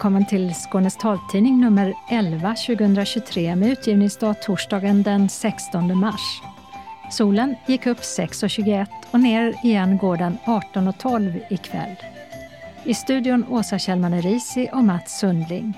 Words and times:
Välkommen 0.00 0.26
till 0.26 0.54
Skånes 0.54 0.96
taltidning 0.96 1.60
nummer 1.60 1.94
11 2.10 2.54
2023 2.66 3.56
med 3.56 3.70
utgivningsdag 3.72 4.42
torsdagen 4.42 5.02
den 5.02 5.28
16 5.28 5.98
mars. 5.98 6.42
Solen 7.10 7.54
gick 7.66 7.86
upp 7.86 7.98
6.21 7.98 8.86
och 9.10 9.20
ner 9.20 9.54
igen 9.64 9.98
går 9.98 10.16
den 10.16 10.38
18.12 10.46 11.40
ikväll. 11.50 11.96
I 12.84 12.94
studion 12.94 13.44
Åsa 13.48 13.78
Kjellman 13.78 14.22
Risi 14.22 14.68
och 14.72 14.84
Mats 14.84 15.18
Sundling. 15.18 15.74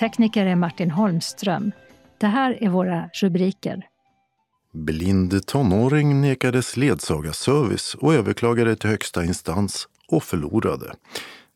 Tekniker 0.00 0.46
är 0.46 0.56
Martin 0.56 0.90
Holmström. 0.90 1.72
Det 2.18 2.26
här 2.26 2.62
är 2.62 2.68
våra 2.68 3.10
rubriker. 3.12 3.86
Blind 4.72 5.46
tonåring 5.46 6.20
nekades 6.20 6.76
ledsagarservice 6.76 7.94
och 7.94 8.14
överklagade 8.14 8.76
till 8.76 8.90
högsta 8.90 9.24
instans 9.24 9.88
och 10.08 10.22
förlorade. 10.22 10.94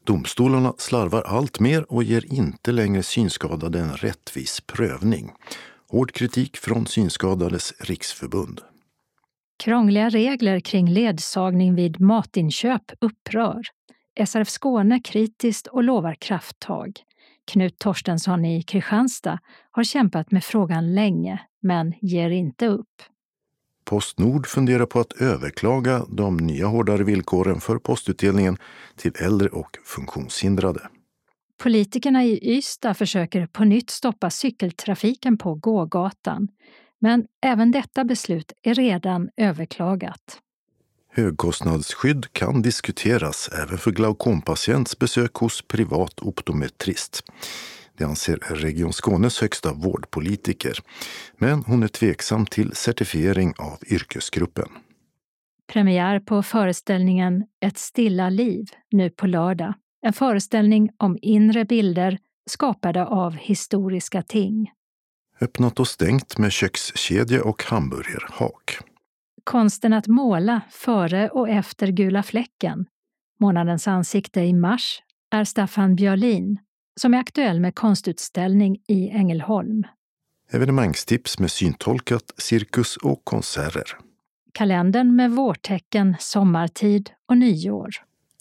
Domstolarna 0.05 0.75
slarvar 0.79 1.23
allt 1.23 1.61
mer 1.61 1.93
och 1.93 2.03
ger 2.03 2.33
inte 2.33 2.73
längre 2.73 3.03
synskadade 3.03 3.81
en 3.81 3.93
rättvis 3.93 4.61
prövning. 4.61 5.33
Hård 5.89 6.13
kritik 6.13 6.57
från 6.57 6.87
Synskadades 6.87 7.73
riksförbund. 7.81 8.61
Krångliga 9.65 10.09
regler 10.09 10.61
kring 10.61 10.91
ledsagning 10.91 11.75
vid 11.75 12.01
matinköp 12.01 12.83
upprör. 13.01 13.63
SRF 14.27 14.49
Skåne 14.49 15.01
kritiskt 15.01 15.67
och 15.67 15.85
lovar 15.85 16.15
krafttag. 16.15 16.93
Knut 17.53 17.79
Torstensson 17.79 18.45
i 18.45 18.63
Kristianstad 18.63 19.39
har 19.71 19.85
kämpat 19.85 20.31
med 20.31 20.45
frågan 20.45 20.95
länge, 20.95 21.41
men 21.63 21.95
ger 22.01 22.31
inte 22.31 22.67
upp. 22.67 23.03
Postnord 23.85 24.47
funderar 24.47 24.87
på 24.87 25.01
att 25.01 25.13
överklaga 25.13 26.05
de 26.09 26.37
nya 26.37 26.67
hårdare 26.67 27.05
villkoren 27.05 27.61
för 27.61 27.79
postutdelningen 27.79 28.57
till 28.97 29.13
äldre 29.19 29.49
och 29.49 29.79
funktionshindrade. 29.85 30.89
Politikerna 31.63 32.25
i 32.25 32.57
Ystad 32.57 32.95
försöker 32.95 33.47
på 33.47 33.65
nytt 33.65 33.91
stoppa 33.91 34.31
cykeltrafiken 34.31 35.39
på 35.39 35.55
gågatan. 35.55 36.49
Men 36.99 37.25
även 37.43 37.71
detta 37.71 38.05
beslut 38.05 38.53
är 38.63 38.75
redan 38.75 39.29
överklagat. 39.37 40.39
Högkostnadsskydd 41.15 42.33
kan 42.33 42.63
diskuteras 42.63 43.49
även 43.49 43.79
för 43.79 43.91
glaukompatients 43.91 44.99
besök 44.99 45.35
hos 45.35 45.63
privat 45.63 46.21
optometrist. 46.23 47.25
Det 48.03 48.07
anser 48.07 48.37
Region 48.37 48.93
Skånes 48.93 49.41
högsta 49.41 49.73
vårdpolitiker. 49.73 50.79
Men 51.39 51.63
hon 51.63 51.83
är 51.83 51.89
tveksam 51.89 52.47
till 52.47 52.73
certifiering 52.75 53.55
av 53.59 53.79
yrkesgruppen. 53.87 54.69
Premiär 55.73 56.21
på 56.21 56.43
föreställningen 56.43 57.45
Ett 57.65 57.79
stilla 57.79 58.31
liv 58.31 58.67
nu 58.91 59.11
på 59.11 59.27
lördag. 59.27 59.75
En 60.07 60.13
föreställning 60.13 60.91
om 60.97 61.19
inre 61.23 61.65
bilder 61.65 62.19
skapade 62.51 63.07
av 63.07 63.33
historiska 63.37 64.23
ting. 64.23 64.71
Öppnat 65.41 65.81
och 65.81 65.89
stängt 65.89 66.39
med 66.39 66.53
kökskedja 66.53 67.45
och 67.45 67.63
hamburgerhak. 67.63 68.79
Konsten 69.45 69.93
att 69.93 70.07
måla 70.07 70.61
före 70.71 71.29
och 71.29 71.49
efter 71.49 71.87
gula 71.87 72.23
fläcken. 72.23 72.87
Månadens 73.41 73.89
ansikte 73.89 74.41
i 74.41 74.53
mars 74.53 75.03
är 75.31 75.45
Staffan 75.45 75.97
Björlin 75.97 76.59
som 77.01 77.15
är 77.15 77.19
aktuell 77.19 77.61
med 77.61 77.75
konstutställning 77.75 78.79
i 78.89 79.09
Ängelholm. 79.09 79.87
Evenemangstips 80.51 81.39
med 81.39 81.51
syntolkat, 81.51 82.33
cirkus 82.39 82.97
och 82.97 83.25
konserter. 83.25 83.97
Kalendern 84.53 85.17
med 85.17 85.31
vårtecken, 85.31 86.17
sommartid 86.21 87.11
och 87.29 87.37
nyår. 87.37 87.91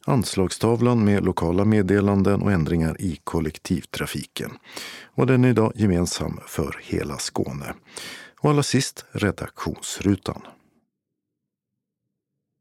Anslagstavlan 0.06 1.06
med 1.06 1.26
lokala 1.26 1.66
meddelanden 1.66 2.42
och 2.42 2.52
ändringar 2.52 3.02
i 3.02 3.20
kollektivtrafiken. 3.24 4.52
Och 5.06 5.28
den 5.28 5.46
är 5.46 5.50
idag 5.50 5.72
gemensam 5.76 6.40
för 6.48 6.80
hela 6.82 7.18
Skåne. 7.18 7.74
Och 8.40 8.50
allra 8.50 8.64
sist 8.64 9.06
redaktionsrutan. 9.12 10.42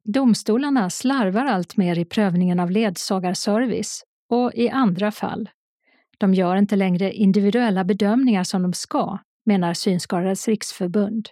Domstolarna 0.04 0.90
slarvar 0.90 1.44
allt 1.44 1.76
mer 1.76 1.98
i 1.98 2.04
prövningen 2.04 2.60
av 2.60 2.70
ledsagarservice 2.70 4.04
och 4.28 4.52
i 4.54 4.68
andra 4.68 5.12
fall 5.12 5.48
de 6.20 6.34
gör 6.34 6.56
inte 6.56 6.76
längre 6.76 7.12
individuella 7.12 7.84
bedömningar 7.84 8.44
som 8.44 8.62
de 8.62 8.72
ska, 8.72 9.18
menar 9.46 9.74
Synskadades 9.74 10.48
riksförbund. 10.48 11.28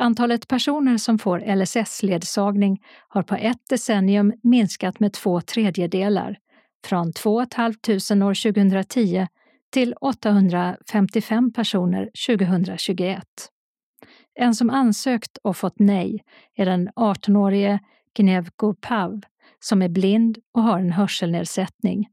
Antalet 0.00 0.48
personer 0.48 0.96
som 0.96 1.18
får 1.18 1.56
LSS-ledsagning 1.56 2.82
har 3.08 3.22
på 3.22 3.34
ett 3.34 3.68
decennium 3.68 4.32
minskat 4.42 5.00
med 5.00 5.12
två 5.12 5.40
tredjedelar, 5.40 6.38
från 6.84 7.12
2 7.12 7.46
500 7.56 8.26
år 8.26 8.52
2010 8.52 9.26
till 9.72 9.94
855 10.00 11.52
personer 11.52 12.10
2021. 12.26 13.24
En 14.34 14.54
som 14.54 14.70
ansökt 14.70 15.38
och 15.42 15.56
fått 15.56 15.78
nej 15.78 16.24
är 16.56 16.66
den 16.66 16.88
18-årige 16.88 17.80
Gnevko 18.16 18.74
Pav 18.74 19.20
som 19.60 19.82
är 19.82 19.88
blind 19.88 20.38
och 20.54 20.62
har 20.62 20.78
en 20.78 20.92
hörselnedsättning. 20.92 22.08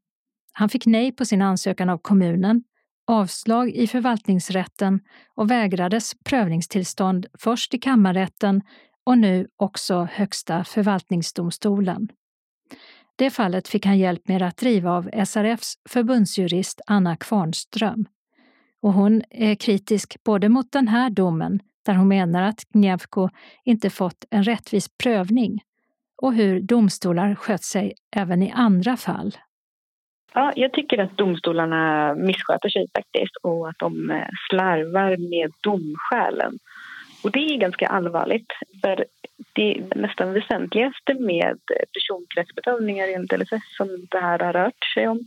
Han 0.58 0.70
fick 0.70 0.86
nej 0.86 1.12
på 1.12 1.26
sin 1.26 1.42
ansökan 1.42 1.90
av 1.90 1.98
kommunen, 1.98 2.64
avslag 3.08 3.70
i 3.70 3.88
förvaltningsrätten 3.88 5.00
och 5.36 5.52
vägrades 5.52 6.14
prövningstillstånd 6.24 7.26
först 7.40 7.74
i 7.74 7.78
kammarrätten 7.78 8.62
och 9.06 9.18
nu 9.18 9.48
också 9.58 10.08
Högsta 10.12 10.64
förvaltningsdomstolen. 10.64 12.10
Det 13.16 13.30
fallet 13.30 13.68
fick 13.68 13.86
han 13.86 13.98
hjälp 13.98 14.28
med 14.28 14.42
att 14.42 14.58
driva 14.58 14.92
av 14.92 15.10
SRFs 15.26 15.74
förbundsjurist 15.90 16.82
Anna 16.88 17.18
Kvarnström. 17.18 18.06
Och 18.82 18.94
hon 18.94 19.22
är 19.30 19.56
kritisk 19.56 20.24
både 20.24 20.50
mot 20.50 20.72
den 20.72 20.88
här 20.88 21.10
domen, 21.10 21.60
där 21.86 21.94
hon 21.94 22.08
menar 22.08 22.42
att 22.42 22.64
Gnevko 22.70 23.30
inte 23.64 23.90
fått 23.90 24.26
en 24.30 24.44
rättvis 24.44 24.90
prövning, 25.04 25.62
och 26.22 26.34
hur 26.34 26.62
domstolar 26.62 27.36
skött 27.36 27.64
sig 27.64 27.94
även 28.16 28.44
i 28.44 28.52
andra 28.52 28.98
fall. 28.98 29.38
Ja, 30.38 30.54
jag 30.56 30.74
tycker 30.74 30.98
att 30.98 31.18
domstolarna 31.18 32.16
missköter 32.16 32.70
sig 32.70 32.88
faktiskt 32.96 33.36
och 33.42 33.70
att 33.70 33.80
de 33.80 34.12
eh, 34.12 34.28
slarvar 34.50 35.18
med 35.18 35.52
domskälen. 35.62 36.60
Och 37.24 37.32
det 37.32 37.40
är 37.40 37.58
ganska 37.58 37.88
allvarligt, 37.88 38.54
för 38.82 39.06
det 39.54 39.84
nästan 39.96 40.34
väsentligaste 40.34 41.14
med 41.14 41.60
personkretsbedömningar 41.94 43.08
enligt 43.08 43.40
LSS 43.40 43.78
som 43.78 44.08
det 44.12 44.20
här 44.20 44.40
har 44.40 44.54
rört 44.54 44.84
sig 44.94 45.08
om 45.08 45.20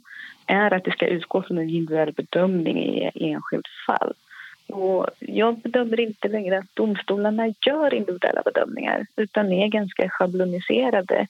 är 0.47 0.75
att 0.75 0.85
det 0.85 0.93
ska 0.93 1.07
utgå 1.07 1.43
från 1.43 1.59
en 1.59 1.71
individuell 1.71 2.13
bedömning 2.13 2.79
i 2.79 3.11
enskilt 3.15 3.69
fall. 3.87 4.13
Och 4.67 5.07
jag 5.19 5.59
bedömer 5.59 6.01
inte 6.01 6.29
längre 6.29 6.59
att 6.59 6.75
domstolarna 6.75 7.55
gör 7.67 7.95
individuella 7.95 8.43
bedömningar 8.45 9.07
utan 9.17 9.53
är 9.53 9.69
ganska 9.69 10.09
schabloniserade 10.09 11.27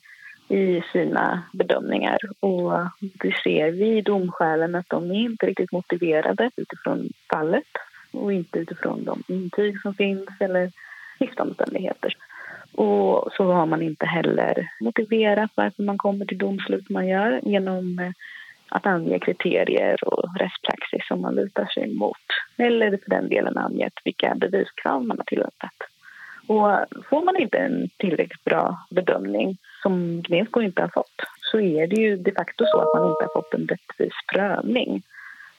i 0.48 0.82
sina 0.92 1.42
bedömningar. 1.52 2.18
Och 2.40 2.72
det 3.00 3.34
ser 3.44 3.70
vi 3.70 3.98
i 3.98 4.02
domskälen 4.02 4.74
att 4.74 4.88
de 4.88 5.10
är 5.10 5.14
inte 5.14 5.46
riktigt 5.46 5.72
motiverade 5.72 6.50
utifrån 6.56 7.08
fallet 7.32 7.68
och 8.12 8.32
inte 8.32 8.58
utifrån 8.58 9.04
de 9.04 9.22
intyg 9.28 9.80
som 9.80 9.94
finns 9.94 10.28
eller 10.40 10.70
livsomständigheter. 11.20 12.16
Och 12.74 13.32
så 13.36 13.52
har 13.52 13.66
man 13.66 13.82
inte 13.82 14.06
heller 14.06 14.68
motiverat 14.80 15.50
varför 15.54 15.82
man 15.82 15.98
kommer 15.98 16.24
till 16.24 16.38
domslut 16.38 16.90
man 16.90 17.08
gör 17.08 17.40
genom 17.42 17.98
eh, 17.98 18.10
att 18.68 18.86
ange 18.86 19.18
kriterier 19.18 20.04
och 20.04 20.36
rättspraxis 20.38 21.08
som 21.08 21.20
man 21.20 21.34
lutar 21.34 21.66
sig 21.66 21.94
mot. 21.94 22.26
Eller 22.56 22.90
för 22.90 23.10
den 23.10 23.28
delen 23.28 23.58
angett 23.58 23.92
vilka 24.04 24.34
beviskrav 24.34 25.04
man 25.04 25.18
har 25.18 25.24
tillämpat. 25.24 25.76
Och 26.46 27.04
får 27.10 27.24
man 27.24 27.36
inte 27.36 27.58
en 27.58 27.88
tillräckligt 27.96 28.44
bra 28.44 28.86
bedömning 28.90 29.58
som 29.82 30.22
Gnevko 30.22 30.60
inte 30.60 30.82
har 30.82 30.88
fått 30.88 31.20
så 31.50 31.60
är 31.60 31.86
det 31.86 31.96
ju 31.96 32.16
de 32.16 32.32
facto 32.32 32.64
så 32.66 32.80
att 32.80 32.94
man 32.94 33.10
inte 33.10 33.24
har 33.24 33.42
fått 33.42 33.54
en 33.54 33.66
rättvis 33.66 34.14
prövning. 34.32 35.02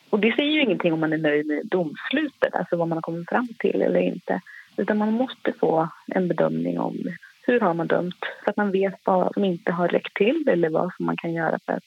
Och 0.10 0.20
det 0.20 0.36
säger 0.36 0.52
ju 0.52 0.62
ingenting 0.62 0.94
om 0.94 1.00
man 1.00 1.14
är 1.14 1.18
nöjd 1.18 1.48
med 1.48 1.66
domslutet, 1.66 2.56
alltså 2.56 2.76
vad 2.76 2.88
man 2.88 2.98
har 2.98 3.02
kommit 3.02 3.30
fram 3.30 3.48
till 3.60 3.82
eller 3.82 4.00
inte. 4.00 4.42
Utan 4.78 4.98
man 4.98 5.14
måste 5.14 5.54
få 5.54 5.88
en 6.08 6.28
bedömning 6.28 6.80
om 6.80 6.98
hur 7.42 7.60
har 7.60 7.74
man 7.74 7.88
dömt 7.88 8.26
så 8.44 8.50
att 8.50 8.58
man 8.58 8.72
vet 8.72 8.96
vad 9.04 9.34
som 9.34 9.44
inte 9.44 9.72
har 9.72 9.88
räckt 9.88 10.14
till 10.14 10.50
eller 10.50 10.70
vad 10.70 10.94
som 10.96 11.06
man 11.06 11.18
kan 11.18 11.34
göra 11.34 11.60
för 11.66 11.74
att 11.74 11.84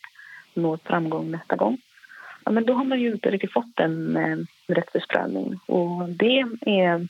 nå 0.54 0.78
framgång 0.84 1.30
nästa 1.30 1.56
gång. 1.56 1.78
Ja, 2.44 2.50
men 2.52 2.64
då 2.64 2.72
har 2.74 2.84
man 2.84 3.00
ju 3.00 3.12
inte 3.12 3.30
riktigt 3.30 3.52
fått 3.52 3.80
en, 3.80 4.16
eh, 4.16 4.36
rättvis 4.66 5.06
prövning 5.06 5.60
och 5.66 6.08
det 6.08 6.44
är 6.60 7.08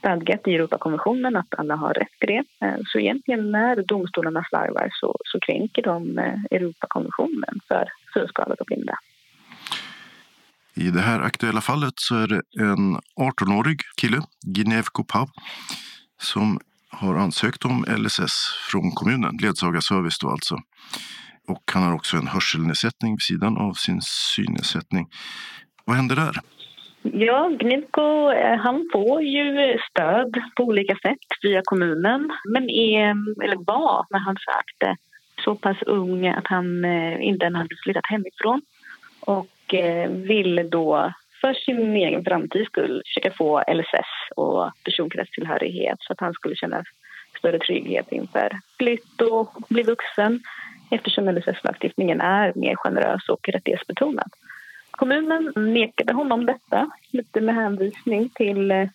stadgat 0.00 0.48
i 0.48 0.54
Europakonventionen 0.54 1.36
att 1.36 1.54
alla 1.58 1.76
har 1.76 1.94
rätt 1.94 2.18
till 2.18 2.28
det. 2.28 2.66
Eh, 2.66 2.76
så 2.86 2.98
egentligen 2.98 3.50
när 3.50 3.82
domstolarna 3.82 4.44
slarvar 4.48 4.88
så, 4.92 5.16
så 5.24 5.38
kränker 5.40 5.82
de 5.82 6.18
eh, 6.18 6.34
Europakonventionen 6.50 7.60
för 7.68 7.84
synskadade 8.14 8.56
och 8.60 8.66
blinda. 8.66 8.98
I 10.74 10.90
det 10.90 11.00
här 11.00 11.20
aktuella 11.20 11.60
fallet 11.60 11.94
så 11.96 12.14
är 12.14 12.26
det 12.26 12.42
en 12.60 12.96
18-årig 13.20 13.80
kille, 13.96 14.22
Ginevko 14.56 15.04
Pav, 15.04 15.28
som 16.22 16.60
har 16.90 17.14
ansökt 17.14 17.64
om 17.64 17.84
LSS 17.98 18.32
från 18.70 18.90
kommunen, 18.92 19.36
ledsagarservice 19.42 20.18
då 20.18 20.30
alltså. 20.30 20.56
och 21.48 21.62
han 21.72 21.82
har 21.82 21.94
också 21.94 22.16
en 22.16 22.26
hörselnedsättning 22.26 23.12
vid 23.12 23.22
sidan 23.22 23.56
av 23.56 23.72
sin 23.72 24.00
synnedsättning. 24.02 25.08
Vad 25.84 25.96
händer 25.96 26.16
där? 26.16 26.40
Ja, 27.02 27.48
Gnibko 27.48 28.30
eh, 28.30 28.58
han 28.58 28.88
får 28.92 29.22
ju 29.22 29.78
stöd 29.90 30.36
på 30.56 30.62
olika 30.62 30.94
sätt 30.94 31.26
via 31.42 31.62
kommunen 31.64 32.30
men 32.52 32.70
är, 32.70 33.14
eller 33.44 33.64
var 33.64 34.06
när 34.10 34.18
han 34.18 34.36
sökte, 34.36 34.96
så 35.44 35.54
pass 35.54 35.82
ung 35.82 36.28
att 36.28 36.46
han 36.46 36.84
eh, 36.84 37.26
inte 37.28 37.46
än 37.46 37.54
hade 37.54 37.76
flyttat 37.84 38.10
hemifrån 38.10 38.62
och 39.20 39.74
eh, 39.74 40.10
ville 40.10 40.62
då 40.62 41.12
för 41.40 41.54
sin 41.54 41.96
egen 41.96 42.24
framtids 42.24 42.66
skull 42.66 43.02
försöka 43.06 43.36
få 43.36 43.62
LSS 43.72 44.36
och 44.36 44.70
personkretstillhörighet 44.84 45.98
så 46.00 46.12
att 46.12 46.20
han 46.20 46.34
skulle 46.34 46.56
känna 46.56 46.84
större 47.38 47.58
trygghet 47.58 48.12
inför 48.12 48.50
flytt 48.78 49.20
och 49.20 49.54
bli 49.68 49.82
vuxen 49.82 50.40
eftersom 50.90 51.28
LSS-lagstiftningen 51.28 52.20
är 52.20 52.52
mer 52.54 52.76
generös 52.76 53.28
och 53.28 53.48
rättighetsbetonad. 53.48 54.30
Kommunen 55.00 55.52
nekade 55.56 56.12
honom 56.12 56.46
detta, 56.46 56.90
lite 57.10 57.40
med 57.40 57.54
hänvisning 57.54 58.28
till 58.28 58.70
eh, 58.70 58.88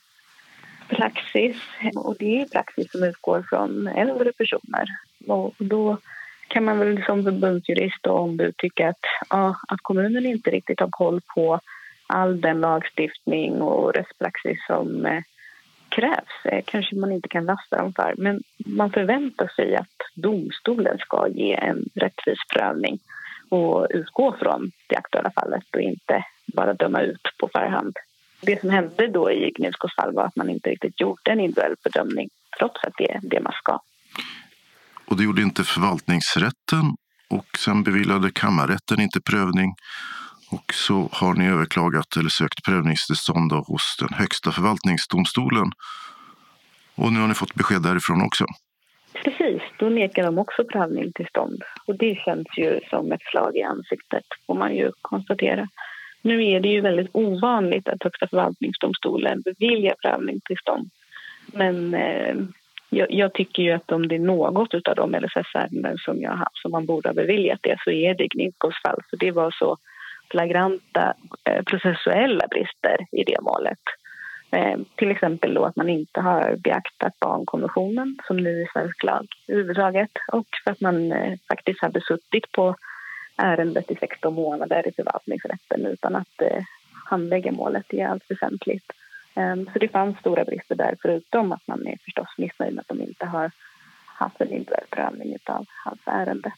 praxis. 0.90 1.58
Och 1.96 2.16
det 2.20 2.42
är 2.42 2.46
praxis 2.46 2.92
som 2.92 3.04
utgår 3.04 3.46
från 3.50 3.88
äldre 3.88 4.32
personer. 4.34 4.86
Och 5.28 5.54
då 5.58 5.98
kan 6.48 6.64
man 6.64 6.80
väl 6.80 7.04
som 7.06 7.24
förbundsjurist 7.24 8.08
och 8.08 8.20
ombud 8.20 8.58
tycka 8.58 8.90
att, 8.90 9.06
ja, 9.30 9.56
att 9.68 9.82
kommunen 9.82 10.26
inte 10.26 10.52
riktigt 10.52 10.80
har 10.80 10.90
koll 10.92 11.22
på 11.36 11.60
all 12.08 12.42
den 12.42 12.62
lagstiftning 12.62 13.62
och 13.62 13.94
rättspraxis 13.94 14.60
som 14.68 15.06
eh, 15.06 15.24
krävs 15.90 16.46
eh, 16.46 16.64
kanske 16.66 16.96
man 16.96 17.12
inte 17.12 17.30
kan 17.30 17.46
lasta 17.46 17.78
dem 17.78 17.94
för. 17.94 18.14
Men 18.18 18.44
man 18.58 18.92
förväntar 18.92 19.48
sig 19.48 19.76
att 19.76 19.98
domstolen 20.14 20.98
ska 20.98 21.28
ge 21.28 21.54
en 21.54 21.90
rättvis 21.96 22.40
prövning 22.54 23.00
och 23.56 23.88
utgå 23.90 24.36
från 24.40 24.72
det 24.88 24.96
aktuella 24.96 25.32
fallet 25.32 25.64
och 25.74 25.82
inte 25.82 26.26
bara 26.56 26.74
döma 26.74 27.02
ut 27.02 27.22
på 27.40 27.50
förhand. 27.54 27.94
Det 28.42 28.62
som 28.62 28.70
hände 28.70 29.08
då 29.08 29.32
i 29.32 29.52
Gnilskos 29.58 29.96
fall 29.96 30.14
var 30.14 30.26
att 30.26 30.36
man 30.36 30.50
inte 30.50 30.70
riktigt 30.70 31.02
gjorde 31.02 31.32
en 31.32 31.40
individuell 31.40 31.76
bedömning 31.84 32.30
trots 32.60 32.84
att 32.84 32.94
det 32.98 33.12
är 33.12 33.20
det 33.24 33.42
man 33.42 33.54
ska. 33.54 33.80
Och 35.06 35.18
det 35.18 35.24
gjorde 35.24 35.42
inte 35.42 35.64
förvaltningsrätten 35.64 36.96
och 37.30 37.58
sen 37.58 37.84
beviljade 37.84 38.32
kammarrätten 38.32 39.02
inte 39.02 39.22
prövning 39.22 39.76
och 40.52 40.74
så 40.74 41.10
har 41.12 41.34
ni 41.34 41.48
överklagat 41.48 42.18
eller 42.18 42.30
sökt 42.30 42.64
prövningstillstånd 42.64 43.52
hos 43.52 43.96
den 44.00 44.14
högsta 44.14 44.52
förvaltningsdomstolen. 44.52 45.72
Och 46.96 47.14
nu 47.14 47.20
har 47.20 47.28
ni 47.28 47.34
fått 47.34 47.56
besked 47.56 47.82
därifrån 47.82 48.22
också. 48.22 48.46
Precis, 49.26 49.62
då 49.80 49.90
nekar 49.90 50.24
de 50.24 50.38
också 50.38 50.64
prövning 50.64 51.12
till 51.12 51.28
stånd. 51.28 51.64
Och 51.88 51.96
det 51.98 52.16
känns 52.16 52.48
ju 52.58 52.80
som 52.90 53.12
ett 53.12 53.24
slag 53.32 53.56
i 53.56 53.64
ansiktet, 53.64 54.24
får 54.48 54.56
man 54.56 54.76
ju 54.76 54.92
konstatera. 55.02 55.68
Nu 56.22 56.46
är 56.46 56.60
det 56.60 56.70
ju 56.70 56.82
väldigt 56.82 57.10
ovanligt 57.12 57.90
att 57.90 58.04
Högsta 58.04 58.28
förvaltningsdomstolen 58.28 59.42
beviljar 59.42 59.96
prövning 60.02 60.40
till 60.46 60.58
stånd. 60.58 60.90
Men 61.54 61.94
eh, 61.94 62.36
jag, 62.90 63.12
jag, 63.12 63.34
tycker 63.34 63.64
ju 63.64 63.72
att 63.72 63.92
om 63.92 64.08
det 64.08 64.16
är 64.16 64.20
något 64.20 64.88
av 64.88 64.96
de 64.96 65.16
LSS-ärenden 65.16 65.98
som, 65.98 66.22
jag, 66.22 66.48
som 66.54 66.72
man 66.72 66.86
borde 66.86 67.10
ha 67.10 67.14
beviljat 67.14 67.60
det 67.62 67.78
så 67.84 67.92
är 67.92 68.16
det 68.16 68.28
Gnipkos 68.28 68.82
fall. 68.82 69.00
För 69.10 69.18
det 69.18 69.32
var 69.32 69.52
så 69.52 69.78
flagranta 70.32 71.14
eh, 71.50 71.64
processuella 71.64 72.48
brister 72.48 72.98
i 73.12 73.24
det 73.24 73.42
målet. 73.42 73.80
Eh, 74.56 74.80
till 74.96 75.12
exempel 75.12 75.54
då 75.54 75.66
att 75.66 75.76
man 75.76 75.90
inte 75.90 76.22
har 76.22 76.56
beaktat 76.56 77.20
barnkonventionen 77.20 78.18
som 78.28 78.38
nu 78.38 78.62
är 78.62 78.70
svensk 78.74 79.04
lag 79.04 79.28
överhuvudtaget 79.48 80.12
och 80.32 80.48
för 80.64 80.72
att 80.72 80.82
man 80.82 81.12
eh, 81.12 81.40
faktiskt 81.48 81.82
hade 81.82 82.02
suttit 82.02 82.52
på 82.52 82.76
ärendet 83.38 83.92
i 83.92 83.96
16 83.96 84.34
månader 84.34 84.88
i 84.88 84.92
förvaltningsrätten 84.92 85.86
utan 85.86 86.16
att 86.16 86.42
eh, 86.42 86.64
handlägga 87.06 87.52
målet 87.52 87.94
i 87.94 88.02
allt 88.02 88.32
väsentligt. 88.32 88.92
Ehm, 89.34 89.70
så 89.74 89.80
det 89.80 89.88
fanns 89.88 90.18
stora 90.18 90.46
brister 90.46 90.76
där 90.76 90.96
förutom 91.02 91.52
att 91.52 91.68
man 91.68 91.88
är 91.88 91.98
förstås 92.06 92.28
missnöjd 92.38 92.74
med 92.74 92.82
att 92.82 92.98
de 92.98 93.02
inte 93.02 93.26
har 93.26 93.52
haft 94.06 94.42
en 94.42 94.52
individuell 94.52 94.86
prövning 94.90 95.38
av 95.46 95.66
hans 95.86 96.00
ärende. 96.06 96.54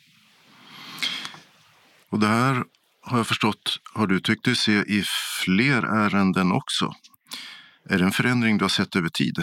Och 2.10 2.20
det 2.20 2.28
här 2.28 2.64
har 3.02 3.18
jag 3.18 3.28
förstått 3.28 3.80
har 3.94 4.08
du 4.08 4.20
tyckt 4.20 4.46
dig 4.46 4.56
se 4.56 4.72
i 4.72 5.04
fler 5.44 5.84
ärenden 5.84 6.52
också. 6.52 6.94
Är 7.90 7.98
det 7.98 8.04
en 8.04 8.12
förändring 8.12 8.58
du 8.58 8.64
har 8.64 8.70
sett 8.70 8.96
över 8.96 9.10
tid? 9.10 9.36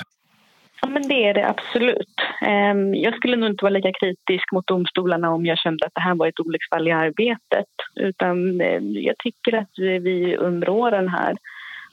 Ja, 0.83 0.89
men 0.89 1.09
det 1.09 1.29
är 1.29 1.35
det 1.35 1.49
absolut. 1.49 2.15
Ehm, 2.47 2.95
jag 2.95 3.15
skulle 3.15 3.37
nog 3.37 3.51
inte 3.51 3.65
vara 3.65 3.73
lika 3.73 3.93
kritisk 3.93 4.53
mot 4.53 4.67
domstolarna 4.67 5.31
om 5.31 5.47
jag 5.47 5.59
kände 5.59 5.87
att 5.87 5.95
det 5.95 6.01
här 6.01 6.15
var 6.15 6.27
ett 6.27 6.41
olycksfall 6.41 6.89
i 6.89 6.93
arbetet. 6.93 7.73
Utan 7.95 8.61
ehm, 8.61 8.93
jag 8.93 9.19
tycker 9.19 9.59
att 9.59 9.79
vi 9.79 10.37
under 10.37 10.69
åren 10.69 11.09
här 11.09 11.35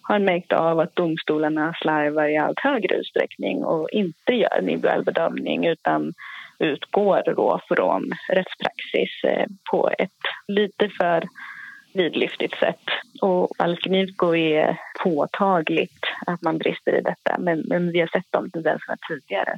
har 0.02 0.20
märkt 0.20 0.54
av 0.54 0.80
att 0.80 0.96
domstolarna 0.96 1.74
slarvar 1.82 2.28
i 2.28 2.38
allt 2.38 2.60
högre 2.60 2.96
utsträckning 2.96 3.64
och 3.64 3.90
inte 3.90 4.34
gör 4.34 4.58
en 4.58 4.70
individuell 4.70 5.04
bedömning 5.04 5.66
utan 5.68 6.14
utgår 6.60 7.24
då 7.36 7.62
från 7.68 8.12
rättspraxis 8.30 9.24
eh, 9.24 9.46
på 9.72 9.90
ett 9.98 10.22
lite 10.48 10.90
för 10.90 11.24
vidlyftigt 11.94 12.60
sätt. 12.60 12.82
Och 13.22 13.52
Alknivko 13.58 14.36
är 14.36 14.78
påtagligt 15.04 16.06
att 16.28 16.42
man 16.42 16.58
brister 16.58 16.98
i 16.98 17.02
detta 17.02 17.38
men, 17.40 17.64
men 17.68 17.92
vi 17.92 18.00
har 18.00 18.08
sett 18.08 18.32
de 18.32 18.52
tendenserna 18.52 18.98
tidigare. 19.08 19.58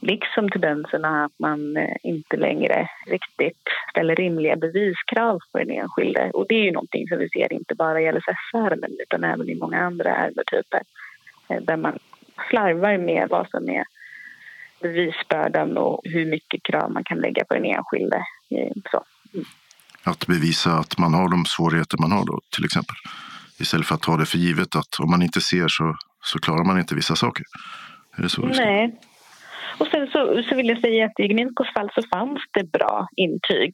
Liksom 0.00 0.50
tendenserna 0.50 1.24
att 1.24 1.38
man 1.38 1.76
eh, 1.76 1.96
inte 2.02 2.36
längre 2.36 2.88
riktigt 3.06 3.62
ställer 3.90 4.14
rimliga 4.16 4.56
beviskrav 4.56 5.38
på 5.52 5.58
den 5.58 5.70
enskilde. 5.70 6.30
Och 6.30 6.46
det 6.48 6.54
är 6.54 6.64
ju 6.64 6.72
någonting 6.72 7.08
som 7.08 7.18
vi 7.18 7.28
ser 7.28 7.52
inte 7.52 7.74
bara 7.74 8.00
i 8.00 8.12
LSS-ärenden 8.12 8.96
utan 9.02 9.24
även 9.24 9.48
i 9.48 9.54
många 9.54 9.78
andra 9.78 10.16
ärendetyper 10.16 10.80
eh, 11.48 11.60
där 11.62 11.76
man 11.76 11.98
slarvar 12.50 12.98
med 12.98 13.28
vad 13.28 13.50
som 13.50 13.68
är 13.68 13.84
bevisbördan 14.80 15.76
och 15.76 16.00
hur 16.04 16.26
mycket 16.26 16.62
krav 16.62 16.90
man 16.90 17.04
kan 17.04 17.18
lägga 17.18 17.44
på 17.44 17.54
den 17.54 17.64
enskilde. 17.64 18.16
Eh, 18.50 18.72
så. 18.90 19.04
Mm 19.34 19.46
att 20.04 20.26
bevisa 20.26 20.72
att 20.72 20.98
man 20.98 21.14
har 21.14 21.28
de 21.28 21.44
svårigheter 21.44 21.98
man 21.98 22.12
har 22.12 22.26
då, 22.26 22.40
till 22.54 22.64
exempel. 22.64 22.96
Istället 23.60 23.86
för 23.86 23.94
att 23.94 24.02
ta 24.02 24.16
det 24.16 24.26
för 24.26 24.38
givet 24.38 24.76
att 24.76 25.00
om 25.00 25.10
man 25.10 25.22
inte 25.22 25.40
ser 25.40 25.68
så, 25.68 25.96
så 26.24 26.38
klarar 26.38 26.64
man 26.64 26.78
inte 26.78 26.94
vissa 26.94 27.16
saker. 27.16 27.44
Är 28.16 28.22
det 28.22 28.28
så? 28.28 28.46
Nej. 28.46 29.00
Och 29.78 29.86
sen 29.86 30.06
så, 30.06 30.42
så 30.48 30.54
vill 30.54 30.68
jag 30.68 30.80
säga 30.80 31.06
att 31.06 31.20
i 31.20 31.28
Gminkos 31.28 31.72
fall 31.74 31.90
så 31.94 32.02
fanns 32.12 32.40
det 32.52 32.64
bra 32.64 33.08
intyg. 33.16 33.72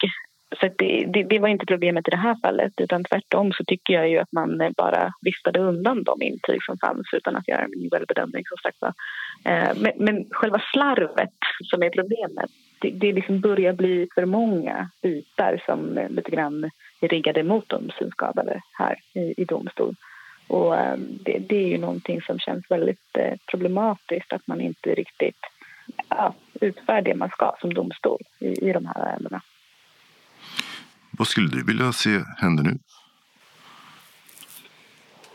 Så 0.60 0.68
det, 0.78 1.06
det, 1.12 1.22
det, 1.22 1.38
var 1.38 1.48
inte 1.48 1.66
problemet 1.66 2.08
i 2.08 2.10
det 2.10 2.16
här 2.16 2.36
fallet 2.42 2.72
utan 2.76 3.04
tvärtom 3.04 3.52
så 3.52 3.64
tycker 3.64 3.94
jag 3.94 4.08
ju 4.08 4.18
att 4.18 4.32
man 4.32 4.72
bara 4.76 5.12
viftade 5.20 5.58
undan 5.58 6.04
de 6.04 6.22
intyg 6.22 6.62
som 6.62 6.78
fanns 6.78 7.06
utan 7.12 7.36
att 7.36 7.48
göra 7.48 7.62
en 7.62 7.74
individuell 7.74 8.06
bedömning 8.08 8.44
som 8.46 8.58
sagt 8.62 8.96
eh, 9.44 9.82
men, 9.82 9.92
men 10.04 10.24
själva 10.30 10.62
slarvet 10.72 11.38
som 11.70 11.82
är 11.82 11.90
problemet 11.90 12.50
det, 12.78 12.90
det 12.90 13.12
liksom 13.12 13.40
börjar 13.40 13.72
bli 13.72 14.08
för 14.14 14.24
många 14.24 14.90
bitar 15.02 15.62
som 15.66 16.08
lite 16.10 16.30
grann 16.30 16.70
är 17.00 17.08
riggade 17.08 17.42
mot 17.42 17.68
de 17.68 17.90
synskadade 17.98 18.60
här 18.72 19.00
i, 19.12 19.34
i 19.42 19.44
domstol. 19.44 19.96
Och 20.46 20.76
eh, 20.76 20.96
det, 20.98 21.38
det, 21.38 21.56
är 21.56 21.68
ju 21.68 21.78
någonting 21.78 22.22
som 22.22 22.38
känns 22.38 22.70
väldigt 22.70 23.16
eh, 23.18 23.34
problematiskt 23.46 24.32
att 24.32 24.46
man 24.46 24.60
inte 24.60 24.94
riktigt 24.94 25.40
ja, 26.08 26.34
utför 26.60 27.02
det 27.02 27.14
man 27.14 27.28
ska 27.28 27.54
som 27.60 27.74
domstol 27.74 28.20
i, 28.38 28.68
i 28.68 28.72
de 28.72 28.86
här 28.86 29.06
ärendena. 29.06 29.42
Vad 31.10 31.28
skulle 31.28 31.48
du 31.48 31.64
vilja 31.64 31.92
se 31.92 32.20
hända 32.36 32.62
nu? 32.62 32.78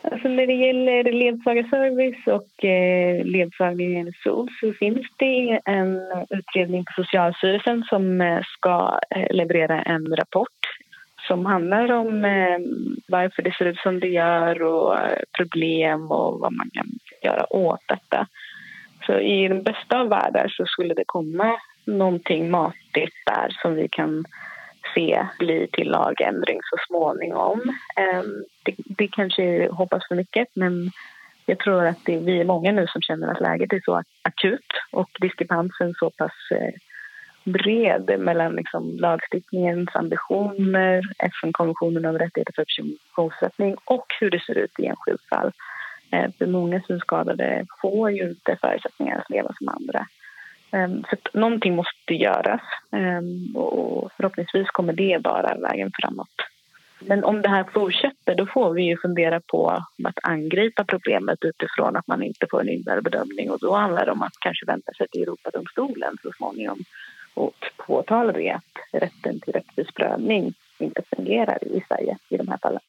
Alltså 0.02 0.28
när 0.28 0.48
det 0.48 0.54
gäller 0.54 1.04
ledsagarservice 1.04 2.28
och 2.28 2.66
eh, 2.66 3.26
ledsagning 3.26 4.08
i 4.08 4.12
SOL 4.24 4.48
så 4.60 4.74
finns 4.74 5.08
det 5.18 5.60
en 5.66 6.02
utredning 6.30 6.86
på 6.86 7.04
Socialstyrelsen 7.04 7.84
som 7.84 8.22
eh, 8.22 8.42
ska 8.58 9.00
eh, 9.16 9.36
leverera 9.36 9.82
en 9.82 10.16
rapport 10.16 10.60
som 11.28 11.46
handlar 11.46 11.92
om 11.92 12.26
eh, 12.26 12.60
varför 13.08 13.42
det 13.42 13.54
ser 13.58 13.66
ut 13.66 13.80
som 13.80 14.00
det 14.00 14.08
gör 14.08 14.62
och 14.62 15.00
eh, 15.00 15.20
problem 15.38 16.12
och 16.12 16.40
vad 16.40 16.54
man 16.54 16.70
kan 16.74 16.88
göra 17.24 17.54
åt 17.54 17.84
detta. 17.88 18.28
Så 19.06 19.20
i 19.20 19.48
den 19.48 19.64
bästa 19.64 20.00
av 20.00 20.10
världar 20.10 20.48
så 20.48 20.66
skulle 20.66 20.94
det 20.94 21.04
komma 21.06 21.60
någonting 21.86 22.52
matigt 22.52 23.16
där 23.26 23.48
som 23.62 23.76
vi 23.76 23.88
kan 23.92 24.26
se 24.96 25.26
bli 25.40 25.68
till 25.72 25.92
lagändring 25.92 26.60
så 26.64 26.78
småningom. 26.88 27.62
Ehm, 27.96 28.44
det, 28.64 28.76
det 28.78 29.08
kanske 29.08 29.70
hoppas 29.72 30.08
för 30.08 30.16
mycket 30.16 30.48
men 30.54 30.92
jag 31.46 31.60
tror 31.60 31.86
att 31.86 32.06
det, 32.06 32.18
vi 32.18 32.40
är 32.40 32.46
många 32.46 32.72
nu 32.72 32.88
som 32.88 33.02
känner 33.02 33.28
att 33.28 33.42
läget 33.42 33.74
är 33.74 33.82
så 33.86 34.04
akut 34.22 34.72
och 34.92 35.10
diskrepansen 35.20 35.94
så 35.94 36.10
pass 36.10 36.32
eh, 36.52 36.74
bred 37.44 38.20
mellan 38.20 38.56
liksom 38.56 38.98
lagstiftningens 38.98 39.90
ambitioner, 39.94 41.02
FN-konventionen 41.18 42.06
om 42.06 42.20
rättigheter 42.20 42.54
för 42.54 42.66
funktionsnedsättning 42.78 43.76
och 43.86 44.06
hur 44.20 44.32
det 44.32 44.40
ser 44.40 44.58
ut 44.58 44.80
i 44.80 44.86
enskilt 44.86 45.22
fall. 45.30 45.52
Eh, 46.12 46.32
för 46.38 46.46
många 46.46 46.82
synskadade 46.82 47.66
får 47.82 48.12
ju 48.12 48.30
inte 48.30 48.58
förutsättningar 48.62 49.18
att 49.18 49.30
leva 49.30 49.54
som 49.58 49.70
andra. 49.70 50.08
Ehm, 50.72 51.04
så 51.10 51.16
att 51.16 51.34
någonting 51.34 51.76
måste 51.76 52.14
göras 52.14 52.62
ehm, 52.92 53.56
och 53.56 54.12
förhoppningsvis 54.18 54.68
kommer 54.68 54.94
det 54.94 55.18
vara 55.24 55.56
vägen 55.56 55.92
framåt. 56.02 56.36
Men 57.00 57.24
om 57.24 57.42
det 57.42 57.50
här 57.50 57.64
fortsätter 57.74 58.36
då 58.36 58.46
får 58.46 58.74
vi 58.74 58.84
ju 58.84 58.98
fundera 58.98 59.42
på 59.42 59.70
att 60.04 60.20
angripa 60.24 60.84
problemet 60.84 61.40
utifrån 61.42 61.96
att 61.96 62.08
man 62.08 62.24
inte 62.24 62.48
får 62.52 62.62
en 62.62 62.70
individuell 62.70 63.02
bedömning 63.02 63.52
och 63.52 63.60
då 63.60 63.76
handlar 63.76 64.06
det 64.06 64.12
om 64.12 64.22
att 64.22 64.34
kanske 64.40 64.66
vänta 64.66 64.94
sig 64.94 65.08
till 65.08 65.22
Europadomstolen 65.22 66.18
så 66.24 66.32
småningom 66.38 66.84
och 67.34 67.66
påtala 67.78 68.32
det 68.32 68.52
att 68.52 69.02
rätten 69.02 69.40
till 69.40 69.54
rättvis 69.54 69.88
prövning 69.96 70.54
inte 70.80 71.02
fungerar 71.16 71.64
i 71.64 71.84
Sverige 71.88 72.18
i 72.30 72.38
de 72.38 72.48
här 72.48 72.58
fallen. 72.58 72.82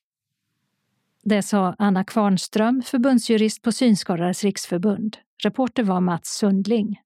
Det 1.23 1.43
sa 1.43 1.75
Anna 1.79 2.05
Kvarnström, 2.05 2.83
förbundsjurist 2.83 3.63
på 3.63 3.73
Synskadades 3.73 4.45
riksförbund. 4.45 5.17
Reporter 5.45 5.83
var 5.83 6.01
Mats 6.01 6.29
Sundling. 6.29 7.01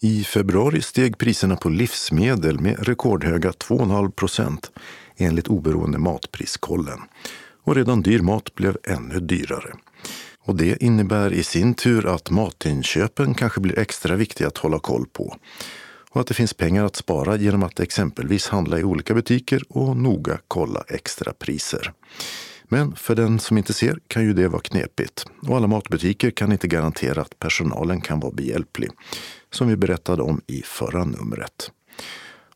I 0.00 0.24
februari 0.24 0.82
steg 0.82 1.18
priserna 1.18 1.56
på 1.56 1.68
livsmedel 1.68 2.60
med 2.60 2.88
rekordhöga 2.88 3.50
2,5 3.50 4.10
procent 4.10 4.70
enligt 5.16 5.48
oberoende 5.48 5.98
Matpriskollen. 5.98 6.98
Och 7.64 7.74
redan 7.74 8.02
dyr 8.02 8.20
mat 8.20 8.54
blev 8.54 8.76
ännu 8.84 9.20
dyrare. 9.20 9.74
Och 10.40 10.56
det 10.56 10.82
innebär 10.82 11.32
i 11.32 11.42
sin 11.42 11.74
tur 11.74 12.14
att 12.14 12.30
matinköpen 12.30 13.34
kanske 13.34 13.60
blir 13.60 13.78
extra 13.78 14.16
viktiga 14.16 14.48
att 14.48 14.58
hålla 14.58 14.78
koll 14.78 15.06
på. 15.12 15.36
Och 16.10 16.20
att 16.20 16.26
det 16.26 16.34
finns 16.34 16.54
pengar 16.54 16.84
att 16.84 16.96
spara 16.96 17.36
genom 17.36 17.62
att 17.62 17.80
exempelvis 17.80 18.48
handla 18.48 18.78
i 18.78 18.84
olika 18.84 19.14
butiker 19.14 19.62
och 19.68 19.96
noga 19.96 20.38
kolla 20.48 20.84
extra 20.88 21.32
priser. 21.32 21.92
Men 22.68 22.96
för 22.96 23.14
den 23.14 23.38
som 23.38 23.58
inte 23.58 23.72
ser 23.72 23.98
kan 24.08 24.24
ju 24.24 24.32
det 24.32 24.48
vara 24.48 24.62
knepigt. 24.62 25.24
Och 25.48 25.56
alla 25.56 25.66
matbutiker 25.66 26.30
kan 26.30 26.52
inte 26.52 26.68
garantera 26.68 27.20
att 27.20 27.38
personalen 27.38 28.00
kan 28.00 28.20
vara 28.20 28.32
behjälplig. 28.32 28.90
Som 29.50 29.68
vi 29.68 29.76
berättade 29.76 30.22
om 30.22 30.40
i 30.46 30.62
förra 30.62 31.04
numret. 31.04 31.70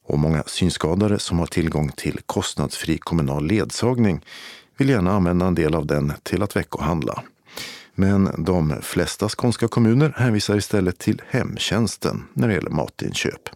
Och 0.02 0.18
många 0.18 0.42
synskadade 0.46 1.18
som 1.18 1.38
har 1.38 1.46
tillgång 1.46 1.92
till 1.96 2.20
kostnadsfri 2.26 2.98
kommunal 2.98 3.46
ledsagning 3.46 4.24
vill 4.76 4.88
gärna 4.88 5.12
använda 5.12 5.46
en 5.46 5.54
del 5.54 5.74
av 5.74 5.86
den 5.86 6.12
till 6.22 6.42
att 6.42 6.56
veckohandla. 6.56 7.22
Men 7.94 8.44
de 8.44 8.74
flesta 8.82 9.28
skånska 9.28 9.68
kommuner 9.68 10.14
hänvisar 10.16 10.56
istället 10.56 10.98
till 10.98 11.22
hemtjänsten 11.28 12.24
när 12.32 12.48
det 12.48 12.54
gäller 12.54 12.70
matinköp. 12.70 13.48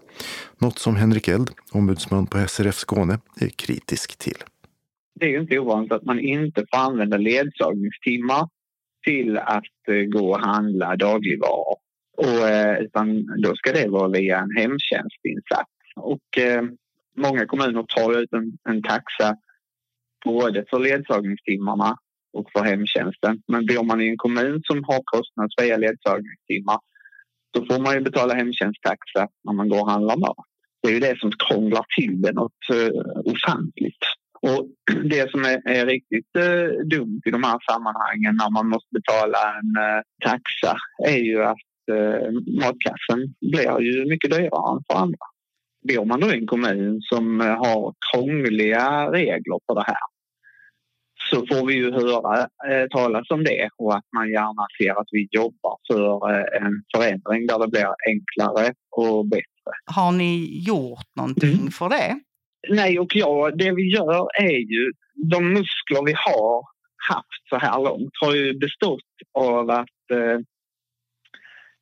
Något 0.58 0.78
som 0.78 0.96
Henrik 0.96 1.28
Eld, 1.28 1.50
ombudsman 1.73 2.26
på 2.26 2.49
SRF 2.49 2.78
Skåne, 2.78 3.18
är 3.37 3.49
kritisk 3.49 4.16
till. 4.16 4.44
Det 5.14 5.26
är 5.26 5.30
ju 5.30 5.40
inte 5.40 5.59
ovanligt 5.59 5.92
att 5.92 6.04
man 6.04 6.21
inte 6.21 6.64
får 6.71 6.78
använda 6.78 7.16
ledsagningstimmar 7.16 8.49
till 9.06 9.38
att 9.38 9.88
eh, 9.88 10.02
gå 10.02 10.30
och 10.30 10.40
handla 10.40 10.97
dagligvaror. 10.97 11.76
Och, 12.16 12.49
eh, 12.49 12.78
utan 12.78 13.26
då 13.42 13.56
ska 13.56 13.73
det 13.73 13.88
vara 13.88 14.09
via 14.09 14.38
en 14.38 14.56
hemtjänstinsats. 14.56 15.71
Och 15.97 16.38
eh, 16.38 16.62
många 17.16 17.47
kommuner 17.47 17.83
tar 17.83 18.21
ut 18.21 18.33
en, 18.33 18.59
en 18.68 18.83
taxa 18.83 19.37
både 20.25 20.64
för 20.71 20.78
ledsagningstimmarna 20.78 21.97
och 22.33 22.50
för 22.52 22.64
hemtjänsten. 22.64 23.42
Men 23.49 23.66
bor 23.66 23.85
man 23.85 24.00
i 24.00 24.09
en 24.09 24.16
kommun 24.16 24.61
som 24.64 24.85
har 24.85 25.00
kostnadsfria 25.04 25.76
ledsagningstimmar 25.76 26.78
då 27.54 27.66
får 27.66 27.83
man 27.83 27.94
ju 27.94 28.00
betala 28.00 28.35
hemtjänsttaxa 28.35 29.28
när 29.44 29.52
man 29.52 29.68
går 29.68 29.80
och 29.80 29.90
handlar 29.90 30.16
mat. 30.16 30.47
Det 30.83 30.88
är 30.88 30.92
ju 30.92 31.00
det 31.00 31.18
som 31.18 31.30
krånglar 31.49 31.85
till 31.99 32.23
det 32.23 32.33
något 32.33 32.62
eh, 32.73 33.33
ofantligt. 33.33 34.04
Och 34.50 34.68
det 35.04 35.30
som 35.30 35.44
är, 35.44 35.68
är 35.68 35.86
riktigt 35.86 36.36
uh, 36.38 36.86
dumt 36.86 37.22
i 37.24 37.30
de 37.30 37.42
här 37.44 37.58
sammanhangen 37.70 38.36
när 38.36 38.50
man 38.50 38.68
måste 38.68 38.88
betala 38.90 39.38
en 39.58 39.70
uh, 39.82 40.02
taxa 40.24 40.76
är 41.06 41.18
ju 41.18 41.44
att 41.44 41.68
uh, 41.92 42.30
matkassen 42.60 43.34
blir 43.40 43.80
ju 43.80 44.06
mycket 44.06 44.30
dyrare 44.30 44.76
än 44.76 44.84
för 44.86 44.94
andra. 45.02 45.26
Bor 45.88 46.04
man 46.04 46.20
då 46.20 46.32
i 46.32 46.38
en 46.38 46.46
kommun 46.46 47.00
som 47.02 47.40
har 47.40 47.94
krångliga 48.12 49.10
regler 49.10 49.58
för 49.66 49.74
det 49.74 49.84
här 49.86 50.06
så 51.30 51.46
får 51.46 51.66
vi 51.66 51.74
ju 51.74 51.92
höra 51.92 52.40
eh, 52.40 52.86
talas 52.90 53.30
om 53.30 53.44
det 53.44 53.68
och 53.76 53.96
att 53.96 54.04
man 54.16 54.30
gärna 54.30 54.66
ser 54.78 55.00
att 55.00 55.08
vi 55.10 55.28
jobbar 55.30 55.76
för 55.92 56.30
eh, 56.30 56.62
en 56.62 56.82
förändring 56.96 57.46
där 57.46 57.58
det 57.58 57.68
blir 57.68 57.94
enklare 58.06 58.74
och 58.90 59.26
bättre. 59.26 59.72
Har 59.84 60.12
ni 60.12 60.62
gjort 60.66 61.08
någonting 61.16 61.58
mm. 61.60 61.70
för 61.70 61.88
det? 61.88 62.20
Nej, 62.68 62.99
och 62.99 63.16
ja, 63.16 63.50
det 63.54 63.73
vi 63.73 63.92
gör 63.92 64.28
är 64.42 64.59
ju 64.59 64.92
de 65.14 65.52
muskler 65.52 66.04
vi 66.06 66.12
har 66.12 66.62
haft 67.09 67.49
så 67.49 67.56
här 67.56 67.83
långt 67.83 68.12
har 68.21 68.35
ju 68.35 68.59
bestått 68.59 69.14
av 69.33 69.71
att 69.71 70.11
eh, 70.12 70.38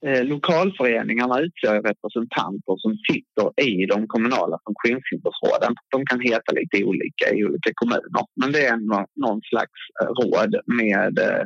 eh, 0.07 0.25
lokalföreningarna 0.25 1.41
utser 1.41 1.83
representanter 1.83 2.75
som 2.79 2.97
sitter 3.11 3.63
i 3.71 3.87
de 3.87 4.07
kommunala 4.07 4.59
funktionshindersråden. 4.67 5.75
De 5.91 6.07
kan 6.07 6.21
heta 6.21 6.53
lite 6.53 6.85
olika 6.85 7.35
i 7.35 7.45
olika 7.45 7.71
kommuner 7.75 8.25
men 8.41 8.53
det 8.53 8.67
är 8.67 8.77
någon 9.21 9.41
slags 9.43 9.81
eh, 10.03 10.07
råd 10.07 10.55
med 10.67 11.19
eh, 11.19 11.45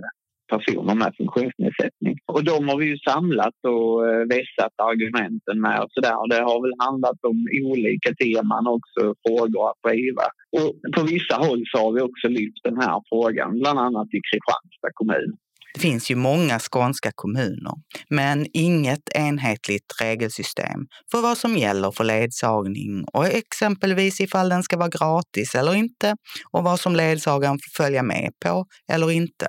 personer 0.55 0.95
med 1.03 1.13
funktionsnedsättning. 1.21 2.17
Och 2.33 2.45
de 2.51 2.69
har 2.69 2.77
vi 2.83 2.87
ju 2.93 2.99
samlat 3.11 3.59
och 3.73 3.91
eh, 4.09 4.23
vässat 4.35 4.75
argumenten 4.91 5.57
med 5.67 5.79
och 5.85 5.93
sådär. 5.95 6.17
Det 6.33 6.43
har 6.51 6.59
väl 6.65 6.77
handlat 6.87 7.21
om 7.31 7.39
olika 7.71 8.11
teman 8.23 8.67
också, 8.77 9.03
frågor 9.25 9.63
att 9.71 9.81
driva. 9.87 10.27
Och 10.59 10.71
på 10.95 11.03
vissa 11.15 11.37
håll 11.45 11.63
så 11.71 11.77
har 11.85 11.93
vi 11.97 12.01
också 12.09 12.27
lyft 12.39 12.63
den 12.69 12.79
här 12.85 12.97
frågan, 13.11 13.51
bland 13.61 13.79
annat 13.87 14.09
i 14.17 14.21
Kristianstad 14.29 14.93
kommun. 15.01 15.31
Det 15.77 15.81
finns 15.81 16.11
ju 16.11 16.17
många 16.17 16.59
skånska 16.59 17.11
kommuner, 17.15 17.73
men 18.11 18.47
inget 18.53 19.09
enhetligt 19.15 20.01
regelsystem 20.03 20.87
för 21.11 21.23
vad 21.23 21.39
som 21.39 21.57
gäller 21.57 21.91
för 21.91 22.05
ledsagning 22.05 23.05
och 23.13 23.27
exempelvis 23.27 24.21
ifall 24.21 24.49
den 24.49 24.63
ska 24.63 24.77
vara 24.77 24.89
gratis 24.89 25.55
eller 25.55 25.75
inte 25.75 26.17
och 26.53 26.65
vad 26.65 26.81
som 26.81 26.97
ledsagaren 26.97 27.59
får 27.59 27.83
följa 27.85 28.03
med 28.03 28.31
på 28.45 28.65
eller 28.93 29.11
inte. 29.11 29.47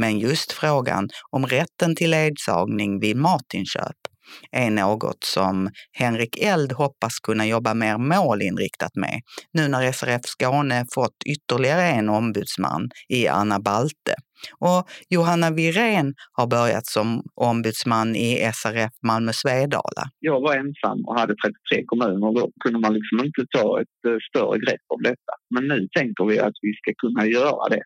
Men 0.00 0.18
just 0.18 0.52
frågan 0.52 1.08
om 1.30 1.46
rätten 1.46 1.96
till 1.96 2.10
ledsagning 2.10 3.00
vid 3.00 3.16
matinköp 3.16 3.96
är 4.52 4.70
något 4.70 5.24
som 5.24 5.70
Henrik 5.92 6.38
Eld 6.42 6.72
hoppas 6.72 7.18
kunna 7.22 7.46
jobba 7.46 7.74
mer 7.74 7.98
målinriktat 7.98 8.96
med 8.96 9.20
nu 9.52 9.68
när 9.68 9.92
SRF 9.92 10.20
Skåne 10.24 10.84
fått 10.94 11.16
ytterligare 11.26 11.82
en 11.82 12.08
ombudsman 12.08 12.88
i 13.08 13.28
Anna 13.28 13.60
Balte. 13.60 14.14
Och 14.58 14.88
Johanna 15.08 15.50
Virén 15.50 16.14
har 16.32 16.46
börjat 16.46 16.86
som 16.86 17.22
ombudsman 17.34 18.16
i 18.16 18.50
SRF 18.54 18.92
Malmö 19.06 19.32
Svedala. 19.34 20.04
Jag 20.18 20.40
var 20.40 20.54
ensam 20.56 20.98
och 21.06 21.18
hade 21.20 21.34
33 21.70 21.84
kommuner. 21.86 22.40
Då 22.40 22.50
kunde 22.64 22.78
man 22.78 22.94
liksom 22.94 23.26
inte 23.26 23.42
ta 23.56 23.80
ett 23.80 23.98
eh, 24.08 24.18
större 24.28 24.58
grepp 24.58 24.84
om 24.94 25.02
detta. 25.02 25.32
Men 25.54 25.68
nu 25.68 25.88
tänker 25.98 26.24
vi 26.24 26.38
att 26.38 26.54
vi 26.62 26.72
ska 26.80 26.92
kunna 27.02 27.26
göra 27.26 27.68
det. 27.68 27.82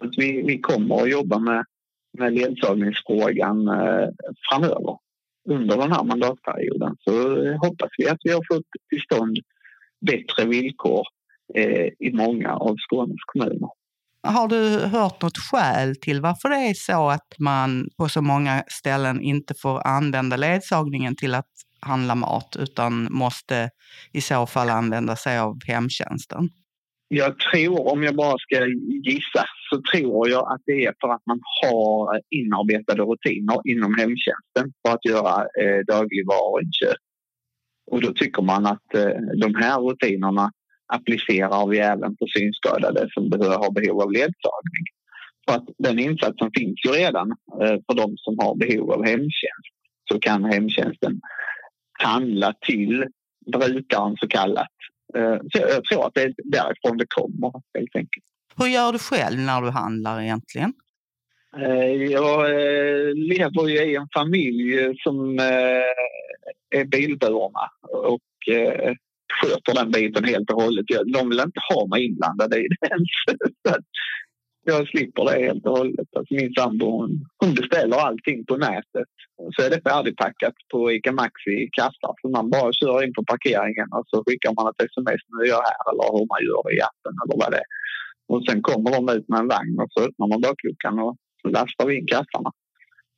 Att 0.00 0.12
vi, 0.16 0.42
vi 0.42 0.60
kommer 0.60 1.02
att 1.02 1.10
jobba 1.10 1.38
med, 1.38 1.64
med 2.18 2.32
ledsagningsfrågan 2.32 3.68
eh, 3.68 4.08
framöver 4.50 4.98
under 5.50 5.76
den 5.76 5.92
här 5.92 6.04
mandatperioden 6.04 6.96
så 7.00 7.12
hoppas 7.56 7.90
vi 7.98 8.08
att 8.08 8.18
vi 8.24 8.32
har 8.32 8.54
fått 8.54 8.66
till 8.88 9.00
stånd 9.00 9.38
bättre 10.06 10.44
villkor 10.44 11.02
eh, 11.54 11.88
i 11.98 12.12
många 12.12 12.54
av 12.54 12.76
Skånes 12.78 13.24
kommuner. 13.26 13.68
Har 14.22 14.48
du 14.48 14.78
hört 14.78 15.22
något 15.22 15.38
skäl 15.38 15.96
till 15.96 16.20
varför 16.20 16.48
det 16.48 16.56
är 16.56 16.74
så 16.74 17.08
att 17.08 17.34
man 17.38 17.88
på 17.96 18.08
så 18.08 18.22
många 18.22 18.64
ställen 18.68 19.20
inte 19.20 19.54
får 19.54 19.86
använda 19.86 20.36
ledsagningen 20.36 21.16
till 21.16 21.34
att 21.34 21.50
handla 21.80 22.14
mat 22.14 22.56
utan 22.58 23.08
måste 23.10 23.70
i 24.12 24.20
så 24.20 24.46
fall 24.46 24.70
använda 24.70 25.16
sig 25.16 25.38
av 25.38 25.58
hemtjänsten? 25.66 26.48
Jag 27.08 27.38
tror, 27.38 27.92
om 27.92 28.02
jag 28.02 28.16
bara 28.16 28.38
ska 28.38 28.66
gissa, 29.04 29.44
så 29.70 29.82
tror 29.92 30.28
jag 30.28 30.52
att 30.52 30.62
det 30.66 30.84
är 30.84 30.94
för 31.00 31.08
att 31.08 31.26
man 31.26 31.40
har 31.62 32.20
inarbetade 32.30 33.02
rutiner 33.02 33.60
inom 33.64 33.94
hemtjänsten 33.98 34.72
för 34.86 34.94
att 34.94 35.04
göra 35.04 35.42
eh, 35.60 35.78
dagligvaruinköp. 35.86 37.00
Och 37.90 38.00
då 38.00 38.12
tycker 38.12 38.42
man 38.42 38.66
att 38.66 38.94
eh, 38.94 39.16
de 39.40 39.54
här 39.54 39.80
rutinerna 39.80 40.50
applicerar 40.92 41.66
vi 41.66 41.78
även 41.78 42.16
på 42.16 42.26
synskadade 42.36 43.08
som 43.14 43.30
behöver, 43.30 43.56
har 43.56 43.70
behov 43.70 44.02
av 44.02 44.12
ledsagning. 44.12 44.84
För 45.48 45.56
att 45.56 45.68
den 45.78 45.98
insatsen 45.98 46.50
finns 46.54 46.80
ju 46.86 46.90
redan 46.90 47.30
eh, 47.62 47.76
för 47.86 47.94
de 47.94 48.16
som 48.16 48.38
har 48.38 48.54
behov 48.56 48.92
av 48.92 49.04
hemtjänst. 49.04 49.74
Så 50.12 50.20
kan 50.20 50.44
hemtjänsten 50.44 51.20
handla 51.98 52.54
till 52.66 53.04
brukaren 53.52 54.16
så 54.16 54.28
kallat 54.28 54.77
så 55.52 55.58
jag 55.58 55.84
tror 55.84 56.06
att 56.06 56.14
det 56.14 56.22
är 56.22 56.34
därifrån 56.44 56.98
det 56.98 57.06
kommer 57.08 57.52
helt 57.78 57.96
enkelt. 57.96 58.24
Hur 58.56 58.66
gör 58.66 58.92
du 58.92 58.98
själv 58.98 59.38
när 59.38 59.62
du 59.62 59.70
handlar 59.70 60.22
egentligen? 60.22 60.72
Eh, 61.56 61.92
jag 61.92 62.50
eh, 62.50 63.14
lever 63.14 63.68
ju 63.68 63.92
i 63.92 63.96
en 63.96 64.08
familj 64.14 64.94
som 65.02 65.38
är 66.70 66.84
bilburna 66.84 67.70
och 67.82 68.20
sköter 69.42 69.74
den 69.74 69.90
biten 69.90 70.24
helt 70.24 70.50
och 70.50 70.62
hållet. 70.62 70.86
De 70.88 71.28
vill 71.28 71.40
inte 71.40 71.60
ha 71.74 71.86
mig 71.86 72.04
inblandad 72.06 72.54
i 72.54 72.68
det 72.68 72.86
ens. 72.86 73.38
jag 74.68 74.88
slipper 74.88 75.24
det 75.24 75.46
helt 75.46 75.66
och 75.66 75.78
hållet. 75.78 76.08
Alltså 76.16 76.34
min 76.34 76.52
sambo 76.58 76.86
hon, 76.98 77.10
hon 77.40 77.54
beställer 77.54 77.96
allting 77.96 78.44
på 78.46 78.56
nätet. 78.56 79.12
Så 79.54 79.62
är 79.62 79.70
det 79.70 79.90
färdigpackat 79.90 80.54
på 80.72 80.92
ICA 80.92 81.12
Maxi 81.12 81.68
kassar. 81.72 82.14
Så 82.20 82.28
man 82.28 82.50
bara 82.50 82.72
kör 82.72 83.04
in 83.04 83.14
på 83.14 83.24
parkeringen 83.24 83.88
och 83.96 84.04
så 84.06 84.24
skickar 84.24 84.52
man 84.56 84.68
ett 84.70 84.86
sms 84.90 85.22
nu 85.28 85.44
är 85.44 85.48
jag 85.48 85.62
här 85.70 85.82
eller 85.90 86.06
hur 86.14 86.26
man 86.32 86.42
gör 86.48 86.64
i 86.76 86.80
appen 86.90 87.14
eller 87.22 87.36
vad 87.42 87.50
det 87.52 87.60
är. 87.64 87.68
Och 88.32 88.44
sen 88.46 88.62
kommer 88.62 88.90
de 88.96 89.08
ut 89.16 89.28
med 89.28 89.40
en 89.40 89.48
vagn 89.48 89.78
och 89.82 89.90
så 89.90 90.00
öppnar 90.06 90.26
man 90.26 90.40
bakluckan 90.40 90.98
och 90.98 91.16
så 91.42 91.48
lastar 91.48 91.86
vi 91.86 91.98
in 91.98 92.06
kassarna. 92.06 92.50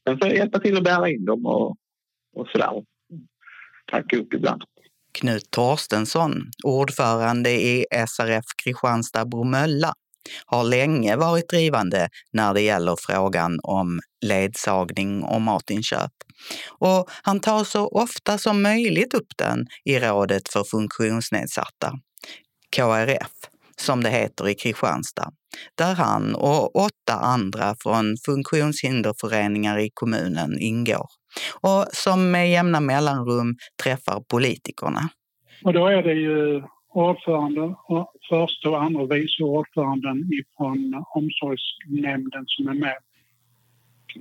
Sen 0.04 0.18
får 0.18 0.28
jag 0.28 0.36
hjälpa 0.36 0.58
till 0.58 0.76
att 0.76 0.84
bära 0.84 1.08
in 1.08 1.24
dem 1.24 1.46
och, 1.46 1.68
och 2.36 2.46
sådär. 2.52 2.84
Packa 3.90 4.16
upp 4.16 4.34
ibland. 4.34 4.62
Knut 5.12 5.50
Torstensson, 5.50 6.32
ordförande 6.64 7.50
i 7.50 7.84
SRF 8.08 8.44
Kristianstad 8.64 9.24
Bromölla, 9.24 9.92
har 10.46 10.64
länge 10.64 11.16
varit 11.16 11.48
drivande 11.48 12.08
när 12.32 12.54
det 12.54 12.60
gäller 12.60 12.96
frågan 12.98 13.60
om 13.62 14.00
ledsagning 14.26 15.22
och 15.22 15.40
matinköp. 15.40 16.12
Och 16.78 17.10
han 17.22 17.40
tar 17.40 17.64
så 17.64 17.88
ofta 17.88 18.38
som 18.38 18.62
möjligt 18.62 19.14
upp 19.14 19.36
den 19.38 19.66
i 19.84 19.98
Rådet 19.98 20.48
för 20.48 20.64
funktionsnedsatta, 20.64 21.92
KRF, 22.76 23.32
som 23.76 24.02
det 24.02 24.10
heter 24.10 24.48
i 24.48 24.54
Kristianstad, 24.54 25.32
där 25.74 25.94
han 25.94 26.34
och 26.34 26.76
åtta 26.76 27.14
andra 27.14 27.74
från 27.82 28.16
funktionshinderföreningar 28.26 29.78
i 29.78 29.90
kommunen 29.94 30.58
ingår 30.58 31.06
och 31.60 31.86
som 31.92 32.30
med 32.30 32.50
jämna 32.50 32.80
mellanrum 32.80 33.56
träffar 33.82 34.20
politikerna. 34.30 35.08
Och 35.64 35.72
då 35.72 35.86
är 35.86 36.02
det 36.02 36.14
ju 36.14 36.62
ordföranden, 36.90 37.74
första 38.28 38.70
och 38.70 38.82
andra 38.82 39.06
vice 39.06 39.42
ordföranden 39.42 40.30
från 40.56 41.04
omsorgsnämnden 41.14 42.44
som 42.46 42.68
är 42.68 42.74
med. 42.74 42.96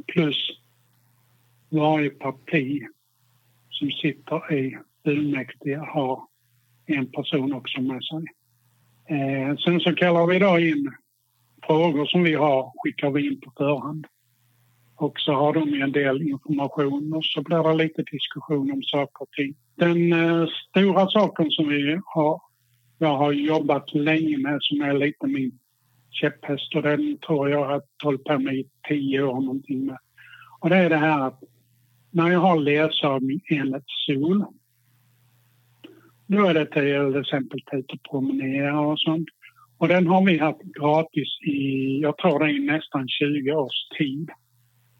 Plus 0.08 0.50
varje 1.70 2.10
parti 2.10 2.82
som 3.70 3.92
sitter 3.92 4.54
i 4.54 4.78
fullmäktige 5.04 5.78
har 5.78 6.22
en 6.86 7.12
person 7.12 7.54
också 7.54 7.82
med 7.82 8.04
sig. 8.04 8.26
Eh, 9.06 9.58
sen 9.58 9.80
så 9.80 9.96
kallar 9.96 10.28
vi 10.28 10.40
då 10.40 10.60
in 10.60 10.92
frågor 11.68 12.06
som 12.06 12.24
vi 12.24 12.34
har, 12.34 12.72
skickar 12.78 13.12
vi 13.12 13.28
in 13.28 13.42
på 13.42 13.52
förhand. 13.58 14.06
Och 14.96 15.20
så 15.20 15.34
har 15.34 15.54
de 15.54 15.82
en 15.82 15.92
del 15.92 16.22
information 16.22 17.14
och 17.14 17.26
så 17.26 17.42
blir 17.42 17.64
det 17.64 17.84
lite 17.84 18.04
diskussion 18.12 18.72
om 18.72 18.84
saker 18.84 19.22
och 19.22 19.32
ting. 19.32 19.56
Den 19.76 20.14
eh, 20.14 20.48
stora 20.70 21.08
saken 21.08 21.52
som 21.52 21.68
vi 21.70 22.00
har, 22.06 22.42
jag 23.02 23.18
har 23.18 23.32
jobbat 23.32 23.94
länge 23.94 24.38
med 24.38 24.58
som 24.62 24.82
är 24.82 24.94
lite 24.94 25.28
min 25.28 25.60
käpphäst 26.10 26.76
och 26.76 26.82
den 26.82 27.18
tror 27.18 27.50
jag 27.50 27.66
har 27.66 27.82
hållit 28.04 28.24
på 28.24 28.40
med 28.40 28.56
i 28.56 28.70
tio 28.88 29.22
år 29.22 29.42
någonting 29.42 29.86
med. 29.86 29.98
Och 30.60 30.70
det 30.70 30.76
är 30.76 30.90
det 30.90 30.98
här 30.98 31.28
att 31.28 31.44
när 32.12 32.32
jag 32.32 32.40
har 32.40 32.60
ledsagning 32.60 33.42
enligt 33.50 33.84
SOL 33.88 34.46
då 36.28 36.46
är 36.46 36.54
det 36.54 36.66
till 36.66 37.22
exempel 37.22 37.60
ut 37.72 37.92
och 37.92 38.12
promenera 38.12 38.80
och 38.80 39.00
sånt. 39.00 39.28
Och 39.78 39.88
den 39.88 40.08
har 40.08 40.26
vi 40.26 40.38
haft 40.38 40.62
gratis 40.62 41.28
i, 41.48 42.00
jag 42.02 42.18
tror 42.18 42.40
det 42.40 42.46
är 42.46 42.60
nästan 42.60 43.08
20 43.08 43.52
års 43.52 43.90
tid. 43.98 44.30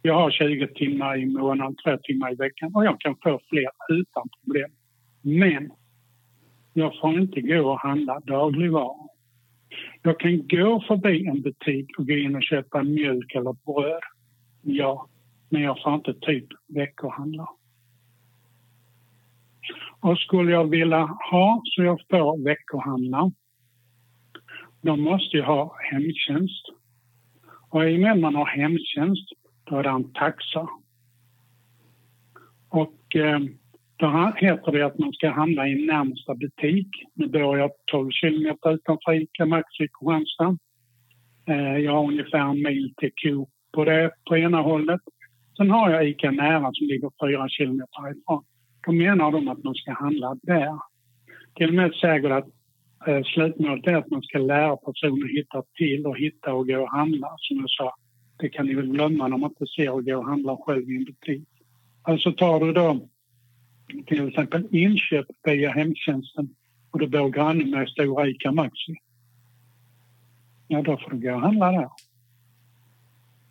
Jag 0.02 0.14
har 0.14 0.32
20 0.32 0.68
timmar 0.68 1.18
i 1.18 1.26
månaden, 1.26 1.76
två 1.76 1.98
timmar 2.04 2.32
i 2.32 2.36
veckan 2.36 2.72
och 2.76 2.86
jag 2.86 3.00
kan 3.00 3.16
få 3.24 3.40
fler 3.50 3.70
utan 3.90 4.30
problem. 4.44 4.72
Men 5.22 5.72
jag 6.80 7.00
får 7.02 7.20
inte 7.20 7.42
gå 7.42 7.72
och 7.72 7.80
handla 7.80 8.20
dagligvaror. 8.20 9.10
Jag 10.02 10.20
kan 10.20 10.48
gå 10.48 10.84
förbi 10.88 11.28
en 11.28 11.42
butik 11.42 12.00
och 12.00 12.08
gå 12.08 12.14
in 12.14 12.36
och 12.36 12.44
köpa 12.44 12.84
mjölk 12.84 13.36
eller 13.36 13.54
bröd. 13.54 14.02
Ja, 14.62 15.08
men 15.50 15.62
jag 15.62 15.82
får 15.84 15.96
inte 15.96 16.14
typ 16.14 16.48
veckohandla. 16.68 17.48
Och 20.00 20.18
skulle 20.18 20.52
jag 20.52 20.70
vilja 20.70 21.18
ha 21.32 21.62
så 21.66 21.84
jag 21.84 22.00
får 22.10 22.44
veckohandla 22.44 23.32
då 24.82 24.96
måste 24.96 25.38
jag 25.38 25.46
ha 25.46 25.76
hemtjänst. 25.92 26.66
Och 27.70 27.90
i 27.90 27.96
och 27.96 28.00
med 28.00 28.20
man 28.20 28.36
har 28.36 28.46
hemtjänst 28.46 29.30
då 29.64 29.76
är 29.76 29.84
det 29.84 29.90
en 29.90 30.14
taxa. 30.14 30.68
Och 32.70 33.16
eh, 33.16 33.40
då 34.00 34.34
heter 34.36 34.72
det 34.72 34.86
att 34.86 35.00
man 35.00 35.14
ska 35.14 35.30
handla 35.30 35.68
i 35.68 35.86
närmsta 35.86 36.36
butik. 36.36 36.88
Nu 37.14 37.28
bor 37.28 37.58
jag 37.58 37.72
12 37.92 38.12
kilometer 38.12 38.74
utanför 38.74 39.14
Ica 39.14 39.46
Maxi 39.46 39.84
i 39.84 39.88
Kristianstad. 39.88 40.58
Eh, 41.48 41.78
jag 41.78 41.92
har 41.92 42.04
ungefär 42.04 42.40
en 42.40 42.64
mil 42.64 42.94
till 42.98 43.12
Coop 43.16 43.50
på 43.72 43.86
det 43.86 44.12
på 44.28 44.38
ena 44.38 44.62
hållet. 44.62 45.02
Sen 45.58 45.72
har 45.72 45.90
jag 45.90 46.10
Ica 46.10 46.32
Nära 46.32 46.72
som 46.74 46.88
ligger 46.88 47.12
fyra 47.24 47.50
kilometer 47.50 48.02
härifrån. 48.02 48.44
Då 48.86 48.92
menar 48.92 49.32
de 49.32 49.48
att 49.48 49.64
man 49.64 49.76
ska 49.76 49.94
handla 49.94 50.38
där. 50.42 50.80
Till 51.56 51.68
och 51.68 51.76
med 51.76 51.94
säger 51.94 52.30
att 52.30 52.48
eh, 53.08 53.24
slutmålet 53.24 53.88
är 53.88 53.96
att 53.96 54.10
man 54.10 54.22
ska 54.22 54.38
lära 54.38 54.78
personer 54.78 55.26
att 55.26 55.32
hitta 55.32 55.64
till 55.78 56.06
och 56.06 56.18
hitta 56.18 56.54
och 56.54 56.68
gå 56.68 56.82
och 56.82 56.92
handla, 56.92 57.36
som 57.38 57.58
jag 57.58 57.70
sa. 57.70 57.96
Det 58.40 58.50
kan 58.50 58.66
ni 58.66 58.74
väl 58.74 58.92
glömma 58.92 59.28
när 59.28 59.38
man 59.38 59.50
inte 59.50 59.68
ser 59.76 59.90
och 59.90 60.06
gå 60.06 60.18
och 60.18 60.26
handla 60.26 60.58
själv 60.58 60.92
i 60.92 60.98
en 60.98 61.04
butik. 61.04 61.48
Alltså 62.04 62.32
tar 62.32 62.60
du 62.60 62.74
då 62.74 63.10
till 64.08 64.28
exempel 64.28 64.68
inköp 64.72 65.26
via 65.44 65.72
hemtjänsten 65.72 66.50
och 66.92 67.00
du 67.00 67.08
bor 67.08 67.30
granne 67.30 67.66
med 67.66 67.90
stora 67.90 68.28
ICA 68.28 68.52
Maxi. 68.52 68.96
Ja, 70.68 70.82
då 70.82 70.98
får 70.98 71.12
du 71.12 71.20
gå 71.20 71.34
och 71.34 71.42
handla 71.42 71.72
där. 71.72 71.90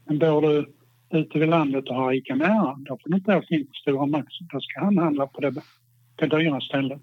Men 0.05 0.18
bor 0.18 0.42
du 0.42 0.74
ute 1.11 1.38
vid 1.38 1.48
landet 1.48 1.88
och 1.88 1.94
har 1.94 2.12
ICA 2.12 2.35
nära, 2.35 2.77
då 2.79 2.98
får 3.03 3.11
du 3.11 3.16
inte 3.16 3.37
åka 3.37 3.55
in 3.55 3.66
på 3.66 3.72
Stora 3.72 4.07
Maxi. 4.07 4.46
Då 4.53 4.61
ska 4.61 4.81
han 4.81 4.98
handla 4.98 5.27
på 5.27 5.40
det, 5.40 5.55
det 6.16 6.27
dyra 6.27 6.61
stället. 6.61 7.03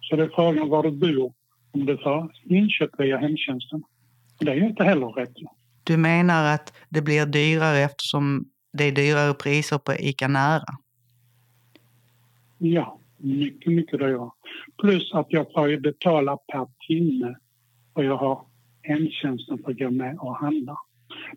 Så 0.00 0.16
det 0.16 0.22
är 0.22 0.30
frågan 0.34 0.68
var 0.68 0.82
du 0.82 0.90
bor 0.90 1.32
om 1.70 1.86
du 1.86 1.98
får 1.98 2.32
inköp 2.44 2.90
via 2.98 3.18
hemtjänsten. 3.18 3.82
Det 4.38 4.50
är 4.50 4.54
ju 4.54 4.66
inte 4.66 4.84
heller 4.84 5.06
rätt. 5.06 5.34
Du 5.84 5.96
menar 5.96 6.54
att 6.54 6.72
det 6.88 7.02
blir 7.02 7.26
dyrare 7.26 7.78
eftersom 7.78 8.44
det 8.72 8.84
är 8.84 8.92
dyrare 8.92 9.34
priser 9.34 9.78
på 9.78 9.94
ICA 9.94 10.28
Nära? 10.28 10.76
Ja, 12.58 12.98
mycket, 13.18 13.72
mycket 13.72 13.98
dyrare. 13.98 14.30
Plus 14.80 15.12
att 15.12 15.26
jag 15.28 15.52
får 15.52 15.70
ju 15.70 15.80
betala 15.80 16.36
per 16.36 16.66
timme 16.88 17.36
och 17.92 18.04
jag 18.04 18.16
har 18.16 18.40
hemtjänsten 18.82 19.58
för 19.64 19.70
att 19.70 19.78
gå 19.78 19.90
med 19.90 20.18
och 20.18 20.36
handla. 20.36 20.76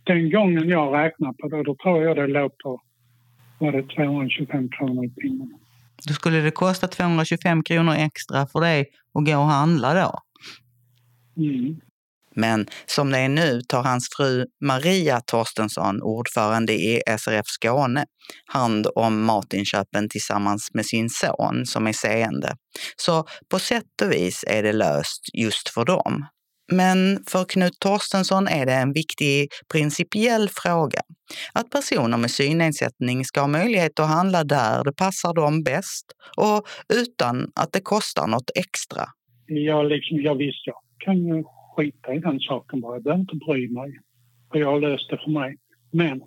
Den 0.03 0.31
gången 0.31 0.69
jag 0.69 0.93
räknar 0.93 1.33
på 1.33 1.47
det, 1.47 1.63
då 1.63 1.75
tror 1.75 2.03
jag 2.03 2.15
det 2.15 2.27
låg 2.27 2.57
på 2.57 2.81
var 3.59 3.71
det 3.71 3.83
225 3.83 4.69
kronor 4.69 5.05
i 5.05 5.09
timmen. 5.09 5.53
Då 6.07 6.13
skulle 6.13 6.37
det 6.41 6.51
kosta 6.51 6.87
225 6.87 7.63
kronor 7.63 7.93
extra 7.93 8.47
för 8.47 8.59
dig 8.59 8.85
att 9.13 9.25
gå 9.25 9.37
och 9.37 9.45
handla 9.45 9.93
då? 9.93 10.19
Mm. 11.43 11.81
Men 12.35 12.67
som 12.85 13.11
det 13.11 13.17
är 13.17 13.29
nu 13.29 13.61
tar 13.61 13.83
hans 13.83 14.07
fru 14.17 14.45
Maria 14.61 15.21
Torstensson, 15.21 16.01
ordförande 16.01 16.73
i 16.73 17.01
SRF 17.19 17.45
Skåne, 17.45 18.05
hand 18.45 18.87
om 18.95 19.25
matinköpen 19.25 20.09
tillsammans 20.09 20.69
med 20.73 20.85
sin 20.85 21.09
son 21.09 21.65
som 21.65 21.87
är 21.87 21.93
seende. 21.93 22.55
Så 22.95 23.25
på 23.51 23.59
sätt 23.59 24.01
och 24.01 24.11
vis 24.11 24.45
är 24.47 24.63
det 24.63 24.73
löst 24.73 25.21
just 25.33 25.69
för 25.69 25.85
dem. 25.85 26.25
Men 26.71 27.23
för 27.27 27.43
Knut 27.43 27.79
Torstensson 27.79 28.47
är 28.47 28.65
det 28.65 28.73
en 28.73 28.93
viktig 28.93 29.47
principiell 29.73 30.49
fråga. 30.49 31.01
Att 31.53 31.69
personer 31.69 32.17
med 32.17 32.31
synnedsättning 32.31 33.25
ska 33.25 33.39
ha 33.39 33.47
möjlighet 33.47 33.99
att 33.99 34.07
handla 34.07 34.43
där 34.43 34.83
det 34.83 34.93
passar 34.93 35.33
dem 35.33 35.63
bäst 35.63 36.05
och 36.37 36.67
utan 36.93 37.51
att 37.55 37.73
det 37.73 37.81
kostar 37.81 38.27
något 38.27 38.51
extra. 38.55 39.05
Jag, 39.45 39.89
liksom, 39.89 40.17
jag 40.17 40.35
visst, 40.35 40.67
jag 40.67 40.75
kan 41.05 41.17
ju 41.17 41.43
skita 41.79 42.13
i 42.13 42.19
den 42.19 42.39
saken 42.39 42.81
bara. 42.81 42.95
Jag 42.95 43.03
behöver 43.03 43.21
inte 43.21 43.35
bry 43.35 43.69
mig. 43.69 43.99
Och 44.49 44.59
jag 44.59 44.71
har 44.71 44.79
löst 44.79 45.09
det 45.09 45.17
för 45.17 45.31
mig. 45.31 45.57
Men 45.91 46.21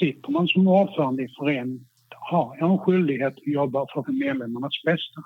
sitter 0.00 0.30
man 0.30 0.48
som 0.48 0.68
ordförande 0.68 1.22
i 1.22 1.28
föreningen 1.38 1.88
har 2.30 2.56
jag 2.60 2.70
en 2.70 2.78
skyldighet 2.78 3.32
att 3.32 3.46
jobba 3.46 3.86
för 3.94 4.12
medlemmarnas 4.12 4.82
bästa. 4.84 5.20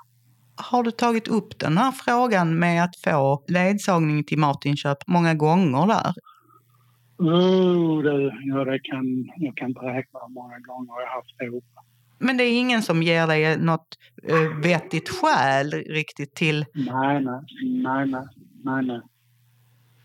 Har 0.55 0.83
du 0.83 0.91
tagit 0.91 1.27
upp 1.27 1.59
den 1.59 1.77
här 1.77 1.91
frågan 1.91 2.59
med 2.59 2.83
att 2.83 2.95
få 3.05 3.43
ledsagning 3.47 4.23
till 4.23 4.37
matinköp 4.37 4.97
många 5.07 5.33
gånger 5.33 5.87
där? 5.87 6.13
Oh, 7.17 8.03
det, 8.03 8.33
ja, 8.43 8.63
det 8.63 8.79
kan, 8.79 9.29
jag 9.37 9.57
kan 9.57 9.69
inte 9.69 9.79
räkna 9.79 10.19
hur 10.27 10.33
många 10.33 10.59
gånger 10.59 10.93
jag 11.01 11.07
har 11.07 11.15
haft 11.15 11.35
det 11.39 11.47
uppe. 11.47 11.79
Men 12.19 12.37
det 12.37 12.43
är 12.43 12.59
ingen 12.59 12.81
som 12.81 13.03
ger 13.03 13.27
dig 13.27 13.57
något 13.57 13.97
uh, 14.31 14.61
vettigt 14.63 15.09
skäl 15.09 15.71
riktigt 15.71 16.35
till... 16.35 16.65
Nej, 16.73 17.23
nej, 17.23 17.41
nej, 17.63 18.07
nej, 18.63 18.85
nej, 18.85 19.01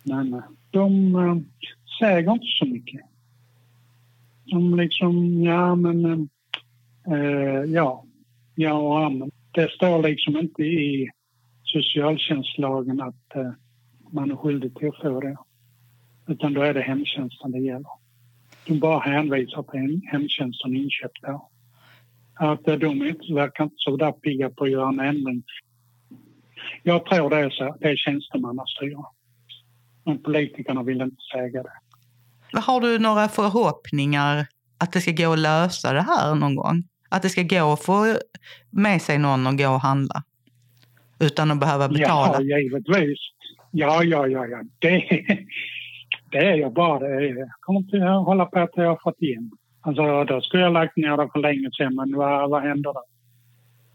nej. 0.08 0.32
Eh, 0.32 0.44
de 0.70 1.14
eh, 1.14 1.36
säger 2.00 2.32
inte 2.32 2.46
så 2.58 2.66
mycket. 2.66 3.00
De 4.44 4.76
liksom, 4.76 5.42
ja 5.42 5.74
men, 5.74 6.28
uh, 7.08 7.64
ja, 7.64 8.04
ja 8.54 8.72
och 8.72 9.00
amen 9.00 9.30
det 9.58 9.70
står 9.70 10.02
liksom 10.02 10.36
inte 10.36 10.62
i 10.62 11.10
socialtjänstlagen 11.62 13.00
att 13.00 13.36
eh, 13.36 13.52
man 14.10 14.30
är 14.30 14.36
skyldig 14.36 14.74
till 14.74 14.88
att 14.88 15.02
få 15.02 15.20
det. 15.20 15.36
Utan 16.26 16.54
då 16.54 16.62
är 16.62 16.74
det 16.74 16.80
hemtjänsten 16.80 17.52
det 17.52 17.58
gäller. 17.58 17.90
De 18.66 18.78
bara 18.78 19.00
hänvisar 19.00 19.62
till 19.62 20.00
hemtjänsten 20.06 20.76
inköpt 20.76 21.22
där. 21.22 21.40
Att 22.34 22.64
de 22.64 23.06
inte 23.06 23.34
verkar 23.34 23.64
inte 23.64 23.76
så 23.76 23.96
där 23.96 24.12
pigga 24.12 24.50
på 24.50 24.64
att 24.64 24.70
göra 24.70 24.88
en 24.88 25.00
ändring. 25.00 25.42
Jag 26.82 27.06
tror 27.06 27.30
det 27.30 27.36
är 27.36 27.50
så. 27.50 27.76
Det 27.80 27.88
är 27.88 27.96
tjänstemannastyre. 27.96 29.04
Men 30.08 30.22
politikerna 30.22 30.82
vill 30.82 31.00
inte 31.00 31.22
säga 31.32 31.62
det. 31.62 32.60
Har 32.60 32.80
du 32.80 32.98
några 32.98 33.28
förhoppningar 33.28 34.46
att 34.78 34.92
det 34.92 35.00
ska 35.00 35.12
gå 35.12 35.32
att 35.32 35.38
lösa 35.38 35.92
det 35.92 36.02
här 36.02 36.34
någon 36.34 36.56
gång? 36.56 36.84
Att 37.08 37.22
det 37.22 37.28
ska 37.28 37.42
gå 37.42 37.72
att 37.72 37.84
få 37.84 38.16
med 38.70 39.02
sig 39.02 39.18
någon 39.18 39.46
och 39.46 39.58
gå 39.58 39.68
och 39.68 39.80
handla? 39.80 40.22
Utan 41.20 41.50
att 41.50 41.60
behöva 41.60 41.88
betala? 41.88 42.36
Ja, 42.40 42.58
givetvis. 42.58 43.18
Ja, 43.70 44.02
ja, 44.02 44.26
ja, 44.26 44.46
ja. 44.46 44.62
Det, 44.78 45.04
det 46.30 46.38
är 46.38 46.54
jag 46.54 46.72
bara. 46.72 47.08
Jag 47.08 47.48
kommer 47.60 47.80
inte 47.80 47.96
att 47.96 48.24
hålla 48.24 48.46
på 48.46 48.58
att 48.58 48.70
jag 48.74 48.88
har 48.88 49.00
fått 49.02 49.22
in. 49.22 49.50
Alltså, 49.80 50.24
då 50.24 50.40
skulle 50.40 50.62
jag 50.62 50.72
lagt 50.72 50.96
ner 50.96 51.16
det 51.16 51.28
för 51.32 51.40
länge 51.40 51.70
sedan, 51.78 51.94
men 51.94 52.16
vad, 52.16 52.50
vad 52.50 52.62
händer 52.62 52.92
då? 52.92 53.04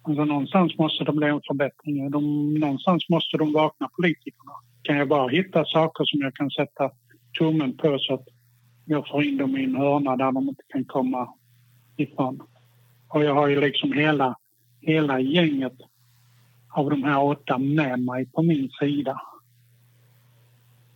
Alltså, 0.01 0.25
någonstans 0.25 0.77
måste 0.77 1.03
det 1.03 1.11
bli 1.11 1.27
en 1.27 1.41
förbättring. 1.47 2.11
De, 2.11 2.53
någonstans 2.53 3.09
måste 3.09 3.37
de 3.37 3.53
vakna, 3.53 3.89
politikerna. 3.95 4.53
Kan 4.83 4.97
jag 4.97 5.07
bara 5.07 5.27
hitta 5.27 5.65
saker 5.65 6.05
som 6.05 6.21
jag 6.21 6.35
kan 6.35 6.49
sätta 6.49 6.91
tummen 7.39 7.77
på 7.77 7.97
så 7.99 8.13
att 8.13 8.27
jag 8.85 9.07
får 9.07 9.23
in 9.23 9.37
dem 9.37 9.57
i 9.57 9.63
en 9.63 9.75
hörna 9.75 10.15
där 10.15 10.31
de 10.31 10.49
inte 10.49 10.63
kan 10.67 10.85
komma 10.85 11.33
ifrån. 11.97 12.39
Och 13.07 13.23
jag 13.23 13.33
har 13.33 13.47
ju 13.47 13.61
liksom 13.61 13.93
hela, 13.93 14.35
hela 14.81 15.19
gänget 15.19 15.77
av 16.69 16.89
de 16.89 17.03
här 17.03 17.23
åtta 17.23 17.57
med 17.57 17.99
mig 17.99 18.25
på 18.25 18.41
min 18.41 18.69
sida. 18.69 19.21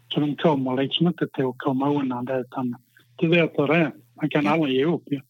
Så 0.08 0.20
de 0.20 0.36
kommer 0.36 0.82
liksom 0.82 1.08
inte 1.08 1.28
till 1.28 1.46
att 1.46 1.58
komma 1.58 1.94
undan 1.94 2.26
det 2.26 2.40
utan 2.40 2.76
du 3.16 3.28
vet 3.28 3.52
hur 3.58 3.68
det 3.68 3.76
är. 3.76 3.92
Man 4.16 4.30
kan 4.30 4.48
aldrig 4.48 4.76
ge 4.76 4.86
upp 4.86 5.04
ju. 5.06 5.22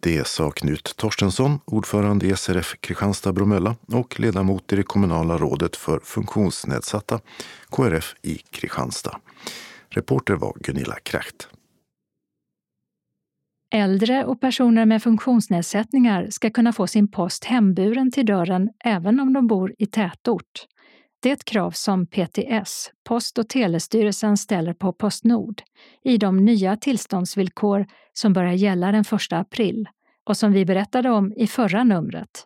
Det 0.00 0.26
sa 0.26 0.50
Knut 0.50 0.96
Torstensson, 0.96 1.60
ordförande 1.64 2.26
i 2.26 2.36
SRF 2.36 2.74
Kristianstad-Bromölla 2.80 3.76
och 3.92 4.20
ledamot 4.20 4.72
i 4.72 4.76
det 4.76 4.82
kommunala 4.82 5.38
rådet 5.38 5.76
för 5.76 6.00
funktionsnedsatta, 6.00 7.20
KRF 7.70 8.14
i 8.22 8.34
Kristianstad. 8.36 9.20
Reporter 9.88 10.34
var 10.34 10.52
Gunilla 10.60 10.94
Kracht. 11.02 11.48
Äldre 13.74 14.24
och 14.24 14.40
personer 14.40 14.86
med 14.86 15.02
funktionsnedsättningar 15.02 16.26
ska 16.30 16.50
kunna 16.50 16.72
få 16.72 16.86
sin 16.86 17.10
post 17.10 17.44
hemburen 17.44 18.10
till 18.10 18.26
dörren 18.26 18.68
även 18.84 19.20
om 19.20 19.32
de 19.32 19.46
bor 19.46 19.74
i 19.78 19.86
tätort. 19.86 20.66
Det 21.20 21.28
är 21.28 21.32
ett 21.32 21.44
krav 21.44 21.70
som 21.70 22.06
PTS, 22.06 22.90
Post 23.04 23.38
och 23.38 23.48
telestyrelsen, 23.48 24.36
ställer 24.36 24.74
på 24.74 24.92
Postnord 24.92 25.62
i 26.04 26.16
de 26.18 26.36
nya 26.36 26.76
tillståndsvillkor 26.76 27.86
som 28.12 28.32
börjar 28.32 28.52
gälla 28.52 28.92
den 28.92 29.00
1 29.00 29.32
april 29.32 29.88
och 30.24 30.36
som 30.36 30.52
vi 30.52 30.64
berättade 30.64 31.10
om 31.10 31.32
i 31.36 31.46
förra 31.46 31.84
numret. 31.84 32.44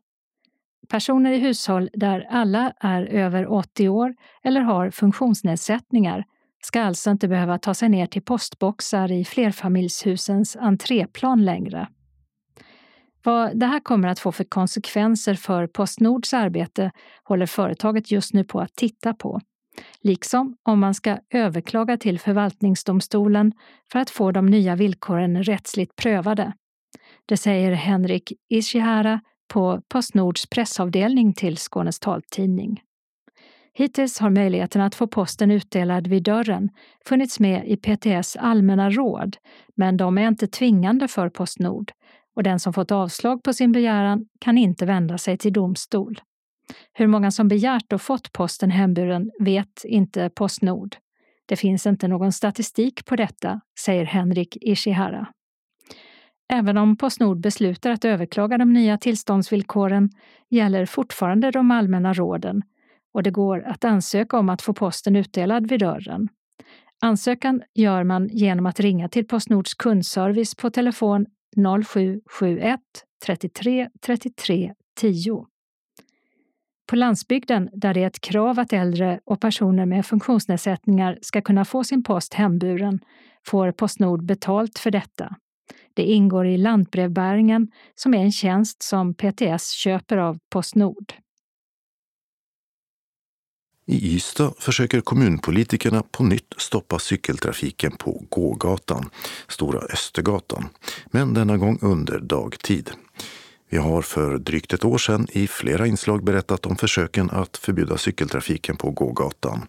Personer 0.88 1.32
i 1.32 1.38
hushåll 1.38 1.90
där 1.92 2.26
alla 2.30 2.72
är 2.80 3.02
över 3.04 3.52
80 3.52 3.88
år 3.88 4.14
eller 4.44 4.60
har 4.60 4.90
funktionsnedsättningar 4.90 6.24
ska 6.64 6.82
alltså 6.82 7.10
inte 7.10 7.28
behöva 7.28 7.58
ta 7.58 7.74
sig 7.74 7.88
ner 7.88 8.06
till 8.06 8.22
postboxar 8.22 9.12
i 9.12 9.24
flerfamiljshusens 9.24 10.56
entréplan 10.56 11.44
längre. 11.44 11.88
Vad 13.24 13.58
det 13.58 13.66
här 13.66 13.80
kommer 13.80 14.08
att 14.08 14.18
få 14.18 14.32
för 14.32 14.44
konsekvenser 14.44 15.34
för 15.34 15.66
Postnords 15.66 16.34
arbete 16.34 16.90
håller 17.24 17.46
företaget 17.46 18.10
just 18.10 18.34
nu 18.34 18.44
på 18.44 18.60
att 18.60 18.74
titta 18.74 19.14
på. 19.14 19.40
Liksom 20.00 20.56
om 20.62 20.80
man 20.80 20.94
ska 20.94 21.18
överklaga 21.30 21.96
till 21.96 22.18
förvaltningsdomstolen 22.18 23.52
för 23.92 23.98
att 23.98 24.10
få 24.10 24.32
de 24.32 24.46
nya 24.46 24.76
villkoren 24.76 25.42
rättsligt 25.42 25.96
prövade. 25.96 26.52
Det 27.26 27.36
säger 27.36 27.72
Henrik 27.72 28.32
Ishihara 28.48 29.20
på 29.52 29.82
Postnords 29.88 30.46
pressavdelning 30.46 31.32
till 31.32 31.56
Skånes 31.56 31.98
taltidning. 31.98 32.82
Hittills 33.74 34.18
har 34.18 34.30
möjligheten 34.30 34.82
att 34.82 34.94
få 34.94 35.06
posten 35.06 35.50
utdelad 35.50 36.06
vid 36.06 36.22
dörren 36.22 36.70
funnits 37.08 37.40
med 37.40 37.68
i 37.68 37.76
PTS 37.76 38.36
allmänna 38.36 38.90
råd, 38.90 39.36
men 39.76 39.96
de 39.96 40.18
är 40.18 40.28
inte 40.28 40.46
tvingande 40.46 41.08
för 41.08 41.28
Postnord 41.28 41.92
och 42.36 42.42
den 42.42 42.60
som 42.60 42.72
fått 42.72 42.90
avslag 42.90 43.42
på 43.42 43.52
sin 43.52 43.72
begäran 43.72 44.26
kan 44.40 44.58
inte 44.58 44.86
vända 44.86 45.18
sig 45.18 45.38
till 45.38 45.52
domstol. 45.52 46.20
Hur 46.92 47.06
många 47.06 47.30
som 47.30 47.48
begärt 47.48 47.92
och 47.92 48.02
fått 48.02 48.32
posten 48.32 48.70
hemburen 48.70 49.30
vet 49.38 49.84
inte 49.84 50.30
Postnord. 50.34 50.96
Det 51.46 51.56
finns 51.56 51.86
inte 51.86 52.08
någon 52.08 52.32
statistik 52.32 53.04
på 53.06 53.16
detta, 53.16 53.60
säger 53.80 54.04
Henrik 54.04 54.56
Ishihara. 54.60 55.26
Även 56.52 56.76
om 56.76 56.96
Postnord 56.96 57.40
beslutar 57.40 57.90
att 57.90 58.04
överklaga 58.04 58.58
de 58.58 58.72
nya 58.72 58.98
tillståndsvillkoren 58.98 60.10
gäller 60.50 60.86
fortfarande 60.86 61.50
de 61.50 61.70
allmänna 61.70 62.12
råden 62.12 62.62
och 63.14 63.22
det 63.22 63.30
går 63.30 63.62
att 63.62 63.84
ansöka 63.84 64.38
om 64.38 64.48
att 64.48 64.62
få 64.62 64.74
posten 64.74 65.16
utdelad 65.16 65.70
vid 65.70 65.80
dörren. 65.80 66.28
Ansökan 67.00 67.62
gör 67.74 68.04
man 68.04 68.28
genom 68.28 68.66
att 68.66 68.80
ringa 68.80 69.08
till 69.08 69.26
Postnords 69.26 69.74
kundservice 69.74 70.54
på 70.54 70.70
telefon 70.70 71.26
0771 71.56 72.80
33 73.26 73.88
33 74.00 74.74
10. 75.00 75.46
På 76.86 76.96
landsbygden, 76.96 77.70
där 77.72 77.94
det 77.94 78.02
är 78.02 78.06
ett 78.06 78.20
krav 78.20 78.58
att 78.58 78.72
äldre 78.72 79.20
och 79.24 79.40
personer 79.40 79.86
med 79.86 80.06
funktionsnedsättningar 80.06 81.18
ska 81.22 81.40
kunna 81.40 81.64
få 81.64 81.84
sin 81.84 82.04
post 82.04 82.34
hemburen, 82.34 83.00
får 83.46 83.72
Postnord 83.72 84.24
betalt 84.24 84.78
för 84.78 84.90
detta. 84.90 85.36
Det 85.94 86.02
ingår 86.02 86.46
i 86.46 86.56
lantbrevbäringen, 86.56 87.68
som 87.94 88.14
är 88.14 88.18
en 88.18 88.32
tjänst 88.32 88.82
som 88.82 89.14
PTS 89.14 89.70
köper 89.70 90.16
av 90.16 90.38
Postnord. 90.50 91.12
I 93.86 94.14
Ystad 94.14 94.54
försöker 94.58 95.00
kommunpolitikerna 95.00 96.02
på 96.10 96.24
nytt 96.24 96.54
stoppa 96.56 96.98
cykeltrafiken 96.98 97.92
på 97.92 98.22
gågatan, 98.28 99.10
Stora 99.48 99.80
Östergatan, 99.80 100.68
men 101.06 101.34
denna 101.34 101.56
gång 101.56 101.78
under 101.80 102.18
dagtid. 102.18 102.90
Vi 103.70 103.78
har 103.78 104.02
för 104.02 104.38
drygt 104.38 104.72
ett 104.72 104.84
år 104.84 104.98
sedan 104.98 105.26
i 105.32 105.46
flera 105.46 105.86
inslag 105.86 106.24
berättat 106.24 106.66
om 106.66 106.76
försöken 106.76 107.30
att 107.30 107.56
förbjuda 107.56 107.98
cykeltrafiken 107.98 108.76
på 108.76 108.90
gågatan 108.90 109.66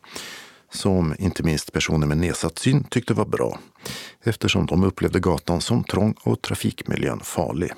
som 0.73 1.15
inte 1.19 1.43
minst 1.43 1.73
personer 1.73 2.07
med 2.07 2.17
nedsatt 2.17 2.59
syn 2.59 2.83
tyckte 2.83 3.13
var 3.13 3.25
bra 3.25 3.59
eftersom 4.23 4.65
de 4.65 4.83
upplevde 4.83 5.19
gatan 5.19 5.61
som 5.61 5.83
trång 5.83 6.15
och 6.23 6.41
trafikmiljön 6.41 7.19
farlig. 7.19 7.71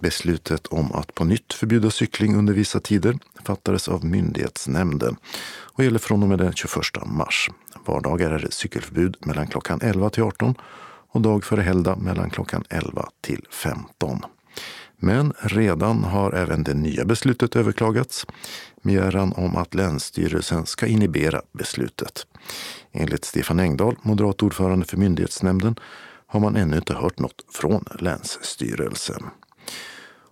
Beslutet 0.00 0.66
om 0.66 0.92
att 0.92 1.14
på 1.14 1.24
nytt 1.24 1.52
förbjuda 1.52 1.90
cykling 1.90 2.36
under 2.36 2.54
vissa 2.54 2.80
tider 2.80 3.18
fattades 3.44 3.88
av 3.88 4.04
myndighetsnämnden 4.04 5.16
och 5.48 5.84
gäller 5.84 5.98
från 5.98 6.22
och 6.22 6.28
med 6.28 6.38
den 6.38 6.52
21 6.52 6.84
mars. 7.06 7.50
Vardagar 7.86 8.30
är 8.30 8.38
det 8.38 8.52
cykelförbud 8.52 9.16
mellan 9.20 9.46
klockan 9.46 9.80
11 9.82 10.10
till 10.10 10.22
18 10.22 10.54
och 11.12 11.20
dag 11.20 11.44
före 11.44 11.62
helgdag 11.62 11.98
mellan 11.98 12.30
klockan 12.30 12.64
11 12.70 13.08
till 13.20 13.46
15. 13.50 14.20
Men 14.96 15.32
redan 15.40 16.04
har 16.04 16.32
även 16.32 16.64
det 16.64 16.74
nya 16.74 17.04
beslutet 17.04 17.56
överklagats. 17.56 18.26
Begäran 18.82 19.32
om 19.32 19.56
att 19.56 19.74
Länsstyrelsen 19.74 20.66
ska 20.66 20.86
inhibera 20.86 21.42
beslutet. 21.52 22.26
Enligt 22.92 23.24
Stefan 23.24 23.60
Engdahl, 23.60 23.96
moderat 24.02 24.42
ordförande 24.42 24.86
för 24.86 24.96
myndighetsnämnden, 24.96 25.78
har 26.26 26.40
man 26.40 26.56
ännu 26.56 26.76
inte 26.76 26.94
hört 26.94 27.18
något 27.18 27.44
från 27.52 27.84
Länsstyrelsen. 27.98 29.22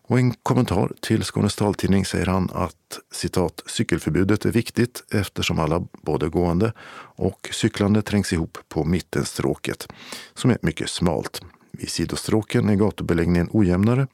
Och 0.09 0.19
i 0.19 0.23
en 0.23 0.35
kommentar 0.35 0.93
till 1.01 1.25
Skånes 1.25 1.57
taltidning 1.57 2.05
säger 2.05 2.27
han 2.27 2.51
att 2.53 2.99
citat, 3.13 3.63
cykelförbudet 3.67 4.45
är 4.45 4.53
viktigt 4.53 5.05
eftersom 5.11 5.59
alla, 5.59 5.87
både 6.03 6.29
gående 6.29 6.73
och 7.17 7.49
cyklande, 7.53 8.03
trängs 8.03 8.33
ihop 8.33 8.59
på 8.69 8.85
mittenstråket 8.85 9.89
som 10.35 10.51
är 10.51 10.59
mycket 10.63 10.91
smalt. 10.91 11.43
Vid 11.73 11.89
sidostråken 11.89 12.69
är 12.69 12.75
gatubeläggningen 12.75 13.49
ojämnare 13.53 14.07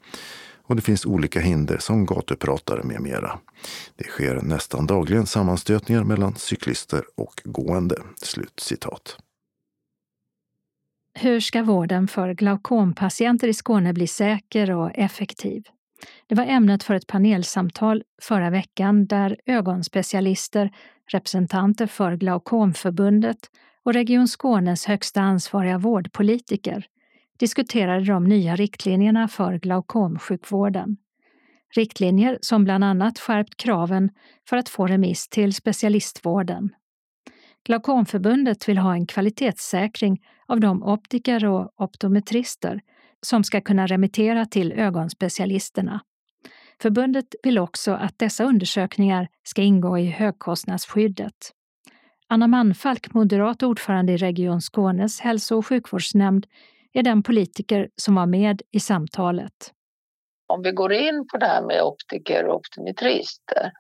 och 0.63 0.77
det 0.77 0.83
finns 0.83 1.07
olika 1.07 1.41
hinder 1.41 1.79
som 1.79 2.07
gatupratare 2.07 2.83
med 2.83 3.01
mera. 3.01 3.39
Det 3.97 4.05
sker 4.05 4.41
nästan 4.43 4.87
dagligen 4.87 5.27
sammanstötningar 5.27 6.05
mellan 6.05 6.37
cyklister 6.37 7.05
och 7.17 7.43
gående. 7.45 8.03
Slut 8.17 8.61
citat. 8.61 9.17
Hur 11.19 11.41
ska 11.41 11.63
vården 11.63 12.09
för 12.09 12.35
glaukompatienter 12.35 13.49
i 13.49 13.55
Skåne 13.55 13.93
bli 13.93 14.07
säker 14.07 14.71
och 14.71 14.91
effektiv? 14.95 15.65
Det 16.27 16.35
var 16.35 16.45
ämnet 16.45 16.83
för 16.83 16.95
ett 16.95 17.07
panelsamtal 17.07 18.03
förra 18.23 18.51
veckan 18.51 19.07
där 19.07 19.37
ögonspecialister, 19.47 20.71
representanter 21.13 21.87
för 21.87 22.17
Glaukomförbundet 22.17 23.39
och 23.85 23.93
Region 23.93 24.29
Skånes 24.29 24.87
högsta 24.87 25.21
ansvariga 25.21 25.79
vårdpolitiker 25.79 26.87
diskuterade 27.39 28.05
de 28.05 28.25
nya 28.25 28.57
riktlinjerna 28.57 29.29
för 29.29 29.59
glaukomsjukvården. 29.59 30.97
Riktlinjer 31.75 32.39
som 32.41 32.65
bland 32.65 32.85
annat 32.85 33.19
skärpt 33.19 33.57
kraven 33.57 34.11
för 34.49 34.57
att 34.57 34.69
få 34.69 34.87
remiss 34.87 35.29
till 35.29 35.55
specialistvården. 35.55 36.71
Glaukomförbundet 37.65 38.69
vill 38.69 38.79
ha 38.79 38.95
en 38.95 39.07
kvalitetssäkring 39.07 40.23
av 40.47 40.61
de 40.61 40.83
optiker 40.83 41.47
och 41.47 41.73
optometrister 41.77 42.81
som 43.27 43.45
ska 43.45 43.61
kunna 43.61 43.87
remittera 43.87 44.47
till 44.47 44.73
ögonspecialisterna. 44.73 46.01
Förbundet 46.83 47.27
vill 47.43 47.59
också 47.59 47.93
att 47.93 48.19
dessa 48.19 48.45
undersökningar 48.45 49.29
ska 49.43 49.63
ingå 49.63 49.99
i 49.99 50.07
högkostnadsskyddet. 50.07 51.53
Anna 52.29 52.47
Manfalk, 52.47 53.15
moderat 53.15 53.63
ordförande 53.63 54.13
i 54.13 54.17
Region 54.17 54.61
Skånes 54.61 55.21
hälso 55.21 55.57
och 55.57 55.67
sjukvårdsnämnd, 55.67 56.47
är 56.93 57.03
den 57.03 57.23
politiker 57.23 57.89
som 57.97 58.15
var 58.15 58.27
med 58.27 58.63
i 58.71 58.81
samtalet. 58.81 59.73
Om 60.47 60.63
vi 60.63 60.73
går 60.73 60.93
in 60.93 61.27
på 61.33 61.39
det 61.39 61.47
här 61.47 61.63
med 61.63 61.83
optiker 61.83 62.47
och 62.47 62.57
optometrister 62.57 63.73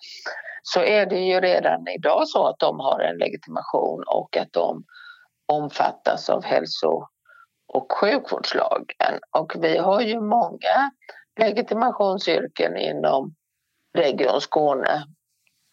så 0.62 0.80
är 0.80 1.06
det 1.06 1.20
ju 1.20 1.40
redan 1.40 1.88
idag 1.88 2.28
så 2.28 2.46
att 2.46 2.58
de 2.58 2.80
har 2.80 3.00
en 3.00 3.18
legitimation 3.18 4.04
och 4.06 4.36
att 4.36 4.52
de 4.52 4.84
omfattas 5.52 6.30
av 6.30 6.44
hälso 6.44 7.06
och 7.72 7.92
sjukvårdslagen. 7.92 9.20
Och 9.30 9.52
vi 9.58 9.76
har 9.76 10.00
ju 10.00 10.20
många 10.20 10.90
legitimationsyrken 11.40 12.76
inom 12.76 13.34
Region 13.98 14.40
Skåne. 14.40 15.04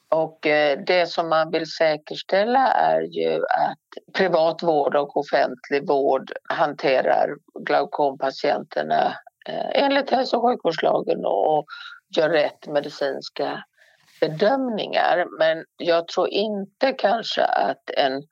Och 0.10 0.47
eh, 0.47 0.79
det 0.88 1.07
som 1.07 1.29
man 1.29 1.51
vill 1.51 1.71
säkerställa 1.71 2.71
är 2.71 3.01
ju 3.01 3.36
att 3.36 4.13
privat 4.13 4.63
vård 4.63 4.95
och 4.95 5.17
offentlig 5.17 5.88
vård 5.88 6.31
hanterar 6.49 7.29
glaukompatienterna 7.65 9.05
eh, 9.49 9.83
enligt 9.83 10.10
hälso 10.10 10.38
och 10.38 10.49
sjukvårdslagen 10.49 11.25
och 11.25 11.65
gör 12.17 12.29
rätt 12.29 12.67
medicinska 12.67 13.63
bedömningar. 14.21 15.25
Men 15.39 15.65
jag 15.77 16.07
tror 16.07 16.29
inte 16.29 16.91
kanske 16.91 17.43
att 17.43 17.89
en 17.97 18.23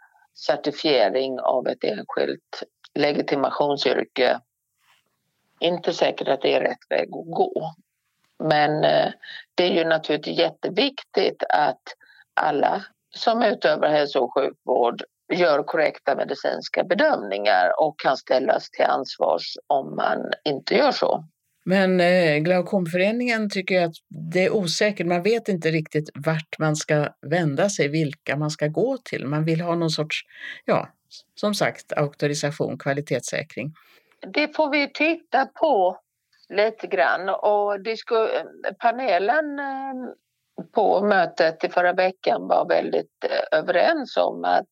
certifiering 0.47 1.39
av 1.39 1.67
ett 1.67 1.84
enskilt 1.84 2.63
legitimationsyrke 2.96 4.40
inte 5.60 5.94
säkert 5.94 6.28
att 6.28 6.42
det 6.42 6.54
är 6.54 6.62
rätt 6.62 6.86
väg 6.90 7.08
att 7.08 7.32
gå. 7.36 7.74
Men 8.44 8.84
eh, 8.84 9.12
det 9.56 9.64
är 9.64 9.74
ju 9.74 9.84
naturligtvis 9.84 10.40
jätteviktigt 10.40 11.44
att 11.50 11.82
alla 12.34 12.86
som 13.16 13.44
utövar 13.44 13.90
hälso 13.90 14.20
och 14.20 14.34
sjukvård 14.34 15.04
gör 15.34 15.64
korrekta 15.64 16.16
medicinska 16.16 16.84
bedömningar 16.84 17.72
och 17.80 18.00
kan 18.00 18.18
ställas 18.18 18.70
till 18.70 18.86
ansvars 18.86 19.58
om 19.68 19.96
man 19.96 20.32
inte 20.44 20.76
gör 20.76 20.92
så. 20.92 21.26
Men 21.66 22.00
eh, 22.00 22.38
Glaukomföreningen 22.38 23.50
tycker 23.50 23.86
att 23.86 23.96
det 24.32 24.46
är 24.46 24.54
osäkert. 24.54 25.08
Man 25.08 25.24
vet 25.24 25.48
inte 25.48 25.72
riktigt 25.72 26.10
vart 26.16 26.60
man 26.60 26.76
ska 26.76 27.08
vända 27.22 27.70
sig, 27.70 27.88
vilka 27.88 28.36
man 28.36 28.50
ska 28.50 28.68
gå 28.68 28.98
till. 28.98 29.26
Man 29.26 29.46
vill 29.46 29.62
ha 29.62 29.76
någon 29.76 29.90
sorts, 29.90 30.22
ja, 30.66 30.90
som 31.36 31.54
sagt, 31.54 31.93
auktorisation, 31.93 32.78
kvalitetssäkring. 32.78 33.73
Det 34.34 34.56
får 34.56 34.69
vi 34.69 34.91
titta 34.93 35.45
på 35.45 35.99
lite 36.49 36.88
grann 36.88 37.30
och 37.30 37.78
panelen 38.80 39.60
eh, 39.60 39.93
på 40.73 41.01
mötet 41.06 41.63
i 41.63 41.69
förra 41.69 41.93
veckan 41.93 42.47
var 42.47 42.67
väldigt 42.67 43.25
eh, 43.30 43.60
överens 43.60 44.17
om 44.17 44.43
att 44.43 44.67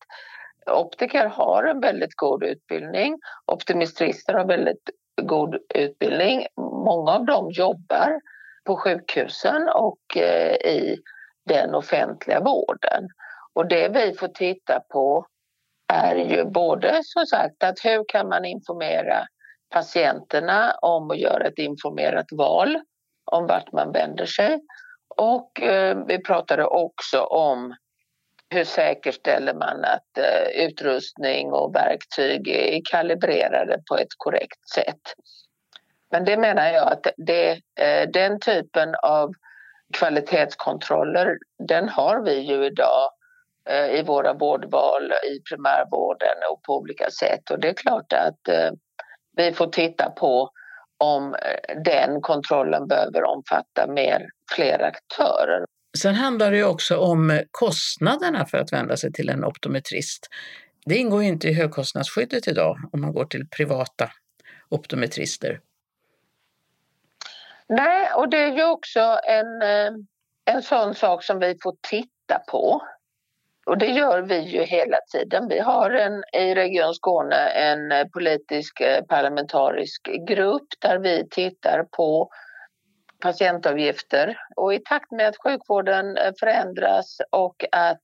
optiker 0.70 1.26
har 1.26 1.64
en 1.64 1.80
väldigt 1.80 2.16
god 2.16 2.44
utbildning. 2.44 3.18
Optimistrister 3.46 4.34
har 4.34 4.44
väldigt 4.44 4.90
god 5.22 5.56
utbildning. 5.74 6.46
Många 6.56 7.12
av 7.12 7.24
dem 7.24 7.50
jobbar 7.50 8.20
på 8.64 8.76
sjukhusen 8.76 9.68
och 9.68 10.16
eh, 10.16 10.54
i 10.54 10.98
den 11.46 11.74
offentliga 11.74 12.40
vården. 12.40 13.08
Och 13.52 13.68
det 13.68 13.88
vi 13.88 14.14
får 14.14 14.28
titta 14.28 14.80
på 14.80 15.26
är 15.92 16.14
ju 16.14 16.44
både 16.44 17.00
som 17.04 17.26
sagt 17.26 17.62
att 17.62 17.84
hur 17.84 18.04
kan 18.08 18.28
man 18.28 18.44
informera 18.44 19.26
patienterna 19.70 20.74
om 20.82 21.10
att 21.10 21.18
göra 21.18 21.46
ett 21.46 21.58
informerat 21.58 22.26
val 22.32 22.80
om 23.24 23.46
vart 23.46 23.72
man 23.72 23.92
vänder 23.92 24.26
sig. 24.26 24.60
Och 25.16 25.62
eh, 25.62 25.98
vi 26.06 26.22
pratade 26.22 26.64
också 26.64 27.20
om 27.20 27.74
hur 28.50 28.64
säkerställer 28.64 29.54
man 29.54 29.84
att 29.84 30.18
eh, 30.18 30.64
utrustning 30.64 31.52
och 31.52 31.74
verktyg 31.74 32.48
är 32.48 32.80
kalibrerade 32.90 33.82
på 33.88 33.96
ett 33.96 34.14
korrekt 34.16 34.68
sätt. 34.74 35.00
Men 36.10 36.24
det 36.24 36.36
menar 36.36 36.68
jag 36.68 36.92
att 36.92 37.06
det, 37.16 37.50
eh, 37.80 38.08
den 38.12 38.40
typen 38.40 38.94
av 39.02 39.32
kvalitetskontroller 39.92 41.38
den 41.68 41.88
har 41.88 42.20
vi 42.20 42.38
ju 42.38 42.66
idag 42.66 43.02
eh, 43.02 43.23
i 43.98 44.02
våra 44.02 44.32
vårdval 44.32 45.12
i 45.12 45.40
primärvården 45.50 46.36
och 46.52 46.62
på 46.62 46.76
olika 46.76 47.10
sätt. 47.10 47.50
Och 47.50 47.60
det 47.60 47.68
är 47.68 47.74
klart 47.74 48.12
att 48.12 48.48
eh, 48.48 48.70
vi 49.36 49.52
får 49.52 49.66
titta 49.66 50.10
på 50.10 50.50
om 50.98 51.34
eh, 51.34 51.82
den 51.84 52.20
kontrollen 52.20 52.88
behöver 52.88 53.24
omfatta 53.24 53.86
mer, 53.86 54.28
fler 54.54 54.82
aktörer. 54.82 55.64
Sen 55.98 56.14
handlar 56.14 56.50
det 56.50 56.64
också 56.64 56.96
om 56.96 57.40
kostnaderna 57.50 58.46
för 58.46 58.58
att 58.58 58.72
vända 58.72 58.96
sig 58.96 59.12
till 59.12 59.28
en 59.28 59.44
optometrist. 59.44 60.28
Det 60.86 60.96
ingår 60.96 61.22
inte 61.22 61.48
i 61.48 61.52
högkostnadsskyddet 61.52 62.48
idag 62.48 62.76
om 62.92 63.00
man 63.00 63.12
går 63.12 63.24
till 63.24 63.48
privata 63.56 64.10
optometrister. 64.68 65.60
Nej, 67.68 68.12
och 68.16 68.28
det 68.28 68.36
är 68.36 68.56
ju 68.56 68.64
också 68.64 69.18
en, 69.24 69.62
eh, 69.62 69.92
en 70.44 70.62
sån 70.62 70.94
sak 70.94 71.24
som 71.24 71.38
vi 71.38 71.56
får 71.62 71.74
titta 71.90 72.38
på. 72.50 72.82
Och 73.66 73.78
det 73.78 73.86
gör 73.86 74.22
vi 74.22 74.38
ju 74.38 74.62
hela 74.62 74.98
tiden. 75.12 75.48
Vi 75.48 75.58
har 75.58 75.90
en, 75.90 76.24
i 76.32 76.54
Region 76.54 76.94
Skåne 76.94 77.48
en 77.48 77.92
eh, 77.92 78.06
politisk 78.06 78.80
eh, 78.80 79.04
parlamentarisk 79.04 80.08
grupp 80.28 80.66
där 80.78 80.98
vi 80.98 81.28
tittar 81.30 81.82
på 81.82 82.30
patientavgifter. 83.20 84.38
Och 84.56 84.74
i 84.74 84.78
takt 84.78 85.10
med 85.10 85.28
att 85.28 85.36
sjukvården 85.36 86.16
eh, 86.16 86.32
förändras 86.40 87.18
och 87.30 87.64
att 87.72 88.02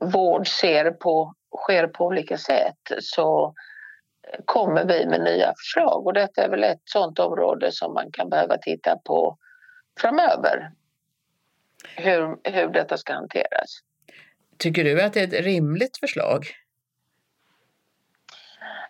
vård 0.00 0.48
ser 0.48 0.90
på, 0.90 1.34
sker 1.56 1.86
på 1.86 2.04
olika 2.04 2.38
sätt 2.38 2.92
så 3.00 3.54
kommer 4.44 4.84
vi 4.84 5.06
med 5.06 5.20
nya 5.20 5.46
förslag. 5.46 6.06
Och 6.06 6.12
detta 6.12 6.44
är 6.44 6.48
väl 6.48 6.64
ett 6.64 6.82
sådant 6.84 7.18
område 7.18 7.72
som 7.72 7.94
man 7.94 8.12
kan 8.12 8.28
behöva 8.28 8.58
titta 8.58 8.96
på 8.96 9.38
framöver. 10.00 10.70
Hur, 11.96 12.50
hur 12.50 12.68
detta 12.68 12.96
ska 12.96 13.12
hanteras. 13.12 13.82
Tycker 14.58 14.84
du 14.84 15.02
att 15.02 15.12
det 15.12 15.20
är 15.20 15.24
ett 15.24 15.44
rimligt 15.44 15.98
förslag? 15.98 16.46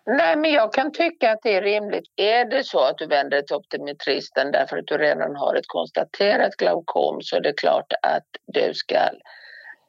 Nej, 0.07 0.37
men 0.37 0.53
jag 0.53 0.73
kan 0.73 0.93
tycka 0.93 1.33
att 1.33 1.43
det 1.43 1.55
är 1.55 1.63
rimligt. 1.63 2.05
Är 2.17 2.45
det 2.45 2.65
så 2.65 2.85
att 2.85 2.99
du 2.99 3.07
vänder 3.07 3.37
dig 3.37 3.47
till 3.47 3.57
optometristen 3.57 4.53
därför 4.53 4.79
att 4.79 4.87
du 4.87 4.99
redan 4.99 5.37
har 5.37 5.55
ett 5.55 5.67
konstaterat 5.67 6.57
glaukom 6.57 7.23
så 7.23 7.37
är 7.37 7.41
det 7.41 7.53
klart 7.53 7.93
att 8.03 8.27
du 8.47 8.75
ska 8.75 8.99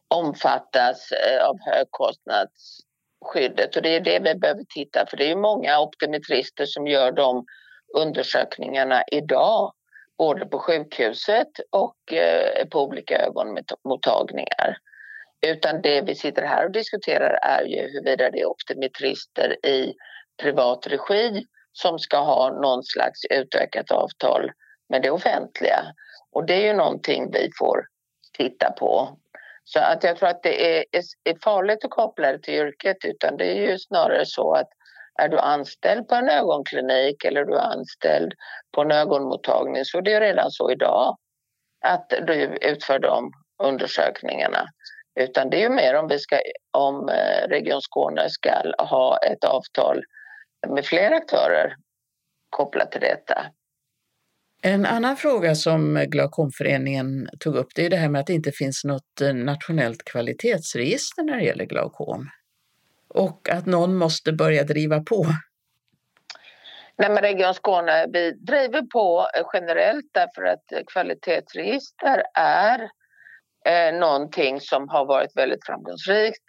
omfattas 0.07 1.11
eh, 1.11 1.45
av 1.45 1.57
högkostnadsskyddet. 1.65 3.75
Och 3.75 3.81
det 3.81 3.95
är 3.95 4.01
det 4.01 4.19
vi 4.19 4.35
behöver 4.35 4.63
titta 4.69 5.05
för 5.05 5.17
det 5.17 5.31
är 5.31 5.35
många 5.35 5.79
optometrister 5.79 6.65
som 6.65 6.87
gör 6.87 7.11
de 7.11 7.45
undersökningarna 7.97 9.03
idag 9.11 9.73
både 10.17 10.45
på 10.45 10.59
sjukhuset 10.59 11.51
och 11.69 12.13
eh, 12.13 12.67
på 12.67 12.83
olika 12.83 13.17
ögonmottagningar. 13.17 14.77
Utan 15.41 15.81
det 15.81 16.01
vi 16.01 16.15
sitter 16.15 16.41
här 16.41 16.65
och 16.65 16.71
diskuterar 16.71 17.39
är 17.41 17.63
ju 17.63 17.81
huruvida 17.81 18.29
det 18.29 18.39
är 18.39 18.45
optometrister 18.45 19.65
i 19.65 19.93
privat 20.41 20.87
regi 20.87 21.45
som 21.71 21.99
ska 21.99 22.17
ha 22.17 22.49
någon 22.49 22.83
slags 22.83 23.19
utökat 23.29 23.91
avtal 23.91 24.51
med 24.89 25.01
det 25.01 25.09
offentliga. 25.11 25.83
Och 26.31 26.45
det 26.45 26.53
är 26.53 26.67
ju 26.67 26.73
någonting 26.73 27.31
vi 27.31 27.49
får 27.59 27.85
titta 28.37 28.71
på. 28.71 29.17
Så 29.63 29.79
att 29.79 30.03
jag 30.03 30.17
tror 30.17 30.29
att 30.29 30.43
det 30.43 30.77
är, 30.77 30.85
är 31.23 31.43
farligt 31.43 31.85
att 31.85 31.91
koppla 31.91 32.31
det 32.31 32.39
till 32.39 32.53
yrket 32.53 32.97
utan 33.05 33.37
det 33.37 33.45
är 33.45 33.71
ju 33.71 33.79
snarare 33.79 34.25
så 34.25 34.53
att 34.53 34.67
är 35.21 35.29
du 35.29 35.39
anställd 35.39 36.07
på 36.07 36.15
en 36.15 36.29
ögonklinik 36.29 37.25
eller 37.25 37.45
du 37.45 37.53
är 37.53 37.73
anställd 37.73 38.33
på 38.75 38.81
en 38.81 38.91
ögonmottagning 38.91 39.85
så 39.85 39.97
är 39.97 40.01
det 40.01 40.19
redan 40.19 40.51
så 40.51 40.71
idag 40.71 41.17
att 41.85 42.09
du 42.09 42.57
utför 42.61 42.99
de 42.99 43.31
undersökningarna. 43.63 44.65
Utan 45.19 45.49
det 45.49 45.57
är 45.57 45.61
ju 45.61 45.69
mer 45.69 45.95
om, 45.95 46.07
vi 46.07 46.19
ska, 46.19 46.39
om 46.77 47.09
eh, 47.09 47.47
Region 47.47 47.81
Skåne 47.81 48.29
ska 48.29 48.51
ha 48.77 49.17
ett 49.17 49.43
avtal 49.43 50.03
med 50.67 50.85
fler 50.85 51.11
aktörer 51.11 51.75
kopplat 52.49 52.91
till 52.91 53.01
detta. 53.01 53.45
En 54.61 54.85
annan 54.85 55.17
fråga 55.17 55.55
som 55.55 56.05
Glaukomföreningen 56.07 57.29
tog 57.39 57.55
upp 57.55 57.67
det 57.75 57.85
är 57.85 57.89
det 57.89 57.95
här 57.95 58.09
med 58.09 58.21
att 58.21 58.27
det 58.27 58.33
inte 58.33 58.51
finns 58.51 58.83
något 58.83 59.21
eh, 59.21 59.33
nationellt 59.33 60.03
kvalitetsregister 60.05 61.23
när 61.23 61.37
det 61.37 61.43
gäller 61.43 61.65
glaukom. 61.65 62.29
Och 63.09 63.49
att 63.49 63.65
någon 63.65 63.95
måste 63.95 64.33
börja 64.33 64.63
driva 64.63 64.99
på. 64.99 65.25
Nej, 66.97 67.09
men 67.09 67.23
Region 67.23 67.53
Skåne 67.53 68.05
vi 68.13 68.31
driver 68.31 68.81
på 68.81 69.27
generellt 69.53 70.09
därför 70.13 70.43
att 70.43 70.85
kvalitetsregister 70.93 72.23
är 72.35 72.89
eh, 73.65 73.93
någonting 73.93 74.61
som 74.61 74.89
har 74.89 75.05
varit 75.05 75.35
väldigt 75.35 75.65
framgångsrikt 75.65 76.45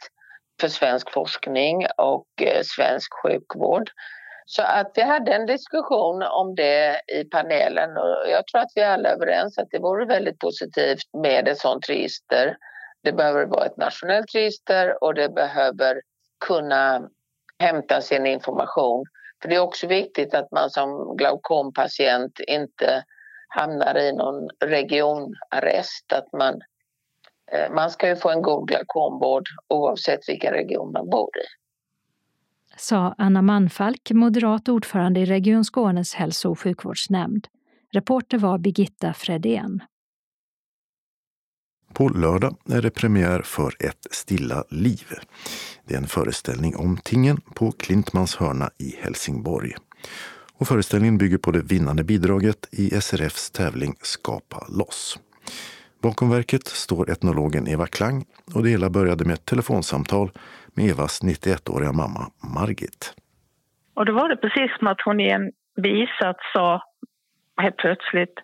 för 0.60 0.68
svensk 0.68 1.12
forskning 1.12 1.86
och 1.96 2.26
eh, 2.42 2.62
svensk 2.62 3.12
sjukvård. 3.22 3.90
Så 4.46 4.62
att 4.62 4.92
vi 4.94 5.02
hade 5.02 5.32
en 5.32 5.46
diskussion 5.46 6.22
om 6.22 6.54
det 6.54 7.00
i 7.12 7.24
panelen 7.24 7.96
och 7.96 8.30
jag 8.30 8.46
tror 8.46 8.60
att 8.60 8.72
vi 8.74 8.82
alla 8.82 9.08
är 9.08 9.14
överens 9.14 9.58
att 9.58 9.70
det 9.70 9.78
vore 9.78 10.06
väldigt 10.06 10.38
positivt 10.38 11.14
med 11.22 11.48
ett 11.48 11.58
sådant 11.58 11.88
register. 11.88 12.56
Det 13.02 13.12
behöver 13.12 13.46
vara 13.46 13.66
ett 13.66 13.76
nationellt 13.76 14.34
register 14.34 15.04
och 15.04 15.14
det 15.14 15.28
behöver 15.28 16.00
kunna 16.46 17.08
hämta 17.58 18.00
sin 18.00 18.26
information. 18.26 19.04
För 19.42 19.48
det 19.48 19.56
är 19.56 19.60
också 19.60 19.86
viktigt 19.86 20.34
att 20.34 20.50
man 20.52 20.70
som 20.70 21.16
glaukompatient 21.16 22.40
inte 22.40 23.04
hamnar 23.48 23.98
i 23.98 24.12
någon 24.12 24.48
regionarrest. 24.64 26.12
Att 26.12 26.32
man, 26.32 26.60
man 27.74 27.90
ska 27.90 28.08
ju 28.08 28.16
få 28.16 28.30
en 28.30 28.42
god 28.42 28.68
glaukomvård 28.68 29.44
oavsett 29.68 30.28
vilken 30.28 30.52
region 30.52 30.92
man 30.92 31.10
bor 31.10 31.28
i. 31.36 31.46
Sa 32.76 33.14
Anna 33.18 33.42
Manfalk, 33.42 34.10
moderat 34.10 34.68
ordförande 34.68 35.20
i 35.20 35.24
Region 35.24 35.64
Skånes 35.64 36.14
hälso 36.14 36.50
och 36.50 36.60
sjukvårdsnämnd. 36.60 37.46
Reporter 37.92 38.38
var 38.38 38.58
Birgitta 38.58 39.12
Fredén. 39.12 39.82
På 41.92 42.08
lördag 42.08 42.56
är 42.70 42.82
det 42.82 42.90
premiär 42.90 43.42
för 43.42 43.74
Ett 43.78 44.06
stilla 44.10 44.64
liv. 44.70 45.06
Det 45.86 45.94
är 45.94 45.98
en 45.98 46.06
föreställning 46.06 46.76
om 46.76 46.96
tingen 46.96 47.40
på 47.54 47.72
Klintmans 47.72 48.36
hörna 48.36 48.70
i 48.78 48.96
Helsingborg. 49.02 49.72
Och 50.54 50.68
föreställningen 50.68 51.18
bygger 51.18 51.38
på 51.38 51.50
det 51.50 51.62
vinnande 51.62 52.04
bidraget 52.04 52.68
i 52.70 53.00
SRFs 53.00 53.50
tävling 53.50 53.94
Skapa 54.02 54.66
loss. 54.68 55.18
Bakom 56.02 56.30
verket 56.30 56.66
står 56.66 57.10
etnologen 57.10 57.68
Eva 57.68 57.86
Klang 57.86 58.24
och 58.54 58.62
det 58.62 58.70
hela 58.70 58.90
började 58.90 59.24
med 59.24 59.34
ett 59.34 59.46
telefonsamtal 59.46 60.28
med 60.74 60.84
Evas 60.90 61.22
91-åriga 61.22 61.92
mamma 61.92 62.22
Margit. 62.56 63.14
Och 63.94 64.06
då 64.06 64.12
var 64.12 64.28
det 64.28 64.36
precis 64.36 64.78
som 64.78 64.86
att 64.86 65.00
hon 65.04 65.20
i 65.20 65.28
en 65.28 65.52
bisats 65.82 66.40
sa 66.52 66.82
helt 67.62 67.76
plötsligt 67.76 68.34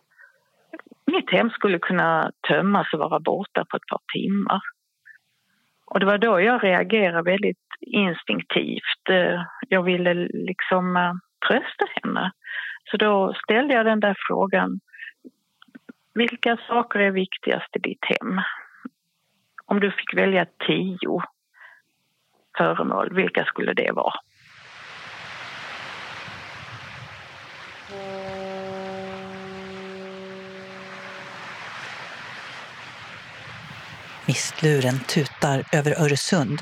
mitt 1.06 1.30
hem 1.30 1.50
skulle 1.50 1.78
kunna 1.78 2.30
tömmas 2.48 2.92
och 2.92 2.98
vara 2.98 3.20
borta 3.20 3.64
på 3.70 3.76
ett 3.76 3.86
par 3.90 4.00
timmar. 4.14 4.60
Och 5.86 6.00
det 6.00 6.06
var 6.06 6.18
då 6.18 6.40
jag 6.40 6.64
reagerade 6.64 7.30
väldigt 7.30 7.66
instinktivt. 7.80 9.02
Eh, 9.10 9.40
jag 9.68 9.82
ville 9.82 10.14
liksom 10.48 10.96
eh, 10.96 11.12
trösta 11.48 11.84
henne. 11.94 12.32
Så 12.90 12.96
då 12.96 13.34
ställde 13.44 13.74
jag 13.74 13.86
den 13.86 14.00
där 14.00 14.16
frågan. 14.28 14.80
Vilka 16.16 16.56
saker 16.68 16.98
är 16.98 17.10
viktigast 17.10 17.76
i 17.76 17.78
ditt 17.78 18.04
hem? 18.04 18.40
Om 19.66 19.80
du 19.80 19.90
fick 19.90 20.14
välja 20.14 20.46
tio 20.66 21.22
föremål, 22.58 23.14
vilka 23.14 23.44
skulle 23.44 23.72
det 23.72 23.92
vara? 23.92 24.14
Mistluren 34.26 34.98
tutar 35.08 35.64
över 35.72 36.04
Öresund 36.04 36.58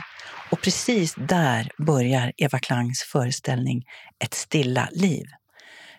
och 0.50 0.60
precis 0.62 1.14
där 1.14 1.84
börjar 1.86 2.32
Eva 2.36 2.58
Klangs 2.58 3.02
föreställning 3.12 3.84
Ett 4.24 4.34
stilla 4.34 4.88
liv. 4.92 5.24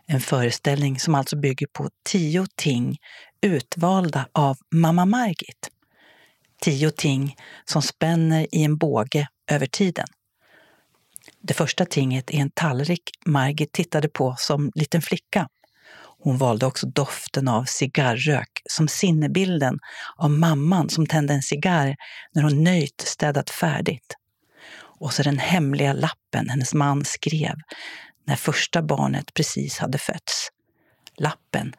En 0.08 0.20
föreställning 0.20 1.00
som 1.00 1.16
alltså 1.16 1.36
bygger 1.38 1.68
på 1.68 1.90
tio 2.04 2.46
ting 2.56 2.98
utvalda 3.42 4.28
av 4.34 4.58
mamma 4.72 5.06
Margit. 5.06 5.70
Tio 6.62 6.92
ting 6.92 7.36
som 7.66 7.82
spänner 7.82 8.48
i 8.56 8.64
en 8.64 8.78
båge 8.78 9.28
över 9.52 9.66
tiden. 9.66 10.06
Det 11.42 11.54
första 11.54 11.86
tinget 11.86 12.32
är 12.32 12.38
en 12.38 12.52
tallrik 12.52 13.02
Margit 13.26 13.72
tittade 13.72 14.10
på 14.10 14.36
som 14.38 14.72
liten 14.76 15.02
flicka. 15.02 15.48
Hon 16.20 16.38
valde 16.38 16.66
också 16.66 16.88
doften 16.88 17.48
av 17.48 17.64
cigarrök 17.64 18.62
som 18.70 18.88
sinnebilden 18.88 19.80
av 20.16 20.30
mamman 20.30 20.90
som 20.90 21.08
tände 21.08 21.34
en 21.34 21.42
cigarr 21.42 21.96
när 22.34 22.44
hon 22.44 22.64
nöjt 22.64 23.02
städat 23.02 23.50
färdigt. 23.50 24.16
Och 25.00 25.14
så 25.14 25.24
den 25.24 25.40
hemliga 25.40 25.94
lappen 25.94 26.50
hennes 26.50 26.74
man 26.74 27.06
skrev 27.06 27.56
när 28.28 28.36
första 28.36 28.82
barnet 28.82 29.34
precis 29.34 29.80
hade 29.80 29.98
fötts. 29.98 30.50
Lappen 31.18 31.74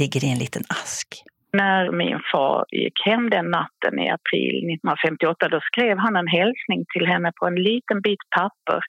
ligger 0.00 0.24
i 0.24 0.32
en 0.32 0.38
liten 0.38 0.62
ask. 0.68 1.08
När 1.52 1.92
min 1.92 2.20
far 2.32 2.64
gick 2.68 3.06
hem 3.06 3.30
den 3.30 3.50
natten 3.50 3.98
i 3.98 4.10
april 4.10 4.56
1958 4.56 5.48
då 5.48 5.60
skrev 5.60 5.98
han 5.98 6.16
en 6.16 6.26
hälsning 6.26 6.84
till 6.92 7.06
henne 7.06 7.32
på 7.40 7.46
en 7.46 7.54
liten 7.54 8.00
bit 8.00 8.24
papper 8.36 8.80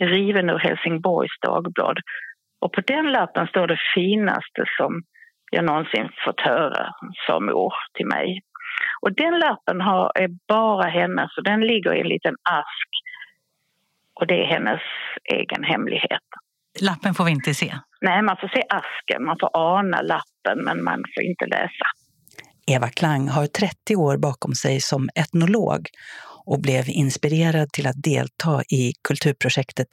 riven 0.00 0.50
ur 0.50 0.58
Helsingborgs 0.58 1.40
Dagblad. 1.40 1.98
Och 2.60 2.72
på 2.72 2.80
den 2.80 3.12
lappen 3.12 3.46
står 3.46 3.66
det 3.66 3.80
finaste 3.94 4.64
som 4.78 5.02
jag 5.50 5.64
någonsin 5.64 6.08
fått 6.24 6.40
höra, 6.40 6.94
sa 7.26 7.40
mor 7.40 7.74
till 7.94 8.06
mig. 8.06 8.40
Och 9.00 9.12
den 9.12 9.38
lappen 9.38 9.80
har, 9.80 10.12
är 10.14 10.28
bara 10.48 10.88
hennes 10.88 11.36
och 11.36 11.44
den 11.44 11.60
ligger 11.60 11.94
i 11.94 12.00
en 12.00 12.08
liten 12.08 12.36
ask. 12.42 12.88
Och 14.14 14.26
det 14.26 14.42
är 14.42 14.46
hennes 14.46 14.80
egen 15.24 15.64
hemlighet. 15.64 16.26
Lappen 16.80 17.14
får 17.14 17.24
vi 17.24 17.30
inte 17.30 17.54
se? 17.54 17.78
Nej, 18.00 18.22
man 18.22 18.36
får 18.40 18.48
se 18.48 18.62
asken, 18.68 19.24
man 19.24 19.36
får 19.40 19.50
ana 19.52 20.02
lappen 20.02 20.64
men 20.64 20.84
man 20.84 21.04
får 21.14 21.24
inte 21.24 21.46
läsa. 21.46 21.86
Eva 22.66 22.88
Klang 22.88 23.28
har 23.28 23.46
30 23.46 23.96
år 23.96 24.16
bakom 24.16 24.54
sig 24.54 24.80
som 24.80 25.08
etnolog 25.14 25.88
och 26.46 26.60
blev 26.60 26.84
inspirerad 26.88 27.72
till 27.72 27.86
att 27.86 28.02
delta 28.02 28.62
i 28.62 28.92
kulturprojektet 29.08 29.88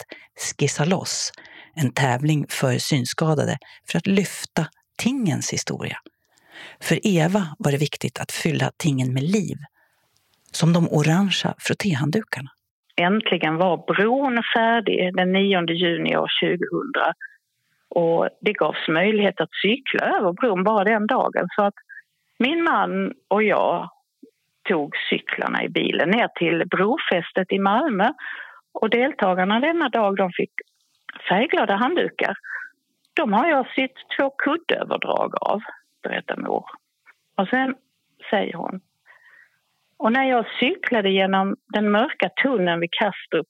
Skissa 0.58 0.84
loss, 0.84 1.32
en 1.74 1.92
tävling 1.92 2.46
för 2.48 2.78
synskadade 2.78 3.58
för 3.90 3.98
att 3.98 4.06
lyfta 4.06 4.66
tingens 4.98 5.52
historia. 5.52 5.98
För 6.80 7.06
Eva 7.06 7.56
var 7.58 7.72
det 7.72 7.78
viktigt 7.78 8.18
att 8.18 8.32
fylla 8.32 8.72
tingen 8.76 9.12
med 9.12 9.22
liv, 9.22 9.56
som 10.52 10.72
de 10.72 10.88
orangea 10.88 11.54
frottéhanddukarna. 11.58 12.50
Äntligen 12.96 13.56
var 13.56 13.76
bron 13.76 14.42
färdig 14.56 15.16
den 15.16 15.32
9 15.32 15.64
juni 15.72 16.16
år 16.16 16.28
2000 16.42 17.14
och 17.88 18.28
det 18.40 18.52
gavs 18.52 18.88
möjlighet 18.88 19.40
att 19.40 19.54
cykla 19.62 20.06
över 20.06 20.32
bron 20.32 20.64
bara 20.64 20.84
den 20.84 21.06
dagen. 21.06 21.48
Så 21.56 21.62
att 21.62 21.74
min 22.38 22.64
man 22.64 23.12
och 23.28 23.42
jag 23.42 23.90
tog 24.68 24.96
cyklarna 25.10 25.64
i 25.64 25.68
bilen 25.68 26.10
ner 26.10 26.28
till 26.28 26.68
brofästet 26.68 27.52
i 27.52 27.58
Malmö 27.58 28.12
och 28.72 28.90
deltagarna 28.90 29.60
denna 29.60 29.88
dag 29.88 30.16
de 30.16 30.32
fick 30.32 30.50
färgglada 31.28 31.76
handdukar. 31.76 32.36
De 33.14 33.32
har 33.32 33.48
jag 33.48 33.66
sytt 33.74 33.96
två 34.18 34.30
kuddöverdrag 34.30 35.34
av, 35.40 35.60
berättar 36.02 36.36
mor. 36.36 36.64
Och 37.36 37.48
sen 37.48 37.74
säger 38.30 38.54
hon 38.54 38.80
och 39.96 40.12
när 40.12 40.24
jag 40.24 40.46
cyklade 40.60 41.10
genom 41.10 41.56
den 41.66 41.90
mörka 41.90 42.28
tunneln 42.42 42.80
vid 42.80 42.90
Kastrup 42.92 43.46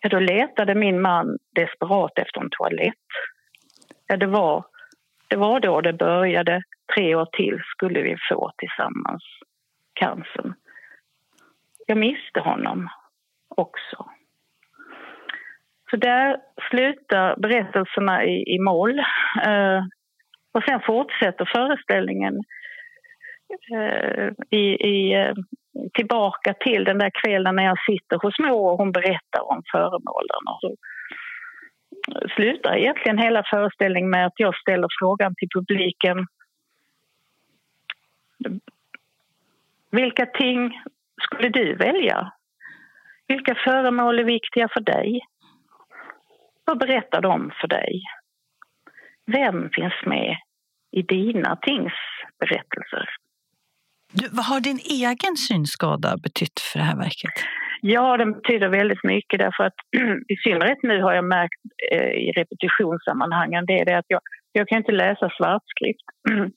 ja, 0.00 0.08
då 0.08 0.18
letade 0.18 0.74
min 0.74 1.00
man 1.00 1.38
desperat 1.54 2.18
efter 2.18 2.40
en 2.40 2.50
toalett. 2.50 3.08
Ja, 4.06 4.16
det, 4.16 4.26
var, 4.26 4.64
det 5.28 5.36
var 5.36 5.60
då 5.60 5.80
det 5.80 5.92
började. 5.92 6.62
Tre 6.94 7.14
år 7.14 7.28
till 7.32 7.60
skulle 7.74 8.02
vi 8.02 8.16
få 8.30 8.50
tillsammans 8.58 9.22
cancern. 9.92 10.54
Jag 11.86 11.98
miste 11.98 12.40
honom 12.40 12.88
också. 13.48 14.06
Så 15.90 15.96
där 15.96 16.36
slutar 16.70 17.36
berättelserna 17.36 18.24
i, 18.24 18.54
i 18.54 18.58
moll. 18.58 18.98
Eh, 19.46 19.82
och 20.52 20.62
sen 20.68 20.80
fortsätter 20.86 21.50
föreställningen 21.54 22.34
eh, 23.72 24.28
i, 24.50 24.64
i, 24.88 25.14
eh, 25.14 25.34
tillbaka 25.94 26.54
till 26.54 26.84
den 26.84 26.98
där 26.98 27.10
kvällen 27.22 27.56
när 27.56 27.64
jag 27.64 27.78
sitter 27.90 28.18
hos 28.18 28.38
mor 28.38 28.70
och 28.72 28.78
hon 28.78 28.92
berättar 28.92 29.50
om 29.50 29.62
föremålen. 29.72 30.42
Och 30.46 30.58
så 30.60 30.74
slutar 32.36 32.76
egentligen 32.76 33.18
hela 33.18 33.42
föreställningen 33.50 34.10
med 34.10 34.26
att 34.26 34.40
jag 34.40 34.56
ställer 34.56 34.88
frågan 35.00 35.34
till 35.34 35.48
publiken. 35.54 36.26
Vilka 39.90 40.26
ting 40.26 40.82
skulle 41.22 41.48
du 41.48 41.74
välja? 41.74 42.32
Vilka 43.26 43.54
föremål 43.54 44.18
är 44.18 44.24
viktiga 44.24 44.68
för 44.68 44.80
dig? 44.80 45.20
Vad 46.64 46.78
berättar 46.78 47.20
de 47.20 47.52
för 47.60 47.68
dig? 47.68 48.02
Vem 49.26 49.70
finns 49.70 50.06
med 50.06 50.36
i 50.90 51.02
dina 51.02 51.56
tingsberättelser? 51.56 53.08
Du, 54.12 54.28
vad 54.32 54.44
har 54.44 54.60
din 54.60 54.80
egen 55.00 55.36
synskada 55.36 56.16
betytt 56.22 56.60
för 56.60 56.78
det 56.78 56.84
här 56.84 56.96
verket? 56.96 57.36
Ja, 57.80 58.16
den 58.16 58.32
betyder 58.32 58.68
väldigt 58.68 59.04
mycket 59.04 59.38
därför 59.38 59.64
att 59.64 59.78
i 60.28 60.36
synnerhet 60.36 60.78
nu 60.82 61.02
har 61.02 61.14
jag 61.14 61.24
märkt 61.24 61.62
eh, 61.92 62.12
i 62.26 62.32
repetitionssammanhangen 62.36 63.66
det 63.66 63.80
är 63.80 63.84
det 63.84 63.98
att 63.98 64.08
jag, 64.08 64.20
jag 64.52 64.68
kan 64.68 64.78
inte 64.78 64.92
läsa 64.92 65.30
svartskrift. 65.36 66.06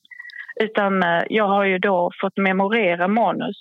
Utan 0.65 1.03
eh, 1.03 1.23
jag 1.29 1.47
har 1.47 1.65
ju 1.65 1.77
då 1.77 2.11
fått 2.21 2.37
memorera 2.37 3.07
manus 3.07 3.57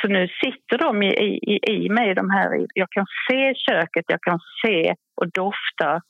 så 0.00 0.08
nu 0.08 0.28
sitter 0.44 0.78
de 0.78 1.02
i, 1.02 1.12
i, 1.52 1.72
i 1.72 1.88
mig, 1.88 2.14
de 2.14 2.30
här. 2.30 2.66
Jag 2.74 2.90
kan 2.90 3.06
se 3.30 3.54
köket, 3.54 4.04
jag 4.08 4.20
kan 4.20 4.38
se 4.64 4.94
och 5.16 5.30
dofta 5.32 6.00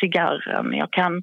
cigarren. 0.00 0.72
Jag 0.72 0.92
kan... 0.92 1.22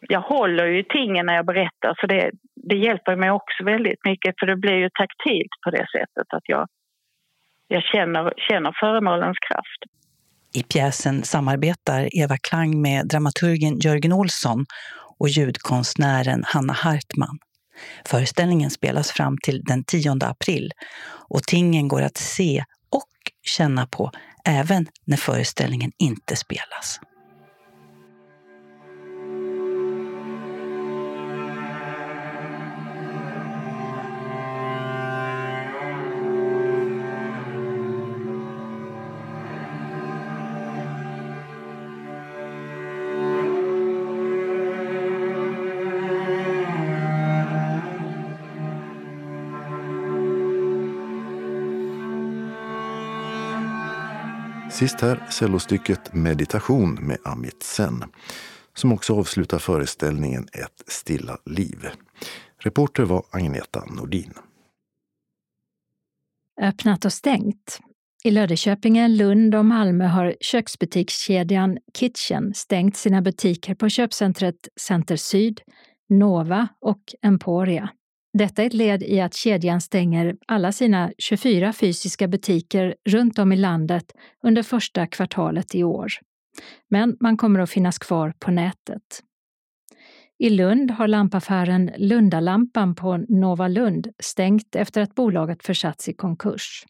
Jag 0.00 0.20
håller 0.20 0.66
ju 0.66 0.82
tingen 0.82 1.26
när 1.26 1.34
jag 1.34 1.46
berättar, 1.46 1.94
så 2.00 2.06
det, 2.06 2.30
det 2.56 2.76
hjälper 2.76 3.16
mig 3.16 3.30
också 3.30 3.64
väldigt 3.64 4.04
mycket 4.04 4.34
för 4.40 4.46
det 4.46 4.56
blir 4.56 4.74
ju 4.74 4.90
taktilt 4.90 5.54
på 5.64 5.70
det 5.70 5.86
sättet 5.96 6.28
att 6.36 6.42
jag, 6.44 6.66
jag 7.68 7.82
känner, 7.82 8.32
känner 8.36 8.72
föremålens 8.80 9.38
kraft. 9.48 9.80
I 10.54 10.62
pjäsen 10.62 11.22
samarbetar 11.22 12.08
Eva 12.18 12.36
Klang 12.48 12.82
med 12.82 13.08
dramaturgen 13.08 13.78
Jörgen 13.78 14.12
Olsson 14.12 14.64
och 15.18 15.28
ljudkonstnären 15.28 16.42
Hanna 16.46 16.72
Hartman. 16.72 17.38
Föreställningen 18.06 18.70
spelas 18.70 19.12
fram 19.12 19.36
till 19.42 19.62
den 19.64 19.84
10 19.84 20.12
april 20.20 20.70
och 21.28 21.42
tingen 21.42 21.88
går 21.88 22.02
att 22.02 22.16
se 22.16 22.64
och 22.90 23.32
känna 23.42 23.86
på 23.86 24.10
även 24.44 24.86
när 25.06 25.16
föreställningen 25.16 25.92
inte 25.98 26.36
spelas. 26.36 27.00
Sist 54.74 55.00
här 55.00 55.26
cellostycket 55.30 56.14
Meditation 56.14 56.94
med 56.94 57.18
Amit 57.24 57.62
Sen 57.62 58.04
som 58.74 58.92
också 58.92 59.16
avslutar 59.16 59.58
föreställningen 59.58 60.42
Ett 60.52 60.82
stilla 60.86 61.38
liv. 61.46 61.88
Reporter 62.58 63.02
var 63.02 63.24
Agneta 63.30 63.84
Nordin. 63.84 64.34
Öppnat 66.60 67.04
och 67.04 67.12
stängt. 67.12 67.80
I 68.24 68.30
Löddeköpingen, 68.30 69.16
Lund 69.16 69.54
och 69.54 69.64
Malmö 69.64 70.06
har 70.06 70.34
köksbutikskedjan 70.40 71.78
Kitchen 71.98 72.54
stängt 72.54 72.96
sina 72.96 73.22
butiker 73.22 73.74
på 73.74 73.88
köpcentret 73.88 74.68
Center 74.80 75.16
Syd, 75.16 75.60
Nova 76.08 76.68
och 76.80 77.02
Emporia. 77.22 77.90
Detta 78.38 78.62
är 78.62 78.66
ett 78.66 78.74
led 78.74 79.02
i 79.02 79.20
att 79.20 79.34
kedjan 79.34 79.80
stänger 79.80 80.36
alla 80.46 80.72
sina 80.72 81.12
24 81.18 81.72
fysiska 81.72 82.28
butiker 82.28 82.94
runt 83.08 83.38
om 83.38 83.52
i 83.52 83.56
landet 83.56 84.04
under 84.42 84.62
första 84.62 85.06
kvartalet 85.06 85.74
i 85.74 85.84
år. 85.84 86.12
Men 86.90 87.16
man 87.20 87.36
kommer 87.36 87.60
att 87.60 87.70
finnas 87.70 87.98
kvar 87.98 88.34
på 88.38 88.50
nätet. 88.50 89.02
I 90.38 90.50
Lund 90.50 90.90
har 90.90 91.08
lampaffären 91.08 91.90
Lundalampan 91.96 92.94
på 92.94 93.16
Nova 93.16 93.68
Lund 93.68 94.08
stängt 94.22 94.76
efter 94.76 95.02
att 95.02 95.14
bolaget 95.14 95.62
försatts 95.62 96.08
i 96.08 96.12
konkurs. 96.12 96.84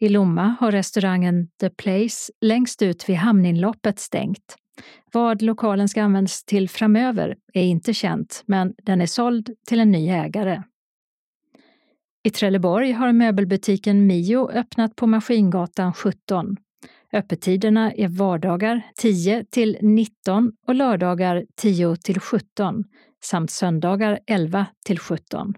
I 0.00 0.08
Lomma 0.08 0.56
har 0.60 0.72
restaurangen 0.72 1.48
The 1.60 1.70
Place 1.70 2.32
längst 2.40 2.82
ut 2.82 3.08
vid 3.08 3.16
hamninloppet 3.16 3.98
stängt 3.98 4.56
vad 5.12 5.42
lokalen 5.42 5.88
ska 5.88 6.02
användas 6.02 6.44
till 6.44 6.68
framöver 6.68 7.36
är 7.52 7.62
inte 7.62 7.94
känt, 7.94 8.42
men 8.46 8.74
den 8.82 9.00
är 9.00 9.06
såld 9.06 9.50
till 9.66 9.80
en 9.80 9.90
ny 9.90 10.08
ägare. 10.08 10.62
I 12.22 12.30
Trelleborg 12.30 12.92
har 12.92 13.12
möbelbutiken 13.12 14.06
Mio 14.06 14.50
öppnat 14.50 14.96
på 14.96 15.06
Maskingatan 15.06 15.92
17. 15.92 16.56
Öppettiderna 17.12 17.92
är 17.92 18.08
vardagar 18.08 18.82
10 18.96 19.44
till 19.44 19.78
19 19.82 20.52
och 20.66 20.74
lördagar 20.74 21.44
10 21.56 21.96
till 21.96 22.20
17 22.20 22.84
samt 23.24 23.50
söndagar 23.50 24.18
11 24.26 24.66
till 24.86 24.98
17. 24.98 25.54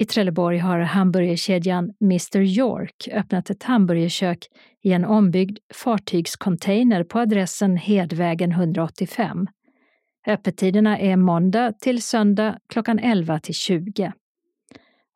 I 0.00 0.04
Trelleborg 0.04 0.58
har 0.58 0.78
hamburgerkedjan 0.78 1.92
Mr 2.02 2.40
York 2.40 3.08
öppnat 3.12 3.50
ett 3.50 3.62
hamburgerkök 3.62 4.46
i 4.82 4.92
en 4.92 5.04
ombyggd 5.04 5.58
fartygscontainer 5.74 7.04
på 7.04 7.18
adressen 7.18 7.76
Hedvägen 7.76 8.52
185. 8.52 9.46
Öppettiderna 10.26 10.98
är 10.98 11.16
måndag 11.16 11.72
till 11.72 12.02
söndag 12.02 12.58
klockan 12.68 12.98
11 12.98 13.40
till 13.40 13.54
20. 13.54 14.12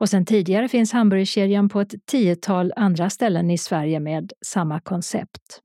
Och 0.01 0.09
sedan 0.09 0.27
tidigare 0.27 0.69
finns 0.69 0.93
hamburgerkedjan 0.93 1.69
på 1.69 1.81
ett 1.81 2.07
tiotal 2.07 2.73
andra 2.77 3.11
ställen 3.11 3.51
i 3.51 3.59
Sverige 3.59 4.01
med 4.01 4.33
samma 4.47 4.81
koncept. 4.81 5.61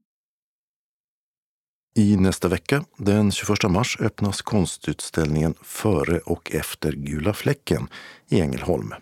I 1.96 2.18
nästa 2.18 2.48
vecka, 2.48 2.86
den 2.98 3.32
21 3.32 3.64
mars, 3.70 3.98
öppnas 4.02 4.42
konstutställningen 4.42 5.54
Före 5.62 6.20
och 6.20 6.56
efter 6.56 6.92
Gula 6.92 7.34
fläcken 7.34 7.88
i 8.30 8.42
Ängelholm. 8.42 8.94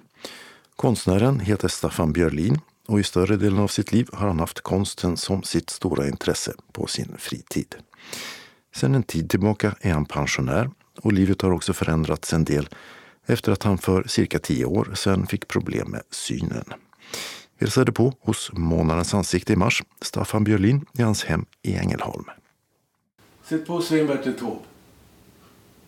Konstnären 0.75 1.39
heter 1.39 1.67
Staffan 1.67 2.13
Björlin 2.13 2.59
och 2.87 2.99
i 2.99 3.03
större 3.03 3.35
delen 3.35 3.59
av 3.59 3.67
sitt 3.67 3.91
liv 3.91 4.09
har 4.13 4.27
han 4.27 4.39
haft 4.39 4.61
konsten 4.61 5.17
som 5.17 5.43
sitt 5.43 5.69
stora 5.69 6.07
intresse 6.07 6.53
på 6.71 6.87
sin 6.87 7.15
fritid. 7.17 7.75
Sedan 8.75 8.95
en 8.95 9.03
tid 9.03 9.29
tillbaka 9.29 9.75
är 9.81 9.93
han 9.93 10.05
pensionär 10.05 10.69
och 11.01 11.13
livet 11.13 11.41
har 11.41 11.51
också 11.51 11.73
förändrats 11.73 12.33
en 12.33 12.43
del 12.43 12.69
efter 13.25 13.51
att 13.51 13.63
han 13.63 13.77
för 13.77 14.03
cirka 14.07 14.39
tio 14.39 14.65
år 14.65 14.91
sedan 14.95 15.27
fick 15.27 15.47
problem 15.47 15.91
med 15.91 16.01
synen. 16.09 16.65
Vi 17.57 17.65
hälsade 17.65 17.91
på 17.91 18.13
hos 18.19 18.51
Månadens 18.53 19.13
ansikte 19.13 19.53
i 19.53 19.55
mars, 19.55 19.83
Staffan 20.01 20.43
Björlin, 20.43 20.85
i 20.93 21.01
hans 21.01 21.23
hem 21.23 21.45
i 21.61 21.75
Ängelholm. 21.75 22.25
Sätt 23.43 23.67
på 23.67 23.81
Sven-Bertil 23.81 24.33
Taube. 24.33 24.61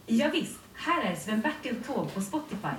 Ja, 0.05 0.29
visst, 0.33 0.59
här 0.73 1.01
är 1.11 1.15
Sven-Bertil 1.15 1.75
Taube 1.87 2.11
på 2.13 2.21
Spotify. 2.21 2.77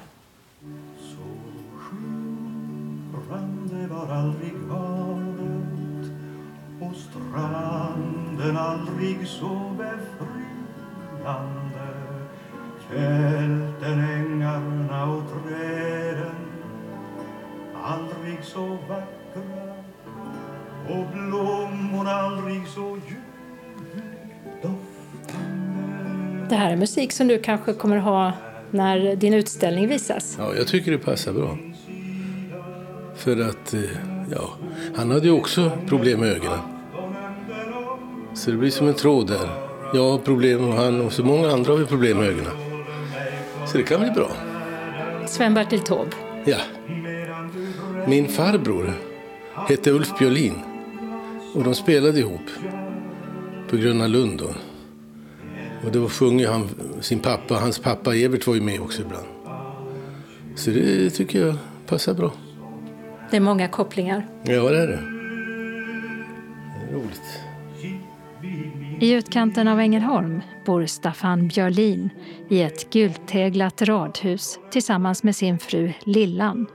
Strande 3.27 3.87
var 3.87 4.15
aldrig 4.15 4.53
havet 4.71 6.11
och 6.81 6.97
stranden 6.97 8.57
aldrig 8.57 9.27
så 9.27 9.73
befriande 9.79 10.69
Fälten, 12.91 14.01
ängarna 14.01 15.05
och 15.13 15.23
träden 15.33 16.35
aldrig 17.85 18.39
så 18.43 18.67
vackra 18.67 19.75
och 20.89 21.07
blommorna 21.13 22.11
aldrig 22.13 22.69
så 22.69 22.81
ljuvligt 22.81 24.63
doftande 24.63 26.47
Det 26.49 26.57
här 26.57 26.71
är 26.73 26.77
musik 26.77 27.13
som 27.13 27.29
du 27.29 27.39
kanske 27.39 27.73
kommer 27.73 27.97
ha 27.97 28.33
när 28.71 29.17
din 29.17 29.35
utställning 29.35 29.89
visas? 29.89 30.37
Ja, 30.39 30.55
jag 30.55 30.67
tycker 30.67 30.91
det 30.91 30.99
passar 30.99 31.33
bra. 31.33 31.59
För 33.19 33.41
att, 33.41 33.75
eh, 33.75 33.81
ja, 34.33 34.51
han 34.97 35.11
hade 35.11 35.27
ju 35.27 35.33
också 35.33 35.71
problem 35.89 36.21
med 36.21 36.29
ögonen. 36.29 36.59
Så 38.35 38.51
det 38.51 38.57
blir 38.57 38.71
som 38.71 38.89
en 38.89 38.95
tråd 38.95 39.27
där. 39.27 39.49
Jag 39.95 40.11
har 40.11 40.19
problem 40.19 40.69
och 40.69 40.75
han 40.75 41.01
och 41.01 41.13
så 41.13 41.25
många 41.25 41.51
andra 41.51 41.73
har 41.73 41.85
problem 41.85 42.17
med 42.19 42.29
ögonen. 42.29 42.53
Så 43.67 43.79
det 43.79 43.83
kan 43.83 44.01
bli 44.01 44.11
bra. 44.11 44.31
Sven-Bertil 45.27 45.81
Taube. 45.81 46.11
Ja. 46.45 46.57
Min 48.07 48.29
farbror 48.29 48.93
hette 49.69 49.91
Ulf 49.91 50.19
Björlin. 50.19 50.55
Och 51.55 51.65
de 51.65 51.75
spelade 51.75 52.19
ihop 52.21 52.51
på 53.71 53.77
Gröna 53.77 54.07
Lund 54.07 54.39
då. 54.39 54.51
Och 55.87 55.93
då 55.93 56.09
sjunger 56.09 56.49
han 56.49 56.69
sin 57.01 57.19
pappa, 57.19 57.55
hans 57.55 57.79
pappa 57.79 58.15
Evert 58.15 58.47
var 58.47 58.55
ju 58.55 58.61
med 58.61 58.81
också 58.81 59.03
ibland. 59.03 59.27
Så 60.57 60.71
det 60.71 61.11
tycker 61.11 61.47
jag 61.47 61.55
passar 61.87 62.15
bra. 62.15 62.33
Det 63.31 63.37
är 63.37 63.41
många 63.41 63.69
kopplingar. 63.69 64.27
Ja, 64.43 64.71
det 64.71 64.83
är 64.83 64.87
det. 64.87 65.03
Det 66.81 66.91
är 66.91 66.95
roligt. 66.95 67.41
I 69.01 69.13
utkanten 69.13 69.69
av 69.69 69.81
Ängelholm 69.81 70.43
bor 70.67 70.87
Staffan 70.87 71.49
Björlin 71.49 72.11
i 72.51 72.63
ett 72.63 72.91
gulteglat 72.91 73.83
radhus 73.83 74.59
tillsammans 74.71 75.23
med 75.23 75.37
sin 75.37 75.59
fru 75.59 75.93
Lillan 76.05 76.67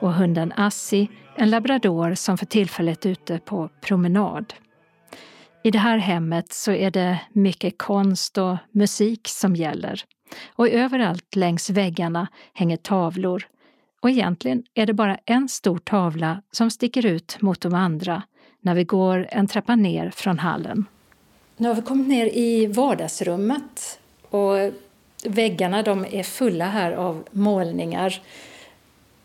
och 0.00 0.14
hunden 0.14 0.52
Assi, 0.56 1.08
en 1.36 1.50
labrador 1.50 2.14
som 2.14 2.38
för 2.38 2.46
tillfället 2.46 3.06
är 3.06 3.10
ute 3.10 3.38
på 3.38 3.70
promenad. 3.80 4.54
I 5.64 5.70
det 5.70 5.78
här 5.78 5.98
hemmet 5.98 6.52
så 6.52 6.72
är 6.72 6.90
det 6.90 7.20
mycket 7.32 7.78
konst 7.78 8.38
och 8.38 8.56
musik 8.72 9.28
som 9.28 9.56
gäller. 9.56 10.02
Och 10.56 10.68
överallt 10.68 11.36
längs 11.36 11.70
väggarna 11.70 12.28
hänger 12.54 12.76
tavlor 12.76 13.46
och 14.02 14.10
egentligen 14.10 14.62
är 14.74 14.86
det 14.86 14.92
bara 14.92 15.18
en 15.24 15.48
stor 15.48 15.78
tavla 15.78 16.42
som 16.50 16.70
sticker 16.70 17.06
ut 17.06 17.36
mot 17.40 17.60
de 17.60 17.74
andra 17.74 18.22
när 18.60 18.74
vi 18.74 18.84
går 18.84 19.26
en 19.30 19.46
trappa 19.46 19.76
ner 19.76 20.10
från 20.10 20.38
hallen. 20.38 20.84
Nu 21.56 21.68
har 21.68 21.74
vi 21.74 21.82
kommit 21.82 22.08
ner 22.08 22.26
i 22.26 22.66
vardagsrummet 22.66 23.98
och 24.22 24.54
väggarna 25.24 25.82
de 25.82 26.06
är 26.10 26.22
fulla 26.22 26.64
här 26.64 26.92
av 26.92 27.24
målningar. 27.30 28.22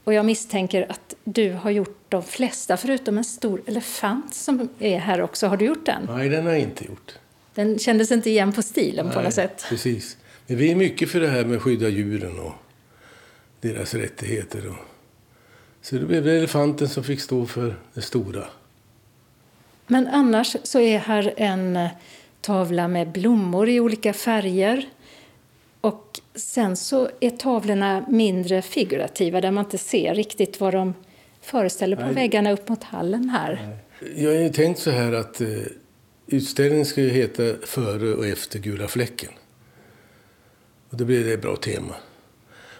Och 0.04 0.14
jag 0.14 0.26
misstänker 0.26 0.92
att 0.92 1.16
du 1.24 1.52
har 1.52 1.72
gjort 1.72 2.06
de 2.10 2.24
flesta, 2.24 2.78
förutom 2.78 3.18
en 3.18 3.24
stor 3.24 3.62
elefant 3.66 4.34
som 4.34 4.70
är 4.80 5.00
här 5.00 5.22
också. 5.22 5.48
Har 5.48 5.58
du 5.58 5.66
gjort 5.66 5.86
den? 5.86 6.08
Nej, 6.10 6.30
den 6.30 6.46
har 6.46 6.52
jag 6.52 6.62
inte 6.62 6.86
gjort. 6.86 7.14
Den 7.54 7.80
kändes 7.80 8.12
inte 8.12 8.30
igen 8.30 8.54
på 8.54 8.62
stilen 8.62 9.12
på 9.12 9.22
något 9.22 9.34
sätt. 9.34 9.66
Precis. 9.70 10.18
Men 10.48 10.58
vi 10.58 10.72
är 10.72 10.76
mycket 10.76 11.10
för 11.10 11.20
det 11.20 11.28
här 11.28 11.46
med 11.46 11.58
att 11.58 11.64
skydda 11.64 11.90
djuren 11.90 12.40
och 12.40 12.54
deras 13.74 13.94
rättigheter. 13.94 14.68
Och... 14.68 14.76
Så 15.82 15.96
det 15.96 16.06
blev 16.06 16.28
elefanten 16.28 16.90
som 16.90 17.04
fick 17.04 17.22
stå 17.22 17.46
för 17.46 17.76
det 17.94 18.02
stora. 18.02 18.44
Men 19.88 20.08
annars 20.08 20.56
så 20.64 20.80
är 20.80 20.98
här 20.98 21.34
en 21.38 21.76
eh, 21.76 21.90
tavla 22.42 22.88
med 22.88 23.12
blommor 23.12 23.70
i 23.70 23.80
olika 23.80 24.14
färger. 24.14 24.90
Och 25.82 26.20
sen 26.36 26.76
så 26.76 27.10
är 27.20 27.30
tavlorna 27.30 28.06
mindre 28.10 28.62
figurativa 28.62 29.42
där 29.42 29.52
man 29.52 29.66
inte 29.66 29.78
ser 29.78 30.16
riktigt 30.16 30.60
vad 30.60 30.74
de 30.74 30.94
föreställer 31.42 31.96
på 31.96 32.06
Nej. 32.06 32.14
väggarna 32.14 32.52
upp 32.52 32.70
mot 32.70 32.84
hallen 32.84 33.30
här. 33.30 33.78
Jag 34.16 34.30
har 34.30 34.40
ju 34.40 34.50
tänkt 34.50 34.80
så 34.80 34.92
här 34.92 35.14
att 35.14 35.42
eh, 35.42 35.48
utställningen 36.28 36.86
ska 36.86 37.02
ju 37.02 37.10
heta 37.10 37.44
Före 37.64 38.14
och 38.14 38.26
efter 38.26 38.60
gula 38.60 38.88
fläcken. 38.88 39.32
Och 40.90 40.98
då 40.98 41.06
blir 41.06 41.24
det 41.24 41.34
ett 41.34 41.42
bra 41.42 41.56
tema. 41.56 41.96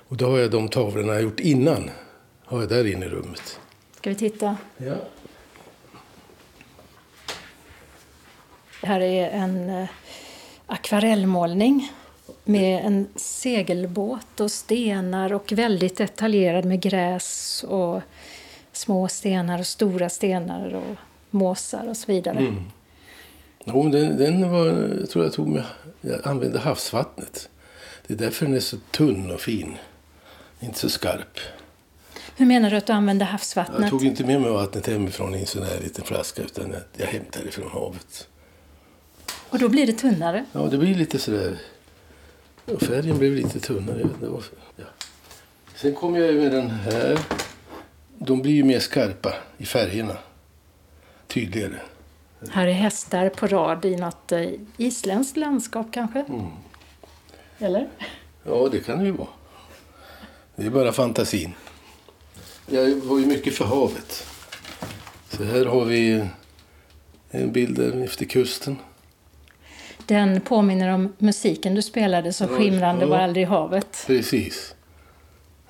Och 0.08 0.18
då 0.18 0.30
har 0.30 0.38
jag 0.38 0.52
de 0.52 0.70
tavlorna 0.70 1.14
jag 1.14 1.22
gjort 1.22 1.40
innan, 1.40 1.90
har 2.46 2.60
jag 2.60 2.70
där 2.70 2.88
inne 2.88 3.06
i 3.06 3.10
rummet. 3.10 3.60
Ska 3.96 4.10
vi 4.10 4.16
titta? 4.16 4.58
Ja. 4.78 4.96
Det 8.82 8.88
här 8.88 9.00
är 9.00 9.30
en 9.30 9.70
eh, 9.70 9.90
akvarellmålning 10.66 11.92
med 12.44 12.86
en 12.86 13.08
segelbåt 13.16 14.40
och 14.40 14.52
stenar 14.52 15.34
och 15.34 15.52
väldigt 15.52 15.98
detaljerad 15.98 16.66
med 16.66 16.82
gräs 16.82 17.64
och 17.68 18.02
små 18.72 19.08
stenar 19.08 19.60
och 19.60 19.68
stora 19.68 20.10
stenar 20.10 20.76
och 20.76 20.96
måsar 21.30 21.90
och 21.90 21.98
så 21.98 22.12
vidare. 22.12 22.38
Mm. 22.38 22.64
Jo, 23.66 23.90
den, 23.90 24.18
den 24.18 24.52
var, 24.52 24.66
jag 25.00 25.10
tror 25.10 25.26
jag 25.26 25.34
tog 25.34 25.48
med, 25.48 25.64
jag 26.02 26.28
använde 26.28 26.60
havsvattnet. 26.60 27.50
Det 28.08 28.14
är 28.14 28.18
därför 28.18 28.46
den 28.46 28.56
är 28.56 28.60
så 28.60 28.78
tunn 28.92 29.32
och 29.32 29.42
fin. 29.42 29.78
Inte 30.60 30.80
så 30.80 30.90
skarp. 30.90 31.40
Hur 32.36 32.46
menar 32.46 32.70
du 32.70 32.78
att 32.78 32.88
du 32.88 32.94
använder 32.94 33.26
Jag 33.26 33.32
havsvattnet? 33.32 33.90
tog 33.90 34.06
inte 34.06 34.24
med 34.24 34.42
mig 34.42 34.52
vattnet 34.52 34.88
hemifrån 34.88 35.36
i 35.36 35.40
en 35.40 35.46
sån 35.46 35.64
här 35.64 35.80
liten 35.80 36.06
flaska 36.06 36.42
utan 36.42 36.72
jag, 36.72 36.82
jag 36.98 37.08
hämtade 37.08 37.46
det 37.46 37.52
från 37.52 37.72
havet. 37.72 38.28
Och 39.50 39.60
då 39.60 39.70
blir 39.70 39.88
det 39.88 39.94
tunnare? 39.94 40.46
Ja, 40.52 40.60
det 40.62 40.78
blir 40.78 40.96
lite 40.96 41.20
sådär... 41.20 41.58
Och 42.66 42.82
färgen 42.82 43.18
blev 43.18 43.32
lite 43.34 43.60
tunnare. 43.60 44.00
jag 44.22 44.30
varför. 44.30 44.58
Ja. 44.76 44.84
Sen 45.76 45.96
kom 45.96 46.16
jag 46.16 46.36
med 46.36 46.52
den 46.52 46.70
här. 46.70 47.20
De 48.18 48.42
blir 48.42 48.54
ju 48.54 48.64
mer 48.64 48.80
skarpa 48.80 49.34
i 49.58 49.66
färgerna. 49.66 50.18
Tydligare. 51.28 51.80
Här 52.50 52.68
är 52.68 52.72
hästar 52.72 53.30
på 53.30 53.48
rad 53.48 53.86
i 53.86 53.96
något 53.96 54.32
eh, 54.32 54.50
isländskt 54.78 55.38
landskap 55.38 55.88
kanske? 55.92 56.20
Mm. 56.20 56.46
Eller? 57.60 57.88
Ja, 58.44 58.70
det 58.72 58.80
kan 58.80 59.00
det 59.00 59.06
ju 59.06 59.12
vara. 59.12 59.28
Det 60.60 60.66
är 60.66 60.70
bara 60.70 60.92
fantasin. 60.92 61.54
Jag 62.68 62.96
var 62.96 63.20
ju 63.20 63.26
mycket 63.26 63.54
för 63.54 63.66
havet. 63.66 64.28
Så 65.30 65.44
här 65.44 65.66
har 65.66 65.86
vi 65.86 66.26
en 67.32 67.52
bild 67.52 67.78
där 67.78 68.04
efter 68.04 68.26
kusten. 68.26 68.78
Den 70.06 70.42
påminner 70.42 70.94
om 70.94 71.14
musiken 71.18 71.76
du 71.76 71.82
spelade, 71.82 72.34
Så 72.34 72.44
Ja, 72.44 72.48
skimrande 72.48 73.02
ja. 73.06 73.10
var 73.10 73.18
aldrig 73.18 73.48
havet. 73.48 74.04
Precis. 74.08 74.76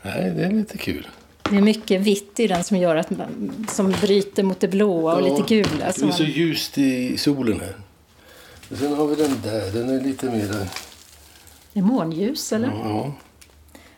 Nej, 0.02 0.32
det 0.32 0.44
är 0.44 0.52
lite 0.52 0.78
kul. 0.78 1.08
Det 1.50 1.58
är 1.58 1.62
mycket 1.62 2.02
vitt 2.02 2.40
i 2.40 2.48
den 2.48 2.64
som 2.64 2.78
gör 2.78 2.96
att 2.96 3.10
man, 3.10 3.66
som 3.70 3.92
bryter 3.92 4.44
mot 4.44 4.60
det 4.60 4.68
blåa 4.68 5.16
och 5.16 5.22
lite 5.22 5.56
gula. 5.56 5.86
Det 5.88 5.94
Som 5.94 6.08
är 6.10 6.14
så 6.14 6.24
man, 6.24 6.32
ljust 6.32 6.78
i 6.78 7.18
solen 7.18 7.60
här. 7.60 7.76
Och 8.72 8.78
sen 8.78 8.94
har 8.94 9.08
vi 9.08 9.16
den 9.16 9.42
där. 9.44 9.72
Den 9.72 9.90
är 9.90 10.02
lite 10.04 10.26
mer... 10.26 10.68
det 11.74 11.80
är 11.80 11.84
månljus, 11.84 12.54
eller? 12.54 12.68
Ja, 12.68 13.14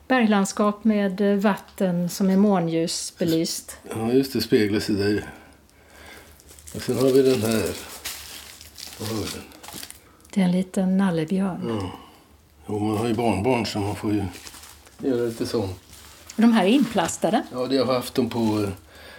Berglandskap 0.10 0.84
med 0.84 1.22
eh, 1.22 1.38
vatten 1.38 2.10
som 2.10 2.30
är 2.30 2.38
månljusbelyst. 2.38 3.78
ja, 3.90 4.12
just 4.12 4.34
det. 4.34 4.42
Speglar 4.42 4.80
sig 4.80 4.96
där. 4.96 5.30
Och 6.76 6.82
sen 6.82 6.98
har 6.98 7.10
vi 7.10 7.22
den 7.22 7.42
här. 7.42 7.70
Den? 9.00 9.44
Det 10.34 10.42
är 10.42 10.46
en 10.46 10.52
liten 10.52 10.98
nallebjörn. 10.98 11.80
Ja. 11.82 11.92
Jo, 12.68 12.80
man 12.80 12.98
har 12.98 13.08
ju 13.08 13.14
barnbarn 13.14 13.66
så 13.66 13.80
man 13.80 13.96
får 13.96 14.14
ju 14.14 14.24
göra 14.98 15.26
lite 15.26 15.46
sånt. 15.46 15.80
De 16.36 16.54
här 16.54 16.66
är 16.66 16.70
inplastade. 16.70 17.44
Ja, 17.52 17.58
det 17.58 17.78
har 17.78 17.86
jag 17.86 17.94
haft 17.94 18.16
dem 18.16 18.30
på 18.30 18.40
eh, 18.40 18.70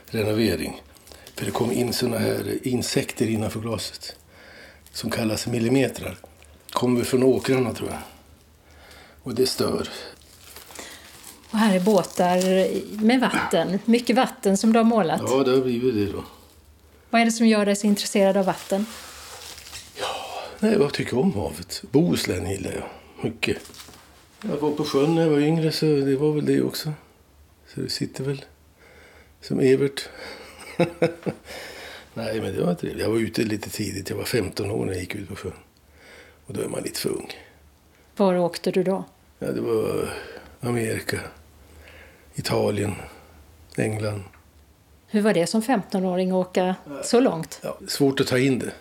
renovering. 0.07 0.82
För 1.34 1.45
det 1.45 1.51
kom 1.51 1.72
in 1.72 1.93
såna 1.93 2.18
här 2.18 2.66
insekter 2.68 3.26
innanför 3.30 3.61
glaset. 3.61 4.16
Som 4.93 5.11
kallas 5.11 5.47
millimetrar. 5.47 6.18
Kommer 6.70 7.05
från 7.05 7.22
åkrarna 7.22 7.74
tror 7.74 7.88
jag. 7.88 7.99
Och 9.22 9.34
det 9.34 9.47
stör. 9.47 9.88
Och 11.51 11.59
här 11.59 11.77
är 11.77 11.81
båtar 11.81 12.41
med 13.05 13.21
vatten. 13.21 13.79
Mycket 13.85 14.17
vatten 14.17 14.57
som 14.57 14.73
du 14.73 14.79
har 14.79 14.85
målat. 14.85 15.23
Ja, 15.27 15.43
det 15.45 15.51
har 15.51 15.61
blivit 15.61 15.95
det 15.95 16.13
då. 16.13 16.25
Vad 17.11 17.21
är 17.21 17.25
det 17.25 17.33
som 17.33 17.47
gör 17.47 17.67
dig 17.67 17.77
så 17.77 17.87
intresserad 17.87 18.37
av 18.37 18.45
vatten? 18.45 18.87
Nej, 20.59 20.73
jag 20.73 20.95
tycker 20.95 21.19
om 21.19 21.33
havet. 21.33 21.83
Bohuslän 21.91 22.51
gillar 22.51 22.73
jag 22.73 22.85
mycket. 23.25 23.59
Jag 24.43 24.57
var 24.57 24.71
på 24.71 24.85
sjön 24.85 25.15
när 25.15 25.23
jag 25.23 25.31
var 25.31 25.39
yngre 25.39 25.73
så 25.73 25.87
det 25.87 26.17
var 26.17 26.33
väl 26.33 26.47
det 26.47 26.63
också. 26.63 26.93
Så 27.75 27.81
det 27.81 27.89
sitter 27.89 28.25
väl 28.25 28.45
som 29.41 29.61
Evert. 29.61 30.09
Nej, 32.15 32.41
men 32.41 32.55
det 32.55 32.63
var 32.65 32.75
trevligt. 32.75 33.03
Jag 33.03 33.11
var 33.11 33.19
ute 33.19 33.43
lite 33.43 33.71
tidigt. 33.71 34.11
Jag 34.11 34.17
var 34.17 34.25
15 34.25 34.71
år 34.71 34.85
när 34.85 34.93
jag 34.93 35.01
gick 35.01 35.15
ut 35.15 35.29
på 35.29 35.37
sjön. 35.37 35.53
Och 36.47 36.55
då 36.55 36.63
är 36.63 36.69
man 36.69 36.83
lite 36.83 37.01
för 37.01 37.09
ung. 37.11 37.33
Var 38.17 38.37
åkte 38.37 38.71
du 38.71 38.83
då? 38.83 39.05
Ja, 39.39 39.53
det 39.53 39.61
var 39.61 40.11
Amerika, 40.61 41.21
Italien, 42.35 42.95
England. 43.76 44.22
Hur 45.07 45.20
var 45.20 45.35
det 45.35 45.47
som 45.47 45.62
15-åring 45.62 46.31
att 46.31 46.35
åka 46.35 46.74
så 47.05 47.20
långt? 47.20 47.61
Ja, 47.62 47.78
svårt 47.89 48.20
att 48.20 48.26
ta 48.26 48.39
in 48.39 48.59
det. 48.59 48.72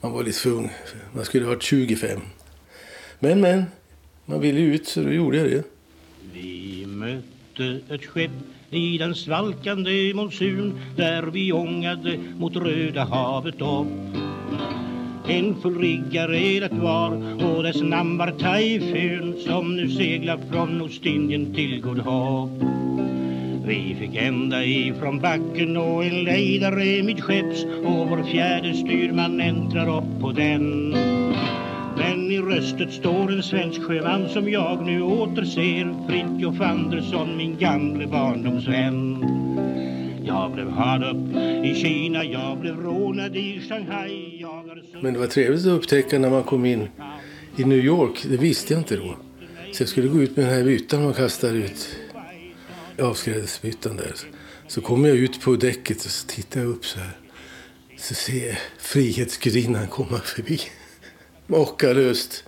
Man 0.00 0.12
var 0.12 0.22
lite 0.22 0.38
för 0.38 0.50
ung. 0.50 0.72
Man 1.12 1.24
skulle 1.24 1.44
ha 1.44 1.50
varit 1.50 1.62
25. 1.62 2.20
Men, 3.18 3.40
men. 3.40 3.64
Man 4.24 4.40
ville 4.40 4.60
ut 4.60 4.88
så 4.88 5.02
då 5.02 5.12
gjorde 5.12 5.36
jag 5.36 5.50
det. 5.50 5.62
Vi 6.32 6.86
mötte 6.86 7.80
ett 7.94 8.06
skepp 8.06 8.30
i 8.70 8.98
den 8.98 9.14
svalkande 9.14 10.14
monsun 10.14 10.80
där 10.96 11.22
vi 11.22 11.52
ångade 11.52 12.18
mot 12.38 12.56
Röda 12.56 13.04
havet 13.04 13.54
upp. 13.54 13.86
En 15.28 15.54
fullriggare 15.62 16.60
det 16.60 16.74
var 16.80 17.10
och 17.44 17.62
dess 17.62 17.82
namn 17.82 18.18
var 18.18 18.30
Taifun 18.30 19.34
som 19.46 19.76
nu 19.76 19.88
seglar 19.90 20.38
från 20.50 20.80
Ostindien 20.80 21.54
till 21.54 21.80
Good 21.80 21.98
Hope. 21.98 22.66
Vi 23.66 23.96
fick 24.00 24.16
ända 24.16 24.64
ifrån 24.64 25.20
backen 25.20 25.76
och 25.76 26.04
en 26.04 26.24
lejdare 26.24 27.02
midskepps 27.02 27.64
och 27.64 28.08
vår 28.08 28.22
fjärde 28.22 28.74
styrman 28.74 29.40
äntrar 29.40 29.98
upp 29.98 30.20
på 30.20 30.32
den. 30.32 30.90
Men 31.96 32.30
i 32.30 32.38
röstet 32.38 32.92
står 32.92 33.32
en 33.32 33.42
svensk 33.42 33.82
sjöman 33.82 34.28
som 34.28 34.50
jag 34.50 34.86
nu 34.86 35.02
återser 35.02 35.94
Fritjof 36.08 36.60
Andersson, 36.60 37.36
min 37.36 37.58
gamle 37.58 38.06
barndomsvän 38.06 39.16
jag 40.26 40.52
blev 40.52 40.70
hard 40.70 41.02
upp 41.02 41.36
i 41.64 41.74
Kina, 41.74 42.24
jag 42.24 42.58
blev 42.58 42.80
rånad 42.82 43.36
i 43.36 43.60
Shanghai 43.68 44.44
så- 44.92 44.98
Men 45.00 45.12
det 45.14 45.18
var 45.20 45.26
trevligt 45.26 45.60
att 45.60 45.72
upptäcka 45.72 46.18
när 46.18 46.30
man 46.30 46.42
kom 46.42 46.64
in 46.64 46.88
i 47.56 47.64
New 47.64 47.78
York. 47.78 48.26
Det 48.28 48.36
visste 48.36 48.72
jag 48.72 48.80
inte 48.80 48.96
då. 48.96 49.16
Så 49.72 49.82
jag 49.82 49.88
skulle 49.88 50.08
gå 50.08 50.22
ut 50.22 50.36
med 50.36 50.46
den 50.46 50.54
här 50.54 50.64
byttan 50.64 51.04
och 51.04 51.16
kasta 51.16 51.48
ut 51.50 51.96
avskrädesbyttan 53.02 53.96
där. 53.96 54.14
Så 54.68 54.80
kommer 54.80 55.08
jag 55.08 55.16
ut 55.18 55.40
på 55.40 55.56
däcket 55.56 55.96
och 55.96 56.10
så 56.10 56.26
tittar 56.26 56.60
jag 56.60 56.68
upp 56.70 56.86
så 56.86 56.98
här. 56.98 57.16
Så 57.98 58.14
ser 58.14 58.46
jag 58.46 58.56
Frihetsgudinnan 58.78 59.86
komma 59.86 60.18
förbi. 60.18 60.58
Makalöst. 61.46 62.44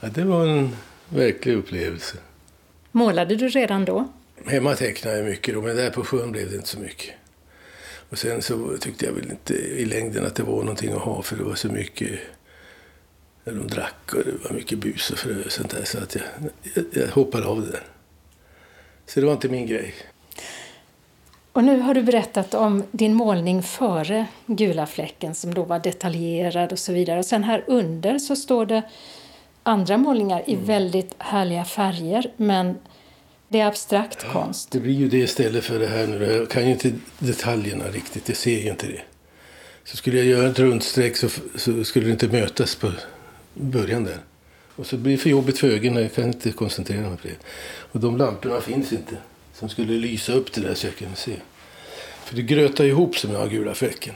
Ja, 0.00 0.08
det 0.14 0.24
var 0.24 0.46
en 0.46 0.68
verklig 1.08 1.54
upplevelse. 1.54 2.16
Målade 2.92 3.36
du 3.36 3.48
redan 3.48 3.84
då? 3.84 4.08
Hemma 4.46 4.74
tecknade 4.74 5.16
jag 5.16 5.26
mycket 5.26 5.54
då, 5.54 5.62
men 5.62 5.76
där 5.76 5.90
på 5.90 6.04
sjön 6.04 6.32
blev 6.32 6.50
det 6.50 6.56
inte 6.56 6.68
så 6.68 6.78
mycket. 6.78 7.14
Och 8.10 8.18
sen 8.18 8.42
så 8.42 8.76
tyckte 8.80 9.06
jag 9.06 9.12
väl 9.12 9.30
inte 9.30 9.54
i 9.54 9.84
längden 9.84 10.26
att 10.26 10.34
det 10.34 10.42
var 10.42 10.58
någonting 10.58 10.92
att 10.92 11.02
ha 11.02 11.22
för 11.22 11.36
det 11.36 11.44
var 11.44 11.54
så 11.54 11.68
mycket 11.68 12.20
de 13.44 13.68
drack 13.68 14.14
och 14.14 14.24
det 14.24 14.44
var 14.44 14.56
mycket 14.56 14.78
bus 14.78 15.10
och 15.10 15.18
frö 15.18 15.44
och 15.44 15.52
sånt 15.52 15.70
där 15.70 15.84
så 15.84 15.98
att 15.98 16.14
jag, 16.14 16.24
jag, 16.74 16.84
jag 16.92 17.08
hoppade 17.08 17.46
av 17.46 17.60
det 17.60 17.70
där. 17.70 17.82
Så 19.06 19.20
det 19.20 19.26
var 19.26 19.32
inte 19.32 19.48
min 19.48 19.66
grej. 19.66 19.94
Och 21.52 21.64
nu 21.64 21.80
har 21.80 21.94
du 21.94 22.02
berättat 22.02 22.54
om 22.54 22.82
din 22.90 23.14
målning 23.14 23.62
före 23.62 24.26
gula 24.46 24.86
fläcken 24.86 25.34
som 25.34 25.54
då 25.54 25.62
var 25.62 25.78
detaljerad 25.78 26.72
och 26.72 26.78
så 26.78 26.92
vidare. 26.92 27.18
Och 27.18 27.26
sen 27.26 27.44
här 27.44 27.64
under 27.66 28.18
så 28.18 28.36
står 28.36 28.66
det 28.66 28.82
andra 29.62 29.96
målningar 29.96 30.42
i 30.46 30.56
väldigt 30.56 31.14
härliga 31.18 31.64
färger 31.64 32.32
men 32.36 32.78
Det 33.48 33.60
är 33.60 33.66
abstrakt 33.66 34.26
konst. 34.32 34.70
Det 34.70 34.80
blir 34.80 34.94
ju 34.94 35.08
det 35.08 35.18
istället 35.18 35.64
för 35.64 35.78
det 35.78 35.86
här 35.86 36.06
nu. 36.06 36.24
Jag 36.24 36.50
kan 36.50 36.64
ju 36.64 36.70
inte 36.72 36.92
detaljerna 37.18 37.84
riktigt. 37.88 38.28
Jag 38.28 38.36
ser 38.36 38.58
ju 38.58 38.70
inte 38.70 38.86
det. 38.86 39.00
Så 39.84 39.96
skulle 39.96 40.16
jag 40.16 40.26
göra 40.26 40.50
ett 40.50 40.58
rundstreck 40.58 41.16
så, 41.16 41.28
så 41.54 41.84
skulle 41.84 42.06
det 42.06 42.12
inte 42.12 42.28
mötas 42.28 42.74
på 42.74 42.92
början 43.54 44.04
där. 44.04 44.18
Och 44.76 44.86
så 44.86 44.96
blir 44.96 45.12
det 45.12 45.18
för 45.18 45.30
jobbigt 45.30 45.58
för 45.58 45.68
ögonen. 45.68 46.02
Jag 46.02 46.14
kan 46.14 46.24
inte 46.24 46.52
koncentrera 46.52 47.08
mig 47.08 47.18
på 47.18 47.28
det. 47.28 47.36
Och 47.92 48.00
de 48.00 48.16
lamporna 48.16 48.60
finns 48.60 48.92
inte. 48.92 49.16
Som 49.54 49.68
skulle 49.68 49.92
lysa 49.92 50.32
upp 50.32 50.52
det 50.52 50.60
där 50.60 50.74
så 50.74 50.86
jag 50.86 50.96
kunde 50.96 51.16
se. 51.16 51.36
För 52.24 52.36
det 52.36 52.42
grötar 52.42 52.84
ihop 52.84 53.24
med 53.24 53.32
den 53.32 53.42
här 53.42 53.48
gula 53.48 53.74
fläcken. 53.74 54.14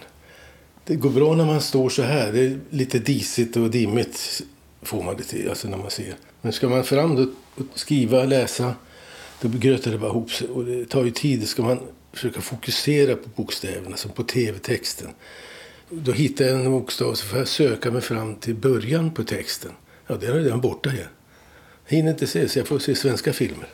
Det 0.84 0.94
går 0.94 1.10
bra 1.10 1.34
när 1.34 1.44
man 1.44 1.60
står 1.60 1.88
så 1.88 2.02
här. 2.02 2.32
Det 2.32 2.40
är 2.40 2.58
lite 2.70 2.98
disigt 2.98 3.56
och 3.56 3.70
dimmigt 3.70 4.42
får 4.82 5.02
man 5.02 5.16
det 5.16 5.22
till, 5.22 5.48
alltså 5.48 5.68
när 5.68 5.76
man 5.76 5.90
ser. 5.90 6.14
Men 6.40 6.52
ska 6.52 6.68
man 6.68 6.84
fram 6.84 7.34
och 7.54 7.64
skriva, 7.74 8.24
läsa, 8.24 8.74
då 9.48 9.58
grötar 9.58 9.90
det 9.90 9.98
bara 9.98 10.10
ihop 10.10 10.30
sig. 10.30 10.48
Och 10.48 10.64
det 10.64 10.84
tar 10.86 11.04
ju 11.04 11.10
tid. 11.10 11.48
Ska 11.48 11.62
man 11.62 11.80
försöka 12.12 12.40
fokusera 12.40 13.16
på 13.16 13.28
bokstäverna, 13.36 13.96
som 13.96 14.10
på 14.10 14.22
tv-texten. 14.22 15.08
Då 15.90 16.12
hittar 16.12 16.44
jag 16.44 16.60
en 16.64 16.70
bokstav 16.70 17.14
så 17.14 17.26
får 17.26 17.38
jag 17.38 17.48
söka 17.48 17.90
mig 17.90 18.02
fram 18.02 18.34
till 18.34 18.54
början 18.54 19.10
på 19.10 19.24
texten. 19.24 19.72
Ja, 20.06 20.16
den 20.16 20.30
är 20.36 20.40
redan 20.40 20.60
borta 20.60 20.90
igen. 20.92 21.08
Jag 21.88 21.96
hinner 21.96 22.10
inte 22.10 22.26
se, 22.26 22.48
så 22.48 22.58
jag 22.58 22.66
får 22.66 22.78
se 22.78 22.94
svenska 22.94 23.32
filmer. 23.32 23.66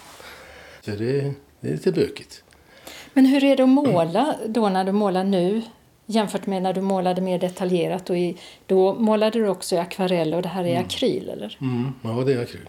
Så 0.84 0.90
det, 0.90 1.34
det 1.60 1.68
är 1.68 1.72
lite 1.72 1.92
bökigt. 1.92 2.44
Men 3.14 3.26
hur 3.26 3.44
är 3.44 3.56
det 3.56 3.62
att 3.62 3.68
måla 3.68 4.36
då 4.48 4.68
när 4.68 4.84
du 4.84 4.92
målar 4.92 5.24
nu 5.24 5.62
jämfört 6.06 6.46
med 6.46 6.62
när 6.62 6.72
du 6.72 6.80
målade 6.80 7.20
mer 7.20 7.38
detaljerat? 7.38 8.10
Och 8.10 8.16
i, 8.18 8.36
då 8.66 8.94
målade 8.94 9.38
du 9.38 9.48
också 9.48 9.74
i 9.74 9.78
akvarell 9.78 10.34
och 10.34 10.42
det 10.42 10.48
här 10.48 10.64
är 10.64 10.70
Mm. 10.70 10.84
akryl, 10.84 11.28
eller? 11.28 11.58
Mm, 11.60 11.92
ja, 12.02 12.24
det 12.26 12.32
är 12.32 12.42
akryl. 12.42 12.68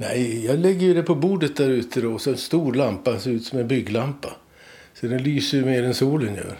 Nej, 0.00 0.46
jag 0.46 0.58
lägger 0.58 0.86
ju 0.86 0.94
det 0.94 1.02
på 1.02 1.14
bordet 1.14 1.56
där 1.56 1.68
ute 1.68 2.00
då. 2.00 2.18
Så 2.18 2.30
en 2.30 2.36
stor 2.36 2.74
lampa, 2.74 3.18
ser 3.18 3.30
ut 3.30 3.44
som 3.44 3.58
en 3.58 3.68
bygglampa. 3.68 4.36
Så 4.94 5.06
den 5.06 5.22
lyser 5.22 5.58
ju 5.58 5.64
mer 5.64 5.82
än 5.82 5.94
solen 5.94 6.34
gör. 6.34 6.58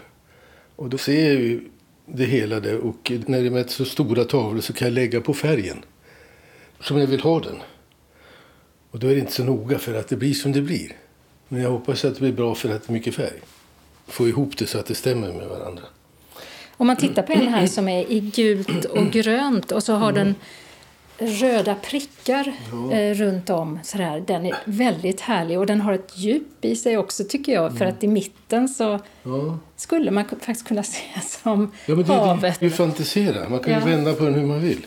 Och 0.77 0.89
då 0.89 0.99
ser 0.99 1.33
jag 1.33 1.43
ju 1.43 1.61
det 2.07 2.25
hela 2.25 2.61
där. 2.61 2.77
Och 2.77 3.13
när 3.27 3.41
det 3.41 3.47
är 3.47 3.51
med 3.51 3.71
så 3.71 3.85
stora 3.85 4.25
tavlor 4.25 4.61
så 4.61 4.73
kan 4.73 4.89
jag 4.89 4.93
lägga 4.93 5.21
på 5.21 5.35
färgen. 5.35 5.85
Som 6.81 6.99
jag 6.99 7.07
vill 7.07 7.21
ha 7.21 7.41
den. 7.41 7.57
Och 8.91 8.99
då 8.99 9.07
är 9.07 9.15
det 9.15 9.21
inte 9.21 9.33
så 9.33 9.45
noga 9.45 9.79
för 9.79 9.95
att 9.95 10.09
det 10.09 10.17
blir 10.17 10.35
som 10.35 10.53
det 10.53 10.63
blir. 10.63 10.93
Men 11.49 11.63
jag 11.63 11.71
hoppas 11.71 12.05
att 12.05 12.15
det 12.15 12.21
blir 12.21 12.33
bra 12.33 12.55
för 12.55 12.75
att 12.75 12.87
det 12.87 12.91
är 12.91 12.93
mycket 12.93 13.15
färg. 13.15 13.41
Få 14.07 14.29
ihop 14.29 14.57
det 14.57 14.67
så 14.67 14.79
att 14.79 14.87
det 14.87 14.95
stämmer 14.95 15.33
med 15.33 15.49
varandra. 15.49 15.83
Om 16.77 16.87
man 16.87 16.97
tittar 16.97 17.23
på 17.23 17.33
en 17.33 17.49
här 17.49 17.67
som 17.67 17.89
är 17.89 18.13
i 18.13 18.21
gult 18.21 18.85
och 18.85 19.11
grönt 19.11 19.73
och 19.73 19.83
så 19.83 19.93
har 19.95 20.13
den 20.13 20.35
röda 21.19 21.75
prickar 21.75 22.53
Ja. 22.73 22.93
eh, 22.93 23.15
runt 23.15 23.51
om. 23.51 23.79
Sådär. 23.83 24.25
Den 24.27 24.47
är 24.47 24.57
väldigt 24.65 25.21
härlig 25.21 25.59
och 25.59 25.67
den 25.67 25.81
har 25.81 25.93
ett 25.93 26.13
djup 26.19 26.65
i 26.65 26.77
sig 26.77 26.99
också 26.99 27.25
tycker 27.25 27.53
jag. 27.53 27.79
För 27.79 27.85
att 27.85 28.05
i 28.05 28.09
mitten 28.09 28.69
så 28.69 28.99
Ja. 29.23 29.59
skulle 29.77 30.11
man 30.11 30.25
faktiskt 30.25 30.69
kunna 30.69 30.83
se 30.83 31.01
som 31.23 31.73
Ja, 31.87 31.95
men 31.95 32.05
det, 32.07 32.13
havet. 32.15 32.61
det, 32.61 32.67
vi 32.67 32.71
fantiserar. 32.71 33.49
Man 33.49 33.59
kan 33.59 33.73
ju 33.75 33.79
Ja. 33.81 33.87
vända 33.87 34.13
på 34.15 34.25
den 34.25 34.35
hur 34.35 34.47
man 34.47 34.61
vill. 34.61 34.87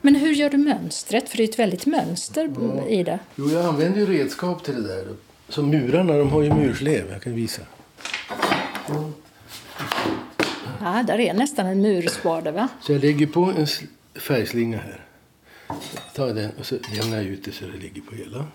Men 0.00 0.14
hur 0.14 0.32
gör 0.32 0.50
du 0.50 0.56
mönstret? 0.56 1.28
För 1.28 1.36
det 1.36 1.42
är 1.42 1.48
ett 1.48 1.58
väldigt 1.58 1.86
mönster 1.86 2.50
i 2.88 3.02
det. 3.02 3.18
Jo, 3.36 3.50
jag 3.50 3.64
använder 3.66 3.98
ju 4.00 4.06
redskap 4.06 4.64
till 4.64 4.74
det 4.82 4.88
där. 4.88 5.04
Som 5.48 5.70
murarna, 5.70 6.12
de 6.18 6.30
har 6.30 6.42
ju 6.42 6.54
murslev. 6.54 7.04
Jag 7.12 7.22
kan 7.22 7.34
visa. 7.34 7.62
Ja, 10.80 11.02
där 11.06 11.20
är 11.20 11.34
nästan 11.34 11.66
en 11.66 11.80
murspade 11.82 12.50
va? 12.52 12.68
Så 12.82 12.92
jag 12.92 13.00
lägger 13.04 13.26
på 13.26 13.52
en 13.56 13.66
färgslinga 14.20 14.78
här. 14.78 15.00
Jag 16.16 16.36
den 16.36 16.50
och 16.58 16.66
så 16.66 16.76
jämnar 16.94 17.16
jag 17.16 17.26
ut 17.26 17.44
det 17.44 17.52
så 17.52 17.64
det 17.64 17.78
ligger 17.82 18.02
på 18.02 18.14
hela. 18.14 18.46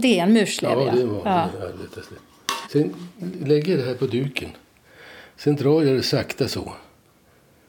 Det 0.00 0.18
är 0.18 0.22
en 0.22 0.32
murslev 0.32 0.70
Ja, 0.70 0.92
det 0.94 1.04
var 1.04 1.22
ja. 1.24 1.48
det 1.60 1.82
lättaste. 1.82 2.14
Sen 2.72 2.94
lägger 3.44 3.72
jag 3.72 3.80
det 3.80 3.86
här 3.86 3.94
på 3.94 4.06
duken. 4.06 4.48
Sen 5.36 5.56
drar 5.56 5.82
jag 5.82 5.96
det 5.96 6.02
sakta 6.02 6.48
så. 6.48 6.72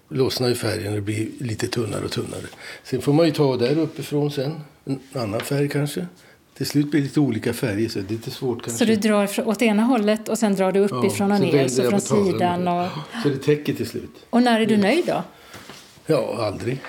Lossnar 0.10 0.48
ju 0.48 0.56
färgen 0.56 0.88
och 0.88 0.96
det 0.96 1.02
blir 1.02 1.28
lite 1.40 1.68
tunnare 1.68 2.06
och 2.06 2.12
tunnare. 2.12 2.42
Sen 2.84 3.02
får 3.02 3.14
man 3.14 3.26
ju 3.26 3.32
ta 3.32 3.58
där 3.58 3.78
uppifrån 3.78 4.32
sen. 4.32 4.60
En 4.86 5.00
annan 5.14 5.40
färg 5.40 5.70
kanske. 5.70 6.08
Till 6.58 6.66
slut 6.66 6.92
blir 6.92 7.02
det 7.02 7.08
lite 7.08 7.20
olika 7.20 7.54
färger 7.54 7.90
så 7.90 8.00
det 8.00 8.06
är 8.06 8.10
lite 8.10 8.32
svårt 8.32 8.64
kanske. 8.64 8.78
Så 8.80 8.86
du 8.86 8.96
drar 8.96 9.48
åt 9.48 9.62
ena 9.62 9.84
hållet 9.84 10.30
och 10.30 10.38
sen 10.38 10.56
drar 10.56 10.72
du 10.72 10.80
uppifrån 10.80 11.32
och 11.32 11.38
så 11.38 11.44
ner, 11.44 11.68
så 11.68 11.82
jag 11.82 11.90
från 11.90 12.02
sidan. 12.26 12.68
Och, 12.68 12.90
Så 13.24 13.30
det 13.30 13.38
täcker 13.38 13.74
till 13.74 13.88
slut. 13.90 14.12
och 14.30 14.44
när 14.44 14.62
är 14.62 14.66
du 14.66 14.78
nöjd 14.78 15.06
då? 15.06 15.24
Ja, 16.06 16.46
aldrig. 16.46 16.82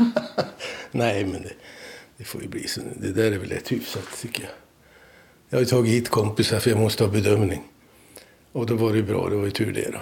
Nej, 0.90 1.24
men 1.24 1.42
det, 1.42 1.52
det 2.16 2.24
får 2.24 2.42
ju 2.42 2.48
bli 2.48 2.68
så. 2.68 2.80
Det 2.96 3.12
där 3.12 3.32
är 3.32 3.38
väl 3.38 3.48
rätt 3.48 3.72
hyfsat 3.72 4.18
tycker 4.22 4.42
jag. 4.42 4.52
Jag 5.48 5.56
har 5.56 5.60
ju 5.60 5.66
tagit 5.66 5.92
hit 5.92 6.08
kompisar 6.08 6.58
för 6.58 6.70
jag 6.70 6.78
måste 6.78 7.04
ha 7.04 7.10
bedömning. 7.10 7.62
Och 8.52 8.66
då 8.66 8.74
var 8.74 8.90
det 8.90 8.96
ju 8.96 9.02
bra, 9.02 9.28
det 9.28 9.36
var 9.36 9.44
ju 9.44 9.50
tur 9.50 9.72
det 9.72 9.90
då. 9.90 9.98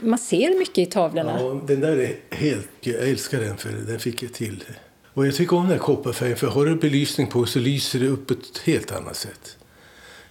Man 0.00 0.18
ser 0.18 0.58
mycket 0.58 0.78
i 0.78 0.86
tavlorna. 0.86 1.40
Ja, 1.40 1.60
den 1.66 1.80
där 1.80 1.96
är 1.96 2.16
helt... 2.30 2.68
Jag 2.80 3.08
älskar 3.08 3.40
den 3.40 3.56
för 3.56 3.70
den 3.70 4.00
fick 4.00 4.22
jag 4.22 4.32
till. 4.32 4.64
Och 5.14 5.26
jag 5.26 5.34
tycker 5.34 5.56
om 5.56 5.62
den 5.62 5.72
här 5.72 5.78
kopparfärgen 5.78 6.36
för 6.36 6.46
har 6.46 6.66
du 6.66 6.76
belysning 6.76 7.26
på 7.26 7.46
så 7.46 7.58
lyser 7.58 7.98
det 8.00 8.08
upp 8.08 8.30
ett 8.30 8.58
helt 8.64 8.92
annat 8.92 9.16
sätt. 9.16 9.56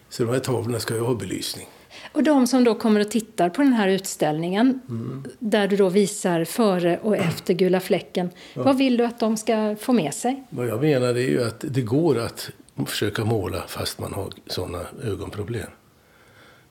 Så 0.09 0.24
de 0.24 0.32
här 0.32 0.39
tavlorna 0.39 0.80
ska 0.80 0.93
ju 0.93 0.99
ha 0.99 1.14
belysning. 1.16 1.68
Och 2.14 2.24
de 2.24 2.47
som 2.47 2.64
då 2.64 2.76
kommer 2.76 2.99
och 2.99 3.11
tittar 3.11 3.49
på 3.49 3.61
den 3.61 3.74
här 3.74 3.88
utställningen 3.88 4.80
Mm. 4.89 5.24
där 5.39 5.68
du 5.68 5.76
då 5.76 5.89
visar 5.89 6.45
före 6.45 6.97
och 6.97 7.18
efter 7.18 7.53
Gula 7.53 7.80
fläcken. 7.80 8.30
Ja. 8.53 8.64
Vad 8.64 8.78
vill 8.78 8.97
du 8.97 9.05
att 9.05 9.20
de 9.20 9.38
ska 9.38 9.76
få 9.80 9.93
med 9.93 10.14
sig? 10.14 10.43
Vad 10.49 10.68
jag 10.68 10.82
menar 10.82 11.07
är 11.07 11.30
ju 11.30 11.43
att 11.43 11.66
det 11.68 11.82
går 11.82 12.20
att 12.20 12.49
försöka 12.86 13.26
måla 13.26 13.64
fast 13.68 13.99
man 13.99 14.14
har 14.14 14.30
sådana 14.47 14.82
ögonproblem. 15.03 15.68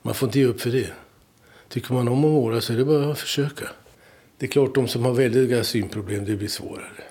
Man 0.01 0.13
får 0.13 0.27
inte 0.27 0.39
ge 0.39 0.45
upp 0.45 0.61
för 0.61 0.69
det. 0.69 0.89
Tycker 1.69 1.93
man 1.93 2.07
om 2.07 2.13
att 2.13 2.19
måla 2.31 2.61
så 2.61 2.73
är 2.73 2.77
det 2.77 2.85
bara 2.85 3.11
att 3.11 3.19
försöka. 3.19 3.69
Det 4.37 4.45
är 4.45 4.49
klart, 4.51 4.75
de 4.75 4.87
som 4.87 5.05
har 5.05 5.13
väldiga 5.13 5.63
synproblem, 5.63 6.25
det 6.25 6.35
blir 6.35 6.47
svårare. 6.47 7.03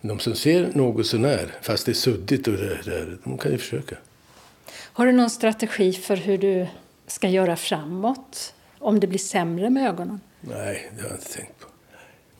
Men 0.00 0.08
de 0.08 0.18
som 0.18 0.34
ser 0.34 0.70
något 0.74 1.06
sånär, 1.06 1.54
fast 1.62 1.86
det 1.86 1.92
är 1.92 1.94
suddigt 1.94 2.48
och 2.48 2.54
det 2.54 2.80
där, 2.84 3.18
de 3.24 3.38
kan 3.38 3.52
ju 3.52 3.58
försöka. 3.58 3.96
Har 4.92 5.06
du 5.06 5.12
någon 5.12 5.30
strategi 5.30 5.92
för 5.92 6.16
hur 6.16 6.38
du 6.38 6.66
ska 7.14 7.28
göra 7.28 7.56
framåt? 7.56 8.54
Om 8.78 9.00
det 9.00 9.06
blir 9.06 9.18
sämre 9.18 9.70
med 9.70 9.88
ögonen? 9.88 10.20
Nej, 10.40 10.92
det 10.96 11.02
har 11.02 11.08
jag 11.08 11.18
inte 11.18 11.32
tänkt 11.32 11.60
på. 11.60 11.66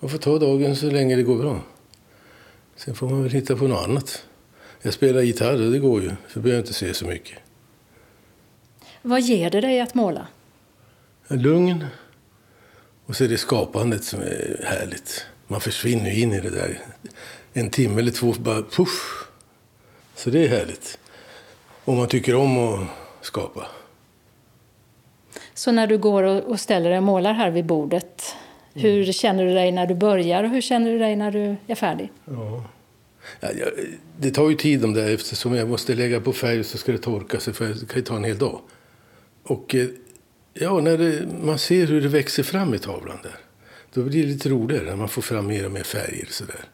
Man 0.00 0.10
får 0.10 0.18
ta 0.18 0.38
dagen 0.38 0.76
så 0.76 0.90
länge 0.90 1.16
det 1.16 1.22
går 1.22 1.36
bra. 1.36 1.60
Sen 2.76 2.94
får 2.94 3.08
man 3.08 3.22
väl 3.22 3.32
hitta 3.32 3.56
på 3.56 3.68
något 3.68 3.84
annat. 3.84 4.24
Jag 4.82 4.94
spelar 4.94 5.20
gitarr 5.20 5.66
och 5.66 5.72
det 5.72 5.78
går 5.78 6.02
ju, 6.02 6.08
så 6.08 6.40
behöver 6.40 6.50
jag 6.50 6.62
inte 6.62 6.72
se 6.72 6.94
så 6.94 7.06
mycket. 7.06 7.38
Vad 9.02 9.20
ger 9.20 9.50
det 9.50 9.60
dig 9.60 9.80
att 9.80 9.94
måla? 9.94 10.26
Lugn. 11.28 11.86
Och 13.06 13.16
så 13.16 13.24
är 13.24 13.28
det 13.28 13.38
skapandet 13.38 14.04
som 14.04 14.20
är 14.20 14.64
härligt. 14.64 15.26
Man 15.46 15.60
försvinner 15.60 16.10
ju 16.10 16.20
in 16.20 16.32
i 16.32 16.40
det 16.40 16.50
där. 16.50 16.80
En 17.52 17.70
timme 17.70 18.00
eller 18.00 18.12
två, 18.12 18.32
bara 18.32 18.62
puff. 18.62 19.28
Så 20.14 20.30
det 20.30 20.44
är 20.44 20.48
härligt. 20.48 20.98
Om 21.84 21.96
man 21.96 22.08
tycker 22.08 22.34
om 22.34 22.58
att 22.58 22.88
skapa. 23.20 23.66
Så 25.64 25.72
när 25.72 25.86
du 25.86 25.98
går 25.98 26.22
och 26.22 26.60
ställer 26.60 26.88
dig 26.90 26.98
och 26.98 27.04
målar 27.04 27.32
här 27.32 27.50
vid 27.50 27.64
bordet, 27.64 28.34
hur 28.74 29.02
Mm. 29.02 29.12
känner 29.12 29.44
du 29.44 29.54
dig 29.54 29.72
när 29.72 29.86
du 29.86 29.94
börjar 29.94 30.44
och 30.44 30.50
hur 30.50 30.60
känner 30.60 30.92
du 30.92 30.98
dig 30.98 31.16
när 31.16 31.30
du 31.30 31.56
är 31.66 31.74
färdig? 31.74 32.12
Ja. 32.24 32.64
Ja, 33.40 33.48
det 34.18 34.30
tar 34.30 34.50
ju 34.50 34.56
tid 34.56 34.84
om 34.84 34.94
det 34.94 35.12
eftersom 35.12 35.54
jag 35.54 35.68
måste 35.68 35.94
lägga 35.94 36.20
på 36.20 36.32
färg 36.32 36.64
så 36.64 36.78
ska 36.78 36.92
det 36.92 36.98
torka 36.98 37.40
sig 37.40 37.52
för 37.54 37.68
det 37.68 37.86
kan 37.88 37.96
ju 37.96 38.02
ta 38.02 38.16
en 38.16 38.24
hel 38.24 38.38
dag. 38.38 38.60
Och 39.42 39.74
eh, 39.74 39.86
ja, 40.54 40.80
när 40.80 40.98
det, 40.98 41.26
man 41.42 41.58
ser 41.58 41.86
hur 41.86 42.00
det 42.00 42.08
växer 42.08 42.42
fram 42.42 42.74
i 42.74 42.78
tavlan 42.78 43.18
där. 43.22 43.36
Då 43.94 44.02
blir 44.02 44.22
det 44.22 44.28
lite 44.28 44.48
roligare 44.48 44.84
när 44.84 44.96
man 44.96 45.08
får 45.08 45.22
fram 45.22 45.46
mer 45.46 45.66
och 45.66 45.72
mer 45.72 45.82
färger 45.82 46.26
så 46.30 46.44
där. 46.44 46.64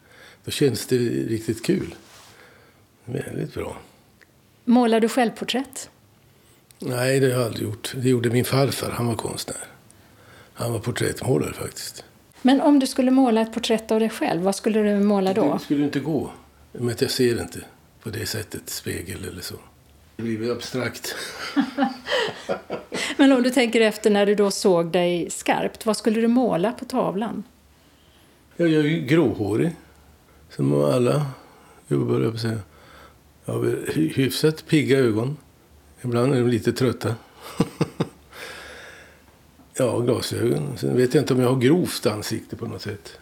Då 0.45 0.51
känns 0.51 0.85
det 0.85 0.97
riktigt 0.97 1.65
kul. 1.65 1.95
Väldigt 3.05 3.53
bra. 3.53 3.77
Målar 4.65 4.99
du 4.99 5.09
självporträtt? 5.09 5.89
Nej, 6.83 7.19
det 7.19 7.25
har 7.25 7.39
jag 7.39 7.45
aldrig 7.45 7.63
gjort. 7.67 7.93
Det 7.95 8.09
gjorde 8.09 8.29
min 8.29 8.45
farfar. 8.45 8.89
Han 8.89 9.07
var 9.07 9.15
konstnär. 9.15 9.57
Han 10.53 10.73
var 10.73 10.79
porträttmålare 10.79 11.53
faktiskt. 11.53 12.03
Men 12.41 12.61
om 12.61 12.79
du 12.79 12.87
skulle 12.87 13.11
måla 13.11 13.41
ett 13.41 13.53
porträtt 13.53 13.91
av 13.91 13.99
dig 13.99 14.09
själv, 14.09 14.41
vad 14.41 14.55
skulle 14.55 14.79
du 14.79 14.99
måla 14.99 15.33
då? 15.33 15.53
Det 15.53 15.59
skulle 15.59 15.83
inte 15.83 15.99
gå. 15.99 16.31
Men 16.71 16.95
jag 16.99 17.11
ser 17.11 17.41
inte 17.41 17.59
på 18.03 18.09
det 18.09 18.25
sättet, 18.25 18.69
spegel 18.69 19.25
eller 19.31 19.41
så. 19.41 19.55
Det 20.15 20.23
blir 20.23 20.51
abstrakt. 20.51 21.15
Men 23.17 23.31
om 23.31 23.43
du 23.43 23.49
tänker 23.49 23.81
efter 23.81 24.09
när 24.09 24.25
du 24.25 24.35
då 24.35 24.51
såg 24.51 24.91
dig 24.91 25.29
skarpt, 25.29 25.85
vad 25.85 25.97
skulle 25.97 26.21
du 26.21 26.27
måla 26.27 26.71
på 26.71 26.85
tavlan? 26.85 27.43
Jag 28.57 28.67
är 28.73 28.83
ju 28.83 29.05
gråhårig. 29.05 29.71
Som 30.49 30.83
alla 30.83 31.25
gubbar, 31.87 32.21
jag 32.21 32.31
på 32.31 32.37
säga. 32.37 32.59
Jag 33.45 33.53
har 33.53 33.93
hyfsat 33.93 34.67
pigga 34.67 34.99
ögon. 34.99 35.37
Ibland 36.01 36.33
är 36.33 36.39
de 36.39 36.47
lite 36.47 36.73
trötta. 36.73 37.15
ja, 39.73 39.99
glasögon. 39.99 40.77
Sen 40.77 40.97
vet 40.97 41.13
jag 41.13 41.21
inte 41.21 41.33
om 41.33 41.39
jag 41.39 41.49
har 41.49 41.61
grovt 41.61 42.05
ansikte 42.05 42.55
på 42.55 42.65
något 42.65 42.81
sätt. 42.81 43.17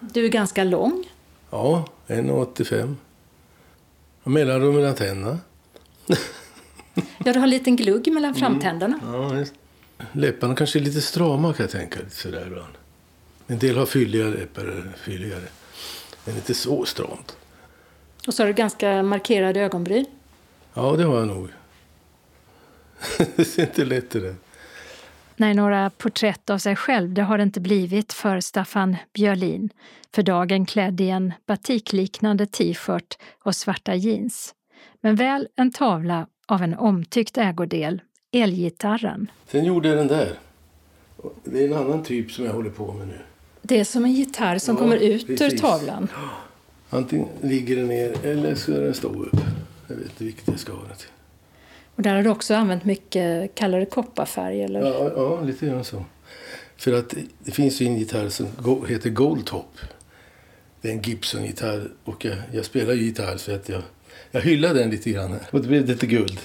Du 0.00 0.24
är 0.24 0.28
ganska 0.28 0.64
lång. 0.64 1.04
Ja, 1.50 1.88
1,85. 2.06 2.94
Mellanrum 4.24 4.74
mellan 4.74 4.94
tänderna. 4.94 5.38
Ja, 6.94 7.32
du 7.32 7.38
har 7.38 7.42
en 7.42 7.50
liten 7.50 7.76
glugg 7.76 8.12
mellan 8.12 8.34
framtänderna. 8.34 9.00
Ja, 9.02 9.38
just. 9.38 9.54
Läpparna 10.12 10.54
kanske 10.54 10.78
är 10.78 10.80
lite 10.80 11.00
strama 11.00 11.52
kan 11.52 11.64
jag 11.64 11.70
tänka. 11.70 12.00
Lite 12.00 12.16
sådär 12.16 12.44
ibland. 12.46 12.72
En 13.46 13.58
del 13.58 13.76
har 13.76 13.86
fylliga 13.86 14.24
läppar, 14.24 14.92
fylligare. 14.96 15.44
Men 16.24 16.34
inte 16.34 16.54
så 16.54 16.84
stramt. 16.84 17.36
Och 18.26 18.34
så 18.34 18.42
har 18.42 18.48
du 18.48 18.52
ganska 18.52 19.02
markerade 19.02 19.60
ögonbryn. 19.60 20.06
Ja, 20.74 20.94
det 20.96 21.04
har 21.04 21.18
jag 21.18 21.28
nog. 21.28 21.48
det 23.36 23.58
är 23.58 23.60
inte 23.60 23.84
lätt 23.84 24.10
det 24.10 24.20
där. 24.20 24.34
Nej, 25.36 25.54
några 25.54 25.90
porträtt 25.90 26.50
av 26.50 26.58
sig 26.58 26.76
själv 26.76 27.12
det 27.14 27.22
har 27.22 27.36
det 27.38 27.42
inte 27.42 27.60
blivit 27.60 28.12
för 28.12 28.40
Staffan 28.40 28.96
Björlin, 29.12 29.70
för 30.14 30.22
dagen 30.22 30.66
klädd 30.66 31.00
i 31.00 31.08
en 31.08 31.32
batikliknande 31.46 32.46
t-shirt 32.46 33.18
och 33.42 33.56
svarta 33.56 33.94
jeans. 33.94 34.54
Men 35.00 35.16
väl 35.16 35.48
en 35.56 35.70
tavla 35.72 36.26
av 36.46 36.62
en 36.62 36.74
omtyckt 36.74 37.38
ägodel, 37.38 38.00
elgitarren. 38.32 39.30
Sen 39.46 39.64
gjorde 39.64 39.88
jag 39.88 39.98
den 39.98 40.08
där. 40.08 40.38
Det 41.44 41.64
är 41.64 41.68
en 41.68 41.74
annan 41.76 42.04
typ 42.04 42.32
som 42.32 42.44
jag 42.44 42.52
håller 42.52 42.70
på 42.70 42.92
med 42.92 43.06
nu. 43.08 43.18
Det 43.62 43.80
är 43.80 43.84
som 43.84 44.04
en 44.04 44.12
gitarr 44.12 44.58
som 44.58 44.74
Ja, 44.74 44.80
kommer 44.80 44.96
ut 44.96 45.30
ur 45.30 45.36
precis. 45.36 45.60
tavlan. 45.60 46.08
Antingen 46.90 47.28
ligger 47.40 47.76
den 47.76 47.86
ner 47.86 48.26
eller 48.26 48.54
ska 48.54 48.72
den 48.72 48.94
stå 48.94 49.08
upp. 49.08 49.36
Jag 49.88 49.96
vet 49.96 50.04
inte 50.04 50.24
vilket 50.24 50.48
jag 50.48 50.58
ska 50.58 50.72
ha 50.72 50.82
den 50.88 50.96
till. 50.96 51.08
Och 51.96 52.02
där 52.02 52.14
har 52.14 52.22
du 52.22 52.30
också 52.30 52.54
använt 52.54 52.84
mycket, 52.84 53.54
kallar 53.54 53.80
det 53.80 53.86
kopparfärg 53.86 54.62
eller? 54.62 54.80
Ja, 54.80 55.12
ja, 55.16 55.40
lite 55.40 55.66
grann 55.66 55.84
så. 55.84 56.04
För 56.76 56.92
att 56.92 57.14
det 57.38 57.50
finns 57.50 57.80
ju 57.80 57.86
en 57.86 57.96
gitarr 57.96 58.28
som 58.28 58.46
heter 58.88 59.10
Goldtop. 59.10 59.78
Det 60.80 60.88
är 60.88 60.92
en 60.92 61.02
Gibson-gitarr 61.02 61.90
och 62.04 62.24
jag, 62.24 62.36
jag 62.52 62.64
spelar 62.64 62.94
ju 62.94 63.02
gitarr 63.02 63.36
så 63.36 63.54
att 63.54 63.68
jag, 63.68 63.82
jag 64.30 64.40
hyllar 64.40 64.74
den 64.74 64.90
lite 64.90 65.10
grann. 65.10 65.30
här. 65.32 65.40
Och 65.50 65.60
det 65.60 65.68
blev 65.68 65.86
lite 65.86 66.06
guld. 66.06 66.40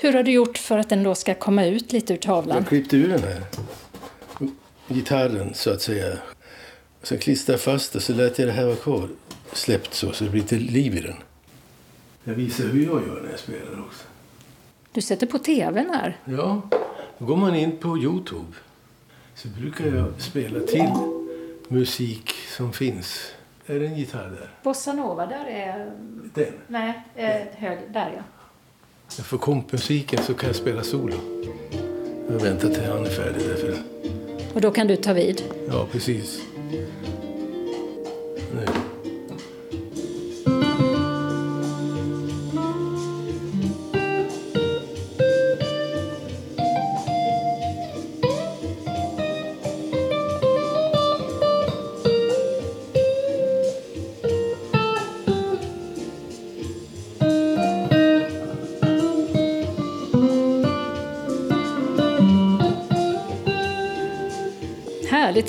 Hur 0.00 0.12
har 0.12 0.22
du 0.22 0.30
gjort 0.32 0.58
för 0.58 0.78
att 0.78 0.88
den 0.88 1.02
då 1.02 1.14
ska 1.14 1.34
komma 1.34 1.66
ut 1.66 1.92
lite 1.92 2.12
ur 2.12 2.16
tavlan? 2.16 2.56
Jag 2.56 2.68
klippte 2.68 2.96
ur 2.96 3.08
den 3.08 3.22
här 3.22 3.42
gitarren 4.88 5.54
så 5.54 5.70
att 5.70 5.82
säga. 5.82 6.18
Och 7.00 7.06
sen 7.06 7.18
klistrade 7.18 7.54
jag 7.54 7.60
fast 7.60 7.92
det 7.92 8.00
så 8.00 8.12
lät 8.12 8.38
jag 8.38 8.48
det 8.48 8.52
här 8.52 8.64
vara 8.64 8.76
kvar. 8.76 9.08
Släppt 9.52 9.94
så, 9.94 10.12
så 10.12 10.24
det 10.24 10.30
blir 10.30 10.42
lite 10.42 10.56
liv 10.56 10.96
i 10.96 11.00
den. 11.00 11.16
Jag 12.24 12.34
visar 12.34 12.64
hur 12.64 12.84
jag 12.84 13.06
gör 13.06 13.20
när 13.22 13.30
jag 13.30 13.38
spelar 13.38 13.80
också. 13.86 14.04
Du 14.92 15.00
sätter 15.00 15.26
på 15.26 15.38
tvn 15.38 15.90
här. 15.90 16.18
Ja, 16.24 16.62
då 17.18 17.24
går 17.24 17.36
man 17.36 17.54
in 17.54 17.76
på 17.76 17.98
Youtube. 17.98 18.52
Så 19.34 19.48
brukar 19.48 19.86
jag 19.86 20.12
spela 20.18 20.60
till 20.60 20.90
musik 21.68 22.30
som 22.56 22.72
finns. 22.72 23.32
Är 23.66 23.80
det 23.80 23.86
en 23.86 23.96
gitarr 23.96 24.30
där? 24.30 24.50
Bossa 24.62 24.92
Nova, 24.92 25.26
där 25.26 25.46
är... 25.46 25.92
Den. 26.34 26.52
Nej, 26.66 27.02
eh, 27.14 27.58
hög, 27.58 27.78
där 27.92 28.12
ja. 28.16 28.22
Jag 29.16 29.26
får 29.26 29.38
kompmusiken 29.38 30.22
så 30.22 30.34
kan 30.34 30.46
jag 30.46 30.56
spela 30.56 30.82
solo. 30.82 31.14
Jag 32.30 32.40
väntar 32.40 32.68
till 32.68 32.84
han 32.84 33.06
är 33.06 33.10
färdig 33.10 33.42
därför. 33.48 33.74
Och 34.54 34.60
då 34.60 34.70
kan 34.70 34.86
du 34.86 34.96
ta 34.96 35.12
vid. 35.12 35.42
Ja, 35.68 35.86
precis. 35.92 36.42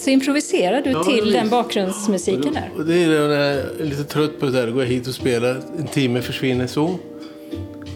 Så 0.03 0.09
improviserar 0.09 0.81
du 0.81 0.89
Ja, 0.89 1.03
till 1.03 1.31
den 1.31 1.49
bakgrundsmusiken 1.49 2.53
där. 2.53 2.71
Och 2.77 2.85
det 2.85 3.03
är 3.03 3.07
när 3.07 3.15
jag 3.15 3.53
är 3.53 3.85
lite 3.85 4.03
trött 4.03 4.39
på 4.39 4.45
det 4.45 4.51
där. 4.51 4.67
Då 4.67 4.73
går 4.73 4.83
jag 4.83 4.89
hit 4.89 5.07
och 5.07 5.13
spelar. 5.13 5.61
En 5.77 5.87
timme 5.87 6.21
försvinner 6.21 6.67
så. 6.67 6.95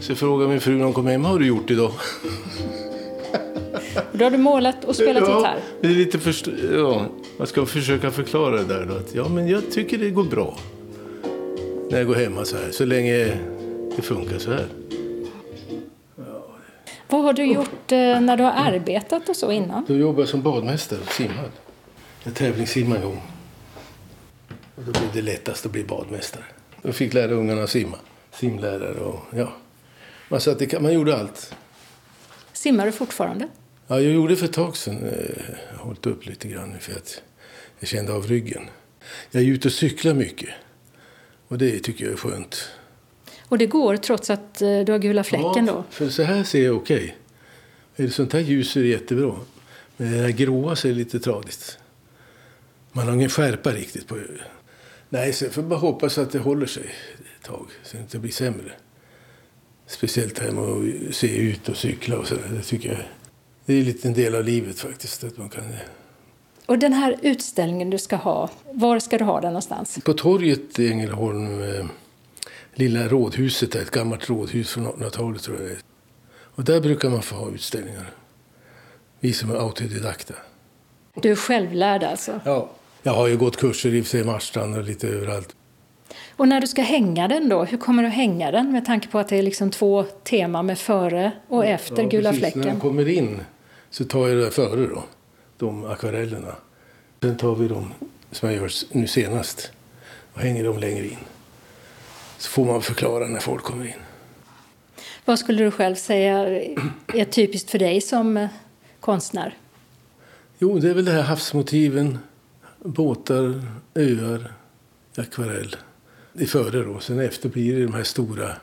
Så 0.02 0.16
frågar 0.16 0.48
min 0.48 0.60
fru 0.60 0.78
när 0.78 0.84
hon 0.84 0.94
kommer 0.94 1.12
hem. 1.12 1.24
Vad 1.24 1.32
har 1.32 1.40
du 1.40 1.48
gjort 1.48 1.72
idag? 1.72 1.92
Och 3.96 4.02
då 4.18 4.26
har 4.26 4.32
du 4.32 4.38
målat 4.38 4.86
och 4.86 4.96
spelat 4.96 5.24
ja, 5.28 5.38
gitarr. 5.38 5.60
Det 5.82 5.88
är 5.88 5.92
lite 5.92 6.20
först... 6.20 6.48
ja, 6.74 7.06
man 7.38 7.48
ska 7.48 7.66
försöka 7.66 8.12
förklara 8.12 8.56
det 8.56 8.64
där. 8.64 8.86
Då, 8.86 8.94
att, 8.94 9.16
ja, 9.16 9.28
men 9.30 9.48
jag 9.48 9.72
tycker 9.72 9.98
det 9.98 10.10
går 10.10 10.24
bra. 10.24 10.58
När 11.92 11.98
jag 11.98 12.08
går 12.08 12.16
hemma 12.16 12.46
så 12.46 12.56
här. 12.58 12.72
Så 12.72 12.86
länge 12.86 13.38
det 13.96 14.02
funkar 14.02 14.38
så 14.38 14.52
här. 14.52 14.66
Vad 17.10 17.24
har 17.24 17.34
du 17.34 17.46
gjort 17.46 17.92
eh, 17.92 18.22
när 18.22 18.38
du 18.38 18.44
har 18.44 18.52
arbetat 18.52 19.30
och 19.30 19.36
så 19.36 19.52
innan? 19.52 19.86
Då 19.88 19.94
jobbade 19.94 20.22
jag 20.22 20.30
som 20.30 20.42
badmästare 20.42 21.00
och 21.06 21.12
simmade. 21.12 21.50
Jag 22.24 22.36
tävlingssimmade 22.36 23.00
en 23.02 23.06
gång. 23.08 23.22
Och 24.76 24.84
då 24.84 24.92
blev 24.92 25.10
det 25.14 25.22
lättast 25.22 25.66
att 25.66 25.72
bli 25.72 25.84
badmästare. 25.84 26.44
Jag 26.82 26.96
fick 26.96 27.14
lära 27.14 27.32
ungarna 27.32 27.64
att 27.64 27.70
simma. 27.70 27.98
Simlärare 28.32 29.00
och 29.00 29.20
ja. 29.34 29.54
Man, 30.30 30.42
så 30.42 30.52
att 30.52 30.60
det, 30.60 30.66
kan- 30.66 30.84
man 30.84 30.94
gjorde 30.94 31.18
allt. 31.18 31.56
Simmar 32.54 32.86
du 32.86 32.92
fortfarande? 32.92 33.48
Ja, 33.88 34.00
jag 34.02 34.14
gjorde 34.14 34.34
det 34.34 34.38
för 34.38 34.46
ett 34.46 34.54
tag 34.54 34.78
sedan. 34.78 34.98
Eh, 35.04 35.12
Jag 35.72 35.78
har 35.78 35.86
hållit 35.86 36.06
upp 36.06 36.26
lite 36.26 36.48
grann 36.48 36.70
nu 36.70 36.80
för 36.80 36.92
att 36.92 37.22
jag 37.80 37.90
kände 37.90 38.14
av 38.14 38.28
ryggen. 38.28 38.64
Jag 39.32 39.44
är 39.44 39.48
ute 39.48 39.68
och 39.68 39.72
cyklar 39.72 40.14
mycket. 40.14 40.50
Och 41.48 41.58
det 41.58 41.80
tycker 41.80 42.04
jag 42.06 42.14
är 42.14 42.18
skönt. 42.18 42.70
Och 43.50 43.58
det 43.58 43.66
går 43.68 43.98
trots 43.98 44.30
att 44.30 44.62
eh, 44.62 44.80
du 44.80 44.92
har 44.92 45.00
gula 45.00 45.24
fläcken 45.24 45.66
då? 45.66 45.84
För 45.90 46.10
så 46.10 46.24
här 46.24 46.44
ser 46.44 46.66
jag 46.66 46.76
okej. 46.76 47.18
Är 47.96 48.04
det 48.04 48.10
sånt 48.10 48.34
här 48.34 48.40
ljus 48.40 48.76
är 48.78 48.82
det 48.82 48.88
jättebra. 48.88 49.36
Men 49.98 50.12
det 50.12 50.18
här 50.18 50.30
gråa 50.30 50.76
så 50.76 50.88
är 50.88 50.92
det 50.92 50.98
lite 50.98 51.20
tradigt. 51.20 51.78
Man 52.98 53.08
har 53.08 53.14
ingen 53.14 53.30
skärpa 53.30 53.72
riktigt 53.72 54.08
på 54.08 54.18
Nej, 55.10 55.34
så 55.34 55.46
jag 55.46 55.54
får 55.54 55.62
bara 55.62 55.80
hoppas 55.80 56.18
att 56.18 56.32
det 56.32 56.40
håller 56.40 56.66
sig 56.66 56.84
ett 56.84 57.48
tag. 57.48 57.68
Så 57.84 57.98
det 57.98 58.02
inte 58.02 58.20
blir 58.20 58.32
sämre. 58.32 58.72
Speciellt 59.88 60.36
det 60.36 60.44
här 60.44 60.52
med 60.52 60.64
att 61.10 61.16
se 61.16 61.38
ut 61.38 61.70
och 61.70 61.78
cykla 61.78 62.18
och 62.18 62.28
så. 62.28 62.36
där. 62.36 62.50
Det 62.50 62.62
tycker 62.62 62.90
jag 62.90 63.00
det 63.66 63.74
är 63.74 64.08
en 64.08 64.14
del 64.14 64.36
av 64.36 64.44
livet 64.44 64.80
faktiskt. 64.80 65.24
Att 65.24 65.38
man 65.38 65.50
kan... 65.50 65.64
Och 66.66 66.80
den 66.80 66.94
här 66.94 67.16
utställningen 67.22 67.90
du 67.90 67.98
ska 67.98 68.16
ha, 68.16 68.50
var 68.72 69.00
ska 69.00 69.18
du 69.18 69.24
ha 69.24 69.42
den 69.42 69.50
någonstans? 69.50 70.00
På 70.04 70.14
torget 70.14 70.80
i 70.80 70.92
Ängelholm, 70.92 71.64
eh, 71.64 71.86
lilla 72.74 73.08
rådhuset, 73.08 73.72
där, 73.72 73.82
ett 73.82 73.92
gammalt 73.92 74.30
rådhus 74.30 74.72
från 74.72 74.88
1800-talet 74.88 75.42
tror 75.42 75.58
jag 75.58 75.66
det 75.66 75.72
är. 75.72 75.80
Och 76.40 76.64
där 76.64 76.82
brukar 76.82 77.10
man 77.10 77.22
få 77.22 77.36
ha 77.36 77.52
utställningar. 77.52 78.14
Vi 79.20 79.34
som 79.34 79.52
är 79.52 79.56
autodidakta. 79.56 80.34
Du 81.16 81.32
är 81.32 81.36
självlärd 81.36 82.04
alltså. 82.04 82.40
Ja. 82.46 82.70
Jag 83.08 83.14
har 83.14 83.28
ju 83.28 83.38
gått 83.38 83.58
kurser 83.58 84.16
i 84.16 84.24
Marstrand 84.24 84.78
och 84.78 84.84
lite 84.84 85.08
överallt. 85.08 85.56
Och 86.30 86.48
när 86.48 86.62
du 86.62 86.68
ska 86.68 86.82
hänga 86.82 87.28
den 87.28 87.50
då, 87.50 87.64
hur 87.64 87.78
kommer 87.78 88.04
du 88.04 88.10
hänga 88.10 88.52
den 88.52 88.72
med 88.72 88.86
tanke 88.86 89.08
på 89.08 89.20
att 89.20 89.28
det 89.28 89.36
är 89.36 89.44
liksom 89.44 89.72
två 89.72 90.04
teman 90.04 90.66
med 90.66 90.80
före 90.80 91.32
och 91.48 91.66
efter 91.66 92.04
Ja, 92.04 92.10
gula 92.10 92.30
precis. 92.30 92.44
När 92.44 92.52
fläcken? 92.52 92.72
jag 92.72 92.82
kommer 92.82 93.08
in 93.08 93.42
så 93.90 94.06
tar 94.06 94.28
jag 94.28 94.38
det 94.38 94.44
där 94.44 94.50
före 94.50 94.88
då, 94.88 95.04
de 95.58 95.86
akvarellerna. 95.86 96.56
Sen 97.22 97.38
tar 97.38 97.56
vi 97.56 97.68
dem 97.68 97.94
som 98.32 98.50
jag 98.50 98.58
gör 98.58 98.72
nu 98.92 99.08
senast 99.08 99.72
och 100.34 100.42
hänger 100.42 100.64
dem 100.64 100.78
längre 100.78 101.06
in. 101.06 101.18
Så 102.38 102.50
får 102.50 102.66
man 102.66 102.82
förklara 102.82 103.28
när 103.28 103.40
folk 103.40 103.64
kommer 103.64 103.86
in. 103.86 104.02
Vad 105.26 105.40
skulle 105.40 105.64
du 105.64 105.72
själv 105.72 105.96
säga 105.96 106.62
är 107.14 107.26
typiskt 107.26 107.72
för 107.72 107.80
dig 107.80 108.02
som 108.02 108.38
eh, 108.38 108.50
konstnär? 109.00 109.58
Jo, 110.60 110.80
det 110.80 110.90
är 110.90 110.94
väl 110.94 111.06
det 111.06 111.12
här 111.12 111.22
havsmotiven, 111.22 112.20
båtar, 112.84 113.62
öar, 113.96 114.54
akvarell. 115.18 115.76
Det 116.34 116.44
är 116.44 116.48
före 116.48 116.84
då. 116.84 117.00
Sen 117.00 117.20
efter 117.20 117.50
blir 117.50 117.76
det 117.76 117.84
de 117.84 117.94
här 117.94 118.04
stora 118.04 118.58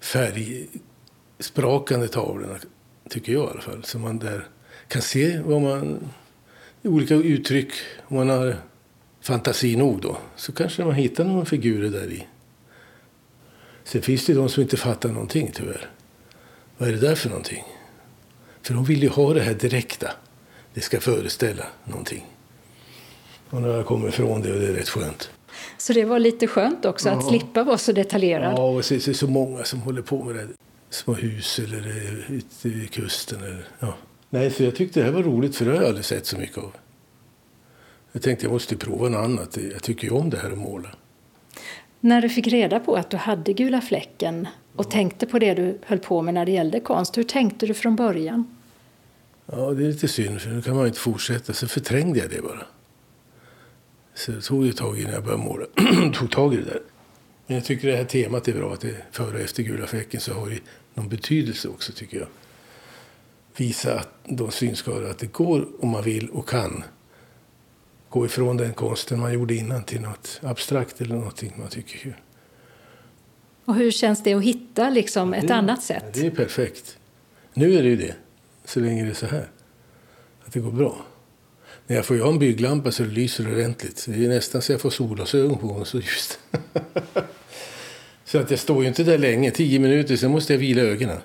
färgsprakande 0.00 2.08
tavlorna, 2.08 2.58
tycker 3.08 3.32
jag 3.32 3.44
i 3.44 3.50
alla 3.50 3.60
fall. 3.60 3.84
Så 3.84 3.98
man 3.98 4.18
där 4.18 4.48
kan 4.88 5.02
se 5.02 5.40
vad 5.40 5.62
man, 5.62 6.08
olika 6.82 7.14
uttryck, 7.14 7.72
om 8.02 8.16
man 8.16 8.28
har 8.28 8.56
fantasi 9.20 9.76
nog 9.76 10.00
då, 10.00 10.16
så 10.36 10.52
kanske 10.52 10.84
man 10.84 10.94
hittar 10.94 11.24
några 11.24 11.44
figurer 11.44 11.90
där 11.90 12.12
i. 12.12 12.26
Sen 13.84 14.02
finns 14.02 14.26
det 14.26 14.34
de 14.34 14.48
som 14.48 14.62
inte 14.62 14.76
fattar 14.76 15.08
någonting 15.08 15.50
tyvärr. 15.54 15.90
Vad 16.78 16.88
är 16.88 16.92
det 16.92 17.00
där 17.00 17.14
för 17.14 17.28
någonting? 17.28 17.64
För 18.62 18.74
de 18.74 18.84
vill 18.84 19.02
ju 19.02 19.08
ha 19.08 19.34
det 19.34 19.40
här 19.40 19.54
direkta. 19.54 20.10
Det 20.74 20.80
ska 20.80 21.00
föreställa 21.00 21.66
någonting. 21.84 22.35
Och 23.50 23.62
när 23.62 23.68
jag 23.68 23.86
kommer 23.86 24.08
ifrån 24.08 24.42
det, 24.42 24.52
och 24.52 24.60
det 24.60 24.68
är 24.68 24.72
rätt 24.72 24.88
skönt. 24.88 25.30
Så 25.78 25.92
det 25.92 26.04
var 26.04 26.18
lite 26.18 26.46
skönt 26.46 26.84
också 26.84 27.08
att 27.08 27.22
Ja. 27.22 27.28
slippa 27.28 27.64
vara 27.64 27.78
så 27.78 27.92
detaljerad. 27.92 28.52
Ja, 28.58 28.68
och 28.68 28.84
så 28.84 28.94
är 28.94 29.00
det 29.06 29.14
så 29.14 29.26
många 29.26 29.64
som 29.64 29.80
håller 29.80 30.02
på 30.02 30.24
med 30.24 30.34
det. 30.34 30.48
Små 30.90 31.14
hus 31.14 31.58
eller 31.58 31.78
eh, 31.86 32.32
ute 32.32 32.68
vid 32.68 32.90
kusten. 32.90 33.38
Eller, 33.42 33.64
ja. 33.80 33.94
Nej, 34.30 34.50
så 34.50 34.62
jag 34.62 34.74
tyckte 34.76 35.00
det 35.00 35.04
här 35.06 35.12
var 35.12 35.22
roligt 35.22 35.56
för 35.56 35.64
det 35.64 35.70
har 35.70 35.76
jag 35.78 35.86
aldrig 35.86 36.04
sett 36.04 36.26
så 36.26 36.38
mycket 36.38 36.58
av. 36.58 36.72
Jag 38.12 38.22
tänkte 38.22 38.44
jag 38.46 38.52
måste 38.52 38.76
prova 38.76 39.08
något 39.08 39.24
annat. 39.24 39.58
Jag 39.72 39.82
tycker 39.82 40.04
ju 40.08 40.14
om 40.14 40.30
det 40.30 40.36
här 40.38 40.50
att 40.50 40.58
måla. 40.58 40.88
När 42.00 42.20
du 42.22 42.28
fick 42.28 42.46
reda 42.46 42.80
på 42.80 42.94
att 42.96 43.10
du 43.10 43.16
hade 43.16 43.52
gula 43.52 43.80
fläcken 43.80 44.48
och 44.76 44.90
tänkte 44.90 45.26
på 45.26 45.38
det 45.38 45.54
du 45.54 45.78
höll 45.86 45.98
på 45.98 46.22
med 46.22 46.34
när 46.34 46.46
det 46.46 46.52
gällde 46.52 46.80
konst, 46.80 47.18
hur 47.18 47.22
tänkte 47.22 47.66
du 47.66 47.74
från 47.74 47.96
början? 47.96 48.56
Ja, 49.46 49.56
det 49.56 49.82
är 49.84 49.88
lite 49.88 50.08
synd, 50.08 50.40
för 50.40 50.50
nu 50.50 50.62
kan 50.62 50.76
man 50.76 50.86
inte 50.86 50.98
fortsätta. 51.00 51.52
Så 51.52 51.68
förträngde 51.68 52.18
jag 52.18 52.30
det 52.30 52.42
bara. 52.42 52.66
Så 54.16 54.32
det 54.32 54.40
tog 54.40 54.66
ett 54.68 54.76
tag 54.76 55.00
innan 55.00 55.12
jag 55.12 55.24
började 55.24 55.42
måla. 55.42 55.66
tog 56.14 56.30
tag 56.30 56.54
i 56.54 56.56
det 56.56 56.64
där. 56.64 56.82
Men 57.46 57.56
jag 57.56 57.64
tycker 57.64 57.88
det 57.88 57.96
här 57.96 58.04
temat 58.04 58.48
är 58.48 58.52
bra, 58.52 58.72
att 58.72 58.80
det 58.80 58.88
är 58.88 59.04
före 59.10 59.34
och 59.34 59.40
efter 59.40 59.62
gula 59.62 59.86
fläcken 59.86 60.20
så 60.20 60.34
har 60.34 60.50
det 60.50 60.60
någon 60.94 61.08
betydelse 61.08 61.68
också 61.68 61.92
tycker 61.92 62.18
jag. 62.18 62.28
Visa 63.56 63.98
att 63.98 64.08
de 64.24 64.50
synskadade 64.50 65.10
att 65.10 65.18
det 65.18 65.32
går 65.32 65.68
om 65.80 65.88
man 65.88 66.02
vill 66.02 66.28
och 66.30 66.48
kan 66.48 66.84
gå 68.08 68.26
ifrån 68.26 68.56
den 68.56 68.74
konsten 68.74 69.20
man 69.20 69.32
gjorde 69.32 69.54
innan 69.54 69.84
till 69.84 70.00
något 70.00 70.40
abstrakt 70.42 71.00
eller 71.00 71.14
någonting 71.14 71.52
man 71.56 71.68
tycker 71.68 71.98
kul. 71.98 72.14
Och 73.64 73.74
hur 73.74 73.90
känns 73.90 74.22
det 74.22 74.34
att 74.34 74.42
hitta 74.42 74.90
liksom 74.90 75.34
ett 75.34 75.48
det, 75.48 75.54
annat 75.54 75.82
sätt? 75.82 76.04
Det 76.12 76.26
är 76.26 76.30
perfekt. 76.30 76.98
Nu 77.54 77.74
är 77.74 77.82
det 77.82 77.88
ju 77.88 77.96
det, 77.96 78.14
så 78.64 78.80
länge 78.80 79.04
det 79.04 79.10
är 79.10 79.14
så 79.14 79.26
här. 79.26 79.48
Att 80.44 80.52
det 80.52 80.60
går 80.60 80.72
bra. 80.72 80.96
När 81.86 81.96
jag 81.96 82.04
får 82.04 82.18
ha 82.18 82.28
en 82.28 82.38
bygglampa 82.38 82.92
så 82.92 83.02
det 83.02 83.08
lyser 83.08 83.52
ordentligt. 83.52 84.06
Det 84.08 84.24
är 84.24 84.28
nästan 84.28 84.62
så 84.62 84.72
jag 84.72 84.80
får 84.80 84.90
solglasögon 84.90 85.58
på 85.58 85.74
mig 85.74 85.86
så 85.86 85.96
ljust. 85.96 86.38
så 88.24 88.38
att 88.38 88.50
jag 88.50 88.60
står 88.60 88.82
ju 88.82 88.88
inte 88.88 89.04
där 89.04 89.18
länge, 89.18 89.50
tio 89.50 89.78
minuter, 89.78 90.16
sen 90.16 90.30
måste 90.30 90.52
jag 90.52 90.58
vila 90.58 90.82
ögonen. 90.82 91.18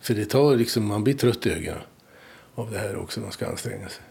För 0.00 0.14
det 0.14 0.24
tar 0.24 0.56
liksom, 0.56 0.86
man 0.86 1.04
blir 1.04 1.14
trött 1.14 1.46
i 1.46 1.50
ögonen 1.50 1.80
av 2.54 2.70
det 2.70 2.78
här 2.78 2.96
också, 2.96 3.20
man 3.20 3.32
ska 3.32 3.46
anstränga 3.46 3.88
sig. 3.88 4.02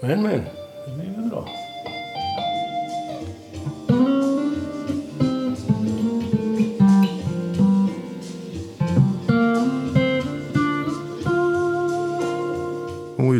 Men, 0.00 0.22
men, 0.22 0.40
det 0.86 0.94
blir 0.96 1.16
väl 1.16 1.30
bra. 1.30 1.48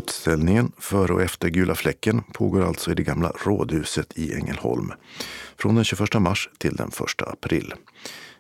Utställningen 0.03 0.73
Före 0.79 1.13
och 1.13 1.23
efter 1.23 1.49
Gula 1.49 1.75
fläcken 1.75 2.23
pågår 2.33 2.63
alltså 2.63 2.91
i 2.91 2.95
det 2.95 3.03
gamla 3.03 3.33
rådhuset 3.45 4.19
i 4.19 4.35
Ängelholm 4.35 4.93
från 5.57 5.75
den 5.75 5.85
21 5.85 6.15
mars 6.21 6.49
till 6.59 6.77
den 6.77 6.89
1 6.89 7.23
april. 7.23 7.75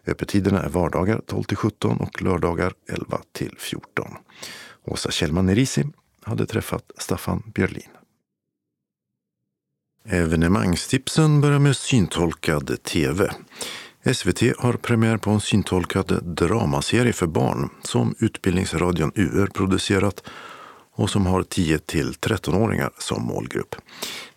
Öppettiderna 0.06 0.62
är 0.62 0.68
vardagar 0.68 1.20
12 1.26 1.42
till 1.42 1.56
17 1.56 1.96
och 1.96 2.22
lördagar 2.22 2.72
11 2.88 3.20
till 3.32 3.54
14. 3.58 4.08
Åsa 4.84 5.10
Kjellman 5.10 5.46
Nerisi 5.46 5.84
hade 6.22 6.46
träffat 6.46 6.90
Staffan 6.98 7.42
Björlin. 7.54 7.88
Evenemangstipsen 10.04 11.40
börjar 11.40 11.58
med 11.58 11.76
syntolkad 11.76 12.82
tv. 12.82 13.30
SVT 14.14 14.42
har 14.58 14.72
premiär 14.72 15.16
på 15.16 15.30
en 15.30 15.40
syntolkad 15.40 16.24
dramaserie 16.24 17.12
för 17.12 17.26
barn 17.26 17.70
som 17.82 18.14
Utbildningsradion 18.18 19.12
UR 19.14 19.46
producerat 19.46 20.22
och 21.02 21.10
som 21.10 21.26
har 21.26 21.42
10 21.42 21.78
till 21.78 22.12
13-åringar 22.12 22.90
som 22.98 23.22
målgrupp. 23.22 23.74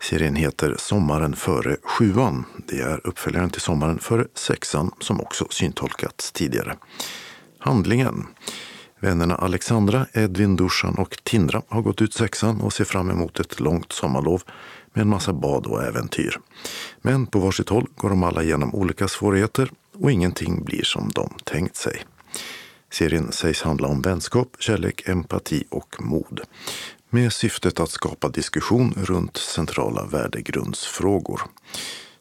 Serien 0.00 0.36
heter 0.36 0.74
Sommaren 0.78 1.36
före 1.36 1.76
sjuan. 1.82 2.44
Det 2.68 2.80
är 2.80 3.06
uppföljaren 3.06 3.50
till 3.50 3.60
Sommaren 3.60 3.98
före 3.98 4.26
sexan 4.34 4.90
som 5.00 5.20
också 5.20 5.46
syntolkats 5.50 6.32
tidigare. 6.32 6.76
Handlingen. 7.58 8.26
Vännerna 9.00 9.34
Alexandra, 9.34 10.06
Edvin, 10.12 10.56
Dusan 10.56 10.94
och 10.94 11.18
Tindra 11.24 11.62
har 11.68 11.82
gått 11.82 12.02
ut 12.02 12.14
sexan 12.14 12.60
och 12.60 12.72
ser 12.72 12.84
fram 12.84 13.10
emot 13.10 13.40
ett 13.40 13.60
långt 13.60 13.92
sommarlov 13.92 14.42
med 14.92 15.02
en 15.02 15.08
massa 15.08 15.32
bad 15.32 15.66
och 15.66 15.82
äventyr. 15.82 16.38
Men 17.02 17.26
på 17.26 17.38
varsitt 17.38 17.68
håll 17.68 17.86
går 17.96 18.08
de 18.08 18.22
alla 18.22 18.42
igenom 18.42 18.74
olika 18.74 19.08
svårigheter 19.08 19.70
och 20.00 20.12
ingenting 20.12 20.64
blir 20.64 20.84
som 20.84 21.10
de 21.14 21.34
tänkt 21.44 21.76
sig. 21.76 22.04
Serien 22.96 23.32
sägs 23.32 23.62
handla 23.62 23.88
om 23.88 24.02
vänskap, 24.02 24.56
kärlek, 24.58 25.08
empati 25.08 25.64
och 25.70 25.96
mod. 25.98 26.40
Med 27.10 27.32
syftet 27.32 27.80
att 27.80 27.90
skapa 27.90 28.28
diskussion 28.28 28.94
runt 28.96 29.36
centrala 29.36 30.04
värdegrundsfrågor. 30.04 31.40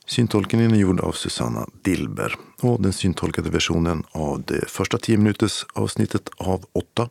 Syntolkningen 0.05 0.71
är 0.71 0.76
gjord 0.76 0.99
av 0.99 1.11
Susanna 1.11 1.67
Dilber 1.82 2.36
och 2.61 2.82
den 2.82 2.93
syntolkade 2.93 3.49
versionen 3.49 4.03
av 4.11 4.43
det 4.47 4.69
första 4.69 4.97
10 4.97 5.17
minuters 5.17 5.65
avsnittet 5.73 6.30
av 6.38 6.65
8 6.73 7.09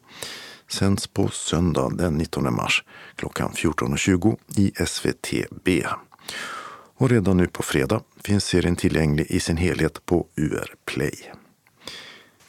sänds 0.68 1.06
på 1.06 1.28
söndag 1.28 1.90
den 1.96 2.14
19 2.14 2.54
mars 2.54 2.84
klockan 3.16 3.50
14.20 3.50 4.36
i 4.56 4.72
SVTB. 4.76 5.86
Och 6.96 7.10
redan 7.10 7.36
nu 7.36 7.46
på 7.46 7.62
fredag 7.62 8.00
finns 8.24 8.44
serien 8.44 8.76
tillgänglig 8.76 9.26
i 9.30 9.40
sin 9.40 9.56
helhet 9.56 10.06
på 10.06 10.26
UR 10.36 10.74
Play. 10.84 11.32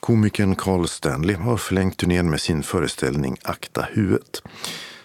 Komikern 0.05 0.55
Carl 0.55 0.87
Stanley 0.87 1.35
har 1.35 1.57
förlängt 1.57 1.97
turnén 1.97 2.29
med 2.29 2.41
sin 2.41 2.63
föreställning 2.63 3.37
Akta 3.43 3.81
huvudet 3.81 4.41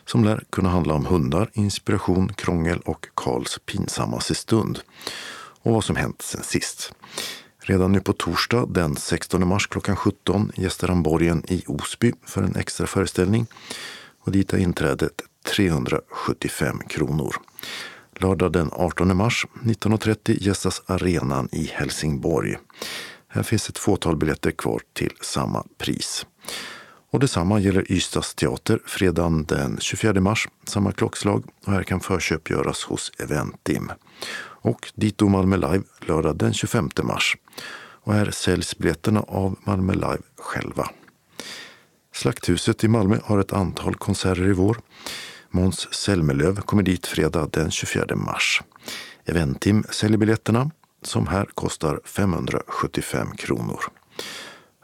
som 0.05 0.25
lär 0.25 0.45
kunna 0.51 0.69
handla 0.69 0.95
om 0.95 1.07
hundar, 1.07 1.51
inspiration, 1.53 2.33
krångel 2.33 2.81
och 2.81 3.07
Karls 3.15 3.59
pinsammaste 3.67 4.35
stund 4.35 4.81
och 5.63 5.73
vad 5.73 5.85
som 5.85 5.97
hänt 5.97 6.23
sen 6.23 6.43
sist. 6.43 6.93
Redan 7.61 7.93
nu 7.93 8.01
på 8.01 8.13
torsdag 8.13 8.67
den 8.67 8.97
16 8.97 9.49
mars 9.49 9.67
klockan 9.67 9.97
17 9.97 10.53
gästar 10.55 10.89
han 10.89 11.03
borgen 11.03 11.45
i 11.49 11.65
Osby 11.67 12.13
för 12.27 12.43
en 12.43 12.57
extra 12.57 12.87
föreställning 12.87 13.47
och 14.21 14.33
dit 14.33 14.53
är 14.53 14.59
inträdet 14.59 15.23
375 15.57 16.79
kronor. 16.89 17.37
Lördag 18.17 18.53
den 18.53 18.71
18 18.73 19.17
mars 19.17 19.47
19.30 19.63 20.37
gästas 20.41 20.83
arenan 20.87 21.49
i 21.53 21.71
Helsingborg. 21.75 22.57
Här 23.33 23.43
finns 23.43 23.69
ett 23.69 23.79
fåtal 23.79 24.17
biljetter 24.17 24.51
kvar 24.51 24.81
till 24.93 25.13
samma 25.21 25.65
pris. 25.79 26.27
Och 27.11 27.21
detsamma 27.21 27.61
gäller 27.61 27.93
Ystads 27.93 28.35
teater 28.35 28.79
fredagen 28.87 29.45
den 29.45 29.79
24 29.81 30.21
mars, 30.21 30.49
samma 30.67 30.93
klockslag. 30.93 31.45
Och 31.67 31.73
här 31.73 31.83
kan 31.83 32.01
förköp 32.01 32.51
göras 32.51 32.85
hos 32.85 33.13
Eventim. 33.19 33.93
Och 34.63 34.93
dito 34.95 35.29
Malmö 35.29 35.57
Live 35.57 35.83
lördag 36.01 36.37
den 36.37 36.55
25 36.55 36.89
mars. 37.03 37.37
Och 38.03 38.15
här 38.15 38.31
säljs 38.31 38.79
biljetterna 38.79 39.21
av 39.21 39.57
Malmö 39.65 39.93
Live 39.93 40.23
själva. 40.39 40.91
Slakthuset 42.15 42.85
i 42.85 42.89
Malmö 42.89 43.19
har 43.25 43.39
ett 43.39 43.53
antal 43.53 43.95
konserter 43.95 44.49
i 44.49 44.53
vår. 44.53 44.79
Måns 45.51 45.95
Zelmerlöw 45.95 46.61
kommer 46.61 46.83
dit 46.83 47.07
fredag 47.07 47.49
den 47.53 47.71
24 47.71 48.17
mars. 48.17 48.63
Eventim 49.25 49.85
säljer 49.91 50.19
biljetterna 50.19 50.71
som 51.03 51.27
här 51.27 51.45
kostar 51.55 52.01
575 52.05 53.37
kronor. 53.37 53.81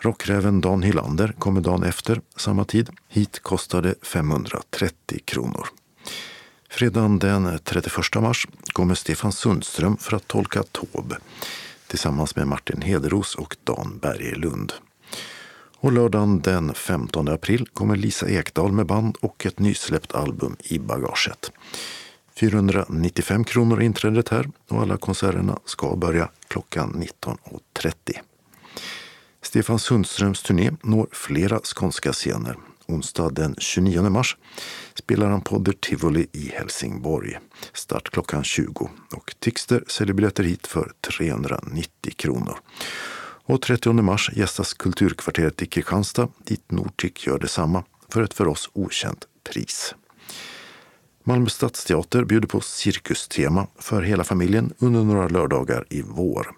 Rockräven 0.00 0.60
Dan 0.60 0.82
Hylander 0.82 1.34
kommer 1.38 1.60
dagen 1.60 1.82
efter, 1.82 2.20
samma 2.36 2.64
tid. 2.64 2.90
Hit 3.08 3.40
kostar 3.42 3.82
det 3.82 3.94
530 4.02 5.20
kronor. 5.24 5.66
Fredagen 6.70 7.18
den 7.18 7.58
31 7.64 7.94
mars 8.14 8.46
kommer 8.72 8.94
Stefan 8.94 9.32
Sundström 9.32 9.96
för 9.96 10.16
att 10.16 10.28
tolka 10.28 10.62
Taube 10.62 11.16
tillsammans 11.86 12.36
med 12.36 12.48
Martin 12.48 12.82
Hederos 12.82 13.34
och 13.34 13.56
Dan 13.64 13.98
Berglund. 14.02 14.72
Och 15.78 15.92
lördagen 15.92 16.40
den 16.40 16.74
15 16.74 17.28
april 17.28 17.68
kommer 17.72 17.96
Lisa 17.96 18.28
Ekdahl 18.28 18.72
med 18.72 18.86
band 18.86 19.16
och 19.20 19.46
ett 19.46 19.58
nysläppt 19.58 20.14
album 20.14 20.56
i 20.64 20.78
bagaget. 20.78 21.52
495 22.36 23.44
kronor 23.44 23.82
inträdet 23.82 24.28
här 24.28 24.50
och 24.68 24.80
alla 24.80 24.96
konserterna 24.96 25.58
ska 25.64 25.96
börja 25.96 26.28
klockan 26.48 26.92
19.30. 26.94 27.92
Stefan 29.42 29.78
Sundströms 29.78 30.42
turné 30.42 30.70
når 30.82 31.08
flera 31.12 31.60
skånska 31.64 32.12
scener. 32.12 32.56
Onsdag 32.88 33.30
den 33.30 33.54
29 33.58 34.10
mars 34.10 34.36
spelar 34.94 35.26
han 35.26 35.40
på 35.40 35.64
The 35.64 35.72
Tivoli 35.72 36.26
i 36.32 36.48
Helsingborg. 36.48 37.38
Start 37.72 38.10
klockan 38.10 38.44
20 38.44 38.90
och 39.14 39.34
Tixter 39.38 39.84
säljer 39.86 40.14
biljetter 40.14 40.44
hit 40.44 40.66
för 40.66 40.92
390 41.00 42.12
kronor. 42.16 42.58
Och 43.48 43.62
30 43.62 43.92
mars 43.92 44.30
gästas 44.34 44.74
Kulturkvarteret 44.74 45.62
i 45.62 45.66
Kristianstad 45.66 46.28
dit 46.44 46.70
Nortic 46.70 47.26
gör 47.26 47.38
detsamma 47.38 47.84
för 48.08 48.22
ett 48.22 48.34
för 48.34 48.48
oss 48.48 48.70
okänt 48.72 49.24
pris. 49.44 49.94
Malmö 51.28 51.48
stadsteater 51.48 52.24
bjuder 52.24 52.48
på 52.48 52.60
cirkustema 52.60 53.66
för 53.78 54.02
hela 54.02 54.24
familjen 54.24 54.72
under 54.78 55.04
några 55.04 55.28
lördagar 55.28 55.86
i 55.90 56.02
vår. 56.02 56.50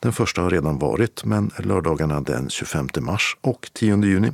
Den 0.00 0.12
första 0.12 0.42
har 0.42 0.50
redan 0.50 0.78
varit, 0.78 1.24
men 1.24 1.50
lördagarna 1.58 2.20
den 2.20 2.50
25 2.50 2.88
mars 3.00 3.36
och 3.40 3.70
10 3.72 4.04
juni 4.04 4.32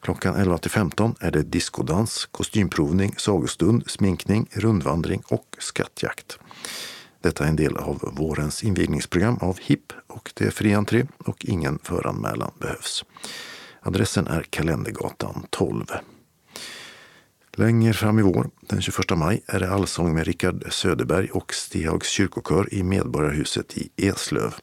Klockan 0.00 0.34
11 0.36 0.58
till 0.58 0.70
15 0.70 1.14
är 1.20 1.30
det 1.30 1.42
diskodans, 1.42 2.28
kostymprovning, 2.32 3.14
sagostund, 3.16 3.90
sminkning, 3.90 4.48
rundvandring 4.52 5.22
och 5.28 5.56
skattjakt. 5.58 6.38
Detta 7.20 7.44
är 7.44 7.48
en 7.48 7.56
del 7.56 7.76
av 7.76 8.10
vårens 8.12 8.64
invigningsprogram 8.64 9.38
av 9.40 9.58
HIP 9.60 9.92
och 10.06 10.32
det 10.34 10.44
är 10.44 10.50
fri 10.50 10.74
entré 10.74 11.06
och 11.18 11.44
ingen 11.44 11.78
föranmälan 11.82 12.50
behövs. 12.58 13.04
Adressen 13.82 14.26
är 14.26 14.42
Kalendergatan 14.42 15.46
12. 15.50 15.84
Längre 17.56 17.92
fram 17.92 18.18
i 18.18 18.22
vår, 18.22 18.50
den 18.60 18.82
21 18.82 19.18
maj, 19.18 19.42
är 19.46 19.60
det 19.60 19.70
allsång 19.70 20.14
med 20.14 20.26
Rickard 20.26 20.72
Söderberg 20.72 21.30
och 21.30 21.54
Stihags 21.54 22.08
kyrkokör 22.08 22.74
i 22.74 22.82
Medborgarhuset 22.82 23.78
i 23.78 23.90
Eslöv. 23.96 24.54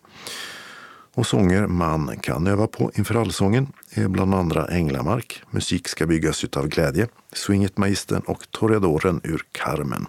Och 1.13 1.27
sånger 1.27 1.67
man 1.67 2.19
kan 2.19 2.47
öva 2.47 2.67
på 2.67 2.91
inför 2.95 3.15
allsången 3.15 3.67
är 3.91 4.07
bland 4.07 4.35
andra 4.35 4.67
Änglamark, 4.67 5.43
Musik 5.51 5.87
ska 5.87 6.05
byggas 6.05 6.43
utav 6.43 6.67
glädje, 6.67 7.07
Swinget 7.33 7.77
Magistern 7.77 8.21
och 8.21 8.51
Toreadoren 8.51 9.21
ur 9.23 9.41
Carmen 9.51 10.05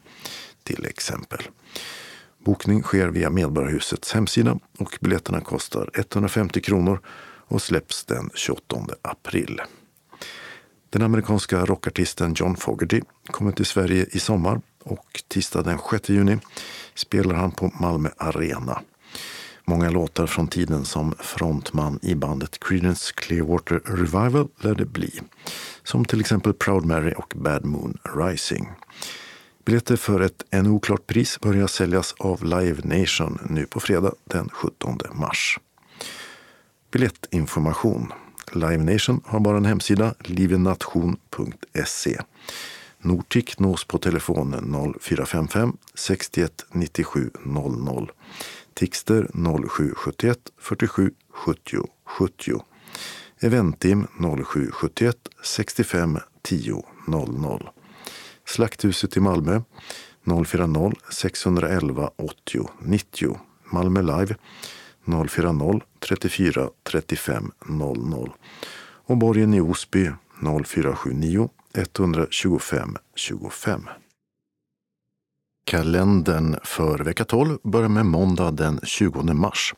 till 0.62 0.86
exempel. 0.86 1.40
Bokning 2.44 2.82
sker 2.82 3.08
via 3.08 3.30
Medborgarhusets 3.30 4.12
hemsida 4.12 4.58
och 4.78 4.98
biljetterna 5.00 5.40
kostar 5.40 5.90
150 5.94 6.60
kronor 6.60 7.00
och 7.48 7.62
släpps 7.62 8.04
den 8.04 8.30
28 8.34 8.76
april. 9.02 9.60
Den 10.90 11.02
amerikanska 11.02 11.64
rockartisten 11.64 12.34
John 12.34 12.56
Fogerty 12.56 13.00
kommer 13.26 13.52
till 13.52 13.66
Sverige 13.66 14.06
i 14.10 14.18
sommar 14.18 14.60
och 14.84 15.22
tisdag 15.28 15.62
den 15.62 15.78
6 15.90 16.08
juni 16.08 16.38
spelar 16.94 17.34
han 17.34 17.50
på 17.50 17.72
Malmö 17.80 18.08
Arena. 18.16 18.80
Många 19.64 19.90
låtar 19.90 20.26
från 20.26 20.48
tiden 20.48 20.84
som 20.84 21.14
frontman 21.18 21.98
i 22.02 22.14
bandet 22.14 22.58
Creedence 22.60 23.12
Clearwater 23.14 23.80
Revival 23.84 24.48
lär 24.60 24.74
det 24.74 24.84
bli. 24.84 25.20
Som 25.82 26.04
till 26.04 26.20
exempel 26.20 26.54
Proud 26.54 26.84
Mary 26.84 27.12
och 27.16 27.32
Bad 27.36 27.64
Moon 27.64 27.98
Rising. 28.16 28.68
Biljetter 29.64 29.96
för 29.96 30.20
ett 30.20 30.44
ännu 30.50 30.70
oklart 30.70 31.06
pris 31.06 31.40
börjar 31.40 31.66
säljas 31.66 32.14
av 32.18 32.44
Live 32.44 33.00
Nation 33.00 33.38
nu 33.50 33.66
på 33.66 33.80
fredag 33.80 34.12
den 34.24 34.48
17 34.52 34.98
mars. 35.12 35.58
Biljettinformation. 36.90 38.12
Live 38.54 38.84
Nation 38.92 39.20
har 39.24 39.40
bara 39.40 39.56
en 39.56 39.64
hemsida, 39.64 40.14
livenation.se. 40.20 42.18
Nortic 42.98 43.58
nås 43.58 43.84
på 43.84 43.98
telefon 43.98 44.50
0455 45.00 45.76
61 45.94 46.66
97 46.72 47.30
00. 47.44 48.10
Tixter 48.74 49.30
0771 49.34 50.38
47 50.58 51.10
70 51.30 51.82
70. 52.04 52.64
Eventim 53.40 54.06
0771 54.18 55.16
65 55.42 56.18
10 56.42 56.82
00. 57.06 57.70
Slakthuset 58.46 59.16
i 59.16 59.20
Malmö 59.20 59.60
040 60.24 60.92
611 61.10 62.10
80 62.16 62.68
90. 62.80 63.38
Malmö 63.72 64.02
Live 64.02 64.36
040 65.04 65.80
34 66.00 66.70
35 66.82 67.50
00. 67.66 68.32
Och 68.80 69.16
Borgen 69.16 69.54
i 69.54 69.60
Osby 69.60 70.10
0479 70.64 71.48
125 71.74 72.96
25. 73.14 73.88
Kalendern 75.64 76.56
för 76.64 76.98
vecka 76.98 77.24
12 77.24 77.58
börjar 77.62 77.88
med 77.88 78.06
måndag 78.06 78.50
den 78.50 78.80
20 78.82 79.22
mars 79.22 79.74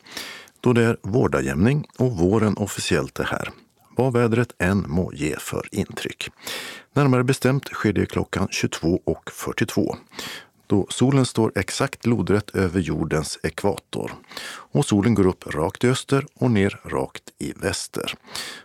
då 0.61 0.73
det 0.73 0.83
är 0.83 0.97
vårdagjämning 1.01 1.87
och 1.97 2.11
våren 2.11 2.57
officiellt 2.57 3.19
är 3.19 3.23
här. 3.23 3.49
Vad 3.97 4.13
vädret 4.13 4.55
än 4.59 4.85
må 4.87 5.13
ge 5.13 5.35
för 5.39 5.67
intryck. 5.71 6.29
Närmare 6.93 7.23
bestämt 7.23 7.65
sker 7.65 7.93
det 7.93 8.05
klockan 8.05 8.47
22.42 8.47 9.95
då 10.71 10.87
solen 10.89 11.25
står 11.25 11.51
exakt 11.55 12.05
lodrätt 12.05 12.55
över 12.55 12.79
jordens 12.79 13.39
ekvator. 13.43 14.11
Och 14.73 14.85
solen 14.85 15.13
går 15.13 15.27
upp 15.27 15.55
rakt 15.55 15.83
i 15.83 15.87
öster 15.87 16.25
och 16.33 16.51
ner 16.51 16.79
rakt 16.83 17.23
i 17.39 17.53
väster. 17.55 18.13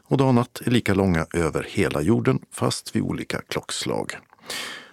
Och 0.09 0.17
dag 0.17 0.29
och 0.29 0.35
natt 0.35 0.61
är 0.65 0.71
lika 0.71 0.95
långa 0.95 1.27
över 1.35 1.67
hela 1.71 2.01
jorden 2.03 2.39
fast 2.53 2.97
vid 2.97 3.03
olika 3.03 3.41
klockslag. 3.41 4.17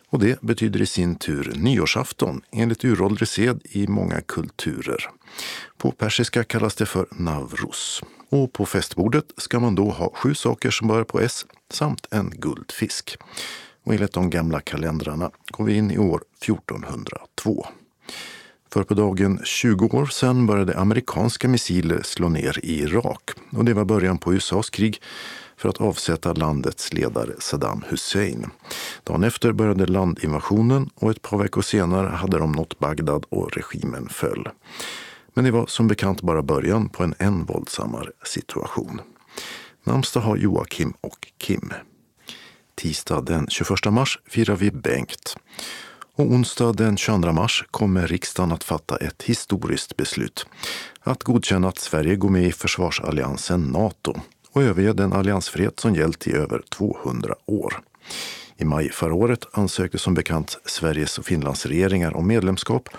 Och 0.10 0.20
det 0.20 0.42
betyder 0.42 0.82
i 0.82 0.86
sin 0.86 1.16
tur 1.16 1.54
nyårsafton 1.56 2.42
enligt 2.52 2.86
uråldrig 2.86 3.28
sed 3.28 3.62
i 3.64 3.88
många 3.88 4.22
kulturer. 4.22 5.10
På 5.78 5.92
persiska 5.92 6.44
kallas 6.44 6.76
det 6.76 6.86
för 6.86 7.08
navrus. 7.12 8.02
Och 8.30 8.54
på 8.54 8.66
festbordet 8.66 9.26
ska 9.38 9.60
man 9.60 9.76
då 9.76 9.90
ha 9.90 10.14
sju 10.16 10.36
saker 10.36 10.72
som 10.72 10.88
börjar 10.88 11.04
på 11.04 11.20
S 11.20 11.46
samt 11.70 12.08
en 12.12 12.30
guldfisk. 12.30 13.18
Och 13.84 13.94
enligt 13.94 14.14
de 14.14 14.30
gamla 14.30 14.62
kalendrarna 14.62 15.32
går 15.48 15.66
vi 15.66 15.74
in 15.74 15.92
i 15.92 15.98
år 15.98 16.22
1402. 16.42 17.66
För 18.74 18.84
på 18.84 18.94
dagen 18.94 19.40
20 19.44 19.86
år 19.86 20.06
sedan 20.06 20.46
började 20.46 20.78
amerikanska 20.78 21.48
missiler 21.48 22.02
slå 22.04 22.30
ner 22.30 22.60
i 22.64 22.80
Irak 22.80 23.32
och 23.52 23.66
det 23.66 23.74
var 23.74 23.86
början 23.86 24.18
på 24.18 24.34
USAs 24.34 24.70
krig 24.70 25.02
för 25.58 25.70
att 25.70 25.82
avsätta 25.82 26.34
landets 26.34 26.94
ledare 26.94 27.32
Saddam 27.40 27.84
Hussein. 27.90 28.50
Dagen 29.04 29.24
efter 29.24 29.52
började 29.52 29.86
landinvasionen 29.86 30.90
och 30.96 31.12
ett 31.12 31.22
par 31.22 31.38
veckor 31.38 31.62
senare 31.62 32.08
hade 32.08 32.38
de 32.38 32.52
nått 32.52 32.80
Bagdad 32.80 33.26
och 33.30 33.52
regimen 33.54 34.10
föll. 34.10 34.50
Men 35.34 35.46
det 35.46 35.52
var 35.52 35.66
som 35.66 35.88
bekant 35.88 36.22
bara 36.22 36.44
början 36.44 36.90
på 36.90 37.04
en 37.04 37.16
än 37.20 37.46
våldsammare 37.46 38.10
situation. 38.26 39.02
Namnsdag 39.84 40.22
har 40.22 40.38
Joakim 40.38 40.94
och 41.02 41.28
Kim. 41.38 41.74
Tisdag 42.84 43.22
den 43.22 43.48
21 43.50 43.86
mars 43.86 44.20
firar 44.28 44.56
vi 44.56 44.72
Bengt. 44.72 45.38
Och 46.16 46.26
onsdag 46.26 46.74
den 46.74 46.98
22 46.98 47.32
mars 47.32 47.66
kommer 47.72 48.08
riksdagen 48.08 48.52
att 48.52 48.64
fatta 48.64 48.98
ett 48.98 49.24
historiskt 49.24 49.98
beslut. 49.98 50.46
Att 51.00 51.24
godkänna 51.24 51.68
att 51.68 51.78
Sverige 51.78 52.16
går 52.16 52.30
med 52.30 52.44
i 52.44 52.52
försvarsalliansen 52.52 53.62
Nato 53.62 54.14
och 54.52 54.64
överge 54.64 54.94
den 54.94 55.14
alliansfrihet 55.14 55.80
som 55.80 55.96
gällt 55.96 56.28
i 56.28 56.34
över 56.34 56.62
200 56.70 57.36
år. 57.46 57.82
I 58.58 58.66
maj 58.66 58.90
förra 58.90 59.14
året 59.14 59.46
ansökte 59.52 59.98
som 59.98 60.14
bekant 60.14 60.58
Sveriges 60.66 61.18
och 61.18 61.26
Finlands 61.26 61.66
regeringar 61.66 62.16
om 62.16 62.28
medlemskap 62.28 62.90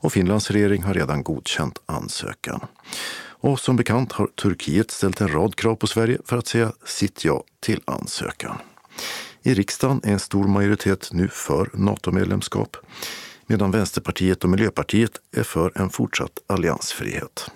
och 0.00 0.12
Finlands 0.12 0.50
regering 0.50 0.82
har 0.82 0.94
redan 0.94 1.22
godkänt 1.22 1.78
ansökan. 1.86 2.60
Och 3.24 3.60
som 3.60 3.76
bekant 3.76 4.12
har 4.12 4.26
Turkiet 4.26 4.90
ställt 4.90 5.20
en 5.20 5.32
rad 5.32 5.54
krav 5.54 5.74
på 5.74 5.86
Sverige 5.86 6.18
för 6.24 6.38
att 6.38 6.46
säga 6.46 6.72
sitt 6.84 7.24
ja 7.24 7.44
till 7.60 7.80
ansökan. 7.84 8.56
I 9.42 9.54
riksdagen 9.54 10.00
är 10.04 10.12
en 10.12 10.20
stor 10.20 10.48
majoritet 10.48 11.08
nu 11.12 11.28
för 11.28 11.70
NATO-medlemskap 11.74 12.76
medan 13.46 13.70
Vänsterpartiet 13.70 14.44
och 14.44 14.50
Miljöpartiet 14.50 15.12
är 15.36 15.42
för 15.42 15.72
en 15.74 15.90
fortsatt 15.90 16.38
alliansfrihet. 16.46 17.50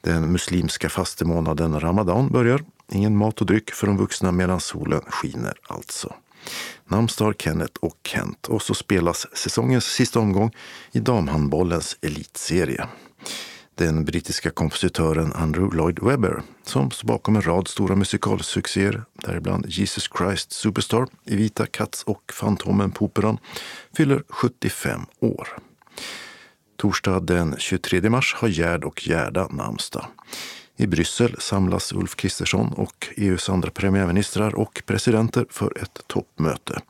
Den 0.00 0.32
muslimska 0.32 0.88
fastemånaden 0.88 1.80
Ramadan 1.80 2.28
börjar. 2.28 2.64
Ingen 2.92 3.16
mat 3.16 3.40
och 3.40 3.46
dryck 3.46 3.70
för 3.70 3.86
de 3.86 3.96
vuxna 3.96 4.32
medan 4.32 4.60
solen 4.60 5.00
skiner 5.00 5.54
alltså. 5.62 6.14
Namnsdag 6.88 7.34
Kenneth 7.38 7.74
och 7.80 7.96
Kent 8.04 8.46
och 8.46 8.62
så 8.62 8.74
spelas 8.74 9.26
säsongens 9.36 9.84
sista 9.84 10.20
omgång 10.20 10.50
i 10.92 11.00
damhandbollens 11.00 11.96
elitserie 12.00 12.88
den 13.80 14.04
brittiska 14.04 14.50
kompositören 14.50 15.32
Andrew 15.32 15.76
Lloyd 15.76 15.98
Webber 16.02 16.42
som 16.62 16.90
står 16.90 17.08
bakom 17.08 17.36
en 17.36 17.42
rad 17.42 17.68
stora 17.68 17.96
musikalsuccéer, 17.96 19.02
däribland 19.12 19.66
Jesus 19.68 20.10
Christ 20.18 20.52
Superstar, 20.52 21.06
Evita 21.26 21.66
Katz 21.66 22.02
och 22.02 22.32
Fantomen 22.32 22.90
på 22.90 23.04
Operan, 23.04 23.38
fyller 23.96 24.22
75 24.28 25.00
år. 25.20 25.48
Torsdag 26.76 27.20
den 27.20 27.56
23 27.58 28.10
mars 28.10 28.34
har 28.38 28.48
Gerd 28.48 28.84
och 28.84 29.06
Gerda 29.06 29.48
namnsdag. 29.48 30.06
I 30.76 30.86
Bryssel 30.86 31.36
samlas 31.38 31.92
Ulf 31.92 32.16
Kristersson 32.16 32.72
och 32.72 33.08
EUs 33.16 33.48
andra 33.48 33.70
premiärministrar 33.70 34.54
och 34.54 34.82
presidenter 34.86 35.46
för 35.50 35.82
ett 35.82 36.00
toppmöte. 36.06 36.80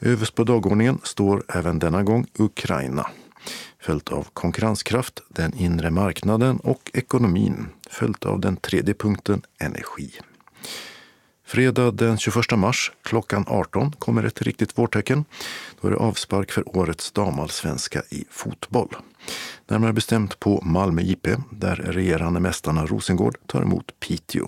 Överst 0.00 0.34
på 0.34 0.44
dagordningen 0.44 0.98
står 1.02 1.44
även 1.48 1.78
denna 1.78 2.02
gång 2.02 2.26
Ukraina 2.38 3.06
följt 3.86 4.12
av 4.12 4.28
konkurrenskraft, 4.32 5.20
den 5.28 5.54
inre 5.54 5.90
marknaden 5.90 6.56
och 6.56 6.90
ekonomin, 6.94 7.66
följt 7.90 8.24
av 8.24 8.40
den 8.40 8.56
tredje 8.56 8.94
punkten 8.94 9.42
energi. 9.58 10.10
Fredag 11.46 11.90
den 11.90 12.18
21 12.18 12.58
mars 12.58 12.92
klockan 13.02 13.44
18 13.48 13.92
kommer 13.92 14.24
ett 14.24 14.42
riktigt 14.42 14.78
vårtecken. 14.78 15.24
Då 15.80 15.88
är 15.88 15.92
det 15.92 15.96
avspark 15.96 16.52
för 16.52 16.78
årets 16.78 17.12
damallsvenska 17.12 18.02
i 18.10 18.24
fotboll. 18.30 18.96
Närmare 19.68 19.92
bestämt 19.92 20.40
på 20.40 20.60
Malmö 20.62 21.02
IP 21.02 21.28
där 21.50 21.76
regerande 21.76 22.40
mästarna 22.40 22.86
Rosengård 22.86 23.36
tar 23.46 23.62
emot 23.62 24.00
Piteå. 24.00 24.46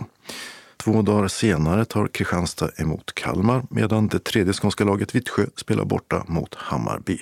Två 0.77 1.03
dagar 1.03 1.29
senare 1.29 1.85
tar 1.85 2.09
Kristianstad 2.09 2.71
emot 2.77 3.15
Kalmar 3.15 3.63
medan 3.71 4.09
det 4.09 4.19
tredje 4.25 4.53
skånska 4.53 4.85
laget 4.85 5.15
Vittsjö 5.15 5.47
spelar 5.57 5.85
borta 5.85 6.25
mot 6.29 6.55
Hammarby. 6.55 7.19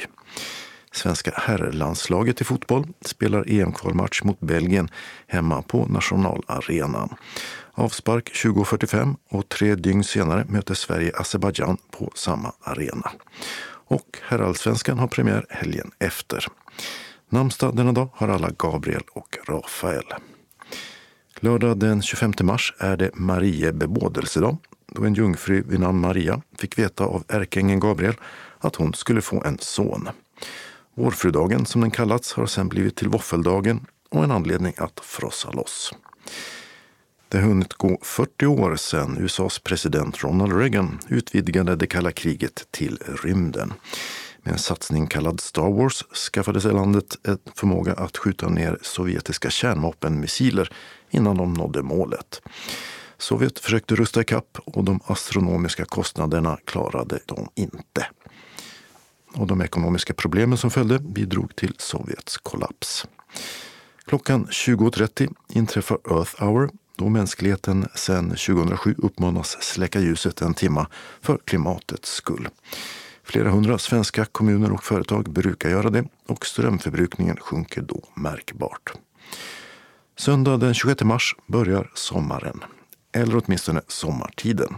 Svenska 0.97 1.31
herrlandslaget 1.35 2.41
i 2.41 2.45
fotboll 2.45 2.87
spelar 3.01 3.45
EM-kvalmatch 3.49 4.23
mot 4.25 4.41
Belgien 4.41 4.89
hemma 5.27 5.63
på 5.63 5.87
nationalarenan. 5.87 7.15
Avspark 7.73 8.31
20.45 8.35 9.17
och 9.31 9.49
tre 9.49 9.75
dygn 9.75 10.05
senare 10.05 10.45
möter 10.49 10.75
Sverige 10.75 11.13
Azerbajdzjan 11.17 11.77
på 11.91 12.13
samma 12.15 12.53
arena. 12.61 13.11
Och 13.89 14.19
herrallsvenskan 14.23 14.99
har 14.99 15.07
premiär 15.07 15.47
helgen 15.51 15.91
efter. 15.99 16.47
Namnsdag 17.29 17.77
denna 17.77 17.93
dag 17.93 18.09
har 18.15 18.29
alla 18.29 18.51
Gabriel 18.59 19.03
och 19.13 19.39
Rafael. 19.49 20.15
Lördag 21.41 21.79
den 21.79 22.03
25 22.03 22.33
mars 22.43 22.75
är 22.79 22.97
det 22.97 23.11
Marie 23.15 23.73
bebådelsedag. 23.73 24.57
då 24.87 25.05
en 25.05 25.15
jungfru 25.15 25.63
vid 25.63 25.81
namn 25.81 26.01
Maria 26.01 26.43
fick 26.59 26.79
veta 26.79 27.05
av 27.05 27.25
ärkeängeln 27.29 27.81
Gabriel 27.81 28.15
att 28.59 28.77
hon 28.77 28.95
skulle 28.95 29.23
få 29.23 29.43
en 29.45 29.59
son. 29.59 30.09
Vårfrudagen, 30.97 31.67
som 31.67 31.81
den 31.81 31.91
kallats, 31.91 32.33
har 32.33 32.47
sen 32.47 32.69
blivit 32.69 32.97
till 32.97 33.09
våffeldagen 33.09 33.87
och 34.11 34.25
en 34.25 34.31
anledning 34.31 34.75
att 34.77 35.01
frossa 35.01 35.51
loss. 35.51 35.93
Det 37.29 37.39
har 37.39 37.45
hunnit 37.45 37.75
gå 37.75 37.99
40 38.03 38.47
år 38.47 38.77
sedan 38.77 39.17
USAs 39.19 39.59
president 39.59 40.25
Ronald 40.25 40.59
Reagan 40.59 40.99
utvidgade 41.09 41.77
det 41.77 41.87
kalla 41.87 42.13
kriget 42.13 42.67
till 42.71 42.99
rymden. 43.23 43.73
Med 44.43 44.53
en 44.53 44.59
satsning 44.59 45.07
kallad 45.07 45.41
Star 45.41 45.71
Wars 45.71 46.05
skaffade 46.33 46.61
sig 46.61 46.73
landet 46.73 47.17
en 47.23 47.39
förmåga 47.55 47.93
att 47.93 48.17
skjuta 48.17 48.49
ner 48.49 48.79
sovjetiska 48.83 49.51
kärnvapenmissiler 49.51 50.73
innan 51.11 51.37
de 51.37 51.55
nådde 51.55 51.83
målet. 51.83 52.43
Sovjet 53.19 53.59
försökte 53.59 53.95
rusta 53.95 54.21
ikapp 54.21 54.59
och 54.65 54.85
de 54.85 55.01
astronomiska 55.07 55.85
kostnaderna 55.85 56.59
klarade 56.65 57.19
de 57.27 57.49
inte. 57.55 58.07
Och 59.37 59.47
de 59.47 59.63
ekonomiska 59.63 60.15
problemen 60.15 60.59
som 60.59 60.71
följde 60.71 60.99
bidrog 60.99 61.57
till 61.57 61.75
Sovjets 61.79 62.37
kollaps. 62.37 63.07
Klockan 64.05 64.47
20.30 64.47 65.35
inträffar 65.49 65.99
Earth 66.11 66.45
Hour 66.45 66.71
då 66.97 67.09
mänskligheten 67.09 67.89
sedan 67.95 68.29
2007 68.29 68.95
uppmanas 68.99 69.63
släcka 69.63 70.01
ljuset 70.01 70.43
en 70.43 70.55
timma 70.55 70.87
för 71.21 71.39
klimatets 71.45 72.15
skull. 72.15 72.49
Flera 73.25 73.51
hundra 73.51 73.79
svenska 73.79 74.25
kommuner 74.25 74.73
och 74.73 74.85
företag 74.85 75.31
brukar 75.31 75.71
göra 75.71 75.91
det 75.91 76.05
och 76.27 76.47
strömförbrukningen 76.47 77.37
sjunker 77.37 77.83
då 77.83 78.03
märkbart. 78.15 78.93
Söndag 80.17 80.57
den 80.57 80.75
26 80.75 81.03
mars 81.03 81.35
börjar 81.47 81.91
sommaren, 81.95 82.65
eller 83.13 83.43
åtminstone 83.45 83.83
sommartiden. 83.89 84.77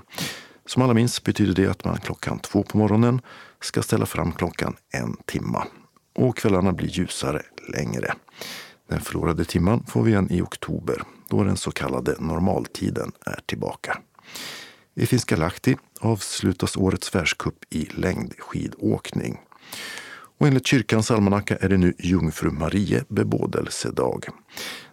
Som 0.66 0.82
alla 0.82 0.94
minns 0.94 1.24
betyder 1.24 1.54
det 1.54 1.70
att 1.70 1.84
man 1.84 1.98
klockan 1.98 2.38
två 2.38 2.62
på 2.62 2.78
morgonen 2.78 3.20
ska 3.60 3.82
ställa 3.82 4.06
fram 4.06 4.32
klockan 4.32 4.76
en 4.92 5.16
timma 5.26 5.66
och 6.14 6.36
kvällarna 6.36 6.72
blir 6.72 6.88
ljusare 6.88 7.42
längre. 7.72 8.14
Den 8.88 9.00
förlorade 9.00 9.44
timman 9.44 9.84
får 9.86 10.02
vi 10.02 10.10
igen 10.10 10.32
i 10.32 10.42
oktober 10.42 11.02
då 11.28 11.44
den 11.44 11.56
så 11.56 11.70
kallade 11.70 12.16
normaltiden 12.18 13.12
är 13.26 13.40
tillbaka. 13.46 13.98
I 14.94 15.06
Finska 15.06 15.36
Lahti 15.36 15.76
avslutas 16.00 16.76
årets 16.76 17.14
världscup 17.14 17.54
i 17.70 17.88
längdskidåkning. 17.94 19.38
Och 20.38 20.46
enligt 20.46 20.66
kyrkans 20.66 21.10
almanacka 21.10 21.56
är 21.56 21.68
det 21.68 21.76
nu 21.76 21.94
Jungfru 21.98 22.50
Marie 22.50 23.04
bebådelsedag. 23.08 24.26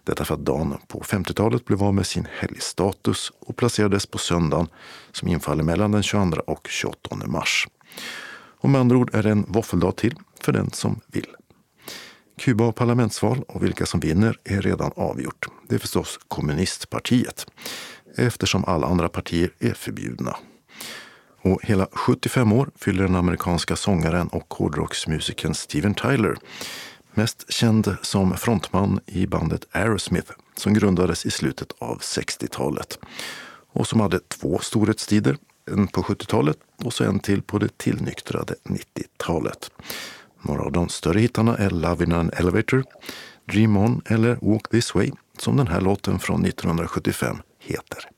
Detta 0.04 0.24
för 0.24 0.34
att 0.34 0.44
dagen 0.44 0.78
på 0.88 1.00
50-talet 1.00 1.64
blev 1.64 1.82
av 1.82 1.94
med 1.94 2.06
sin 2.06 2.26
helgstatus 2.38 3.32
och 3.40 3.56
placerades 3.56 4.06
på 4.06 4.18
söndagen 4.18 4.68
som 5.12 5.28
infaller 5.28 5.64
mellan 5.64 5.92
den 5.92 6.02
22 6.02 6.40
och 6.46 6.68
28 6.68 7.16
mars. 7.26 7.68
Och 8.58 8.70
med 8.70 8.80
andra 8.80 8.96
ord 8.96 9.14
är 9.14 9.22
det 9.22 9.30
en 9.30 9.44
våffeldag 9.48 9.92
till 9.92 10.14
för 10.40 10.52
den 10.52 10.70
som 10.70 11.00
vill. 11.06 11.26
Kuba 12.38 12.64
har 12.64 12.72
parlamentsval 12.72 13.42
och 13.48 13.64
vilka 13.64 13.86
som 13.86 14.00
vinner 14.00 14.38
är 14.44 14.62
redan 14.62 14.90
avgjort. 14.96 15.46
Det 15.68 15.74
är 15.74 15.78
förstås 15.78 16.18
kommunistpartiet 16.28 17.46
eftersom 18.16 18.64
alla 18.64 18.86
andra 18.86 19.08
partier 19.08 19.50
är 19.58 19.74
förbjudna. 19.74 20.36
Och 21.42 21.60
hela 21.62 21.88
75 21.92 22.52
år 22.52 22.70
fyller 22.76 23.04
den 23.04 23.16
amerikanska 23.16 23.76
sångaren 23.76 24.28
och 24.28 24.54
hårdrocksmusikern 24.54 25.54
Steven 25.54 25.94
Tyler. 25.94 26.36
Mest 27.14 27.52
känd 27.52 27.96
som 28.02 28.36
frontman 28.36 29.00
i 29.06 29.26
bandet 29.26 29.66
Aerosmith 29.72 30.32
som 30.56 30.74
grundades 30.74 31.26
i 31.26 31.30
slutet 31.30 31.72
av 31.78 31.98
60-talet. 31.98 32.98
Och 33.72 33.86
som 33.86 34.00
hade 34.00 34.20
två 34.20 34.58
storhetstider, 34.58 35.36
en 35.70 35.88
på 35.88 36.02
70-talet 36.02 36.58
och 36.84 36.92
så 36.92 37.04
en 37.04 37.18
till 37.18 37.42
på 37.42 37.58
det 37.58 37.78
tillnyktrade 37.78 38.54
90-talet. 38.64 39.70
Några 40.42 40.62
av 40.62 40.72
de 40.72 40.88
större 40.88 41.20
hittarna 41.20 41.56
är 41.56 41.70
Love 41.70 42.04
in 42.04 42.12
an 42.12 42.30
Elevator, 42.36 42.84
Dream 43.52 43.76
On 43.76 44.02
eller 44.06 44.38
Walk 44.40 44.68
This 44.68 44.94
Way 44.94 45.10
som 45.38 45.56
den 45.56 45.66
här 45.66 45.80
låten 45.80 46.18
från 46.18 46.44
1975 46.44 47.36
heter. 47.58 48.15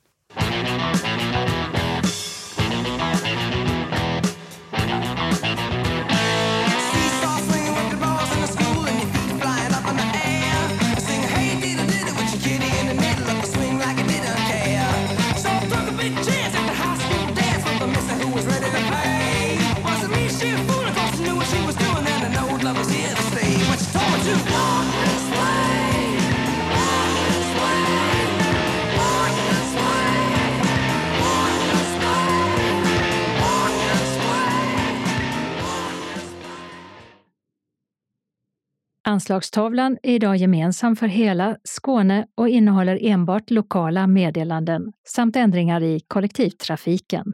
Anslagstavlan 39.08 39.98
är 40.02 40.14
idag 40.14 40.36
gemensam 40.36 40.96
för 40.96 41.06
hela 41.06 41.56
Skåne 41.64 42.26
och 42.34 42.48
innehåller 42.48 42.98
enbart 43.02 43.50
lokala 43.50 44.06
meddelanden 44.06 44.92
samt 45.08 45.36
ändringar 45.36 45.82
i 45.82 46.00
kollektivtrafiken. 46.08 47.32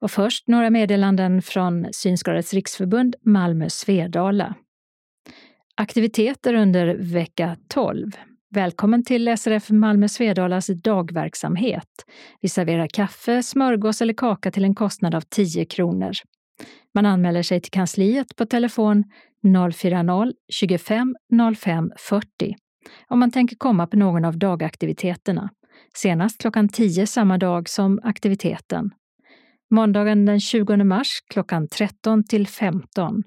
Och 0.00 0.10
först 0.10 0.48
några 0.48 0.70
meddelanden 0.70 1.42
från 1.42 1.86
Synskadades 1.92 2.54
riksförbund 2.54 3.16
Malmö 3.24 3.68
Svedala. 3.70 4.54
Aktiviteter 5.76 6.54
under 6.54 6.94
vecka 6.94 7.56
12. 7.68 8.10
Välkommen 8.50 9.04
till 9.04 9.38
SRF 9.38 9.70
Malmö 9.70 10.08
Svedalas 10.08 10.66
dagverksamhet. 10.66 12.04
Vi 12.40 12.48
serverar 12.48 12.86
kaffe, 12.86 13.42
smörgås 13.42 14.02
eller 14.02 14.14
kaka 14.14 14.50
till 14.50 14.64
en 14.64 14.74
kostnad 14.74 15.14
av 15.14 15.20
10 15.20 15.64
kronor. 15.64 16.12
Man 16.94 17.06
anmäler 17.06 17.42
sig 17.42 17.60
till 17.60 17.72
kansliet 17.72 18.36
på 18.36 18.46
telefon 18.46 19.04
040-25 19.42 21.14
05 21.54 21.92
40 21.96 22.56
om 23.08 23.18
man 23.18 23.30
tänker 23.30 23.56
komma 23.56 23.86
på 23.86 23.96
någon 23.96 24.24
av 24.24 24.38
dagaktiviteterna. 24.38 25.50
Senast 25.94 26.38
klockan 26.40 26.68
10 26.68 27.06
samma 27.06 27.38
dag 27.38 27.68
som 27.68 28.00
aktiviteten. 28.02 28.90
Måndagen 29.70 30.26
den 30.26 30.40
20 30.40 30.76
mars 30.76 31.08
klockan 31.30 31.68
13 31.68 32.24
till 32.24 32.46
15. 32.46 33.22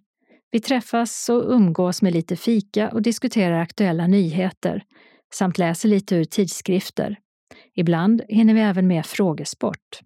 Vi 0.51 0.59
träffas 0.59 1.29
och 1.29 1.51
umgås 1.51 2.01
med 2.01 2.13
lite 2.13 2.35
fika 2.35 2.89
och 2.89 3.01
diskuterar 3.01 3.59
aktuella 3.59 4.07
nyheter 4.07 4.83
samt 5.33 5.57
läser 5.57 5.89
lite 5.89 6.15
ur 6.15 6.23
tidskrifter. 6.23 7.17
Ibland 7.75 8.21
hinner 8.27 8.53
vi 8.53 8.61
även 8.61 8.87
med 8.87 9.05
frågesport. 9.05 9.99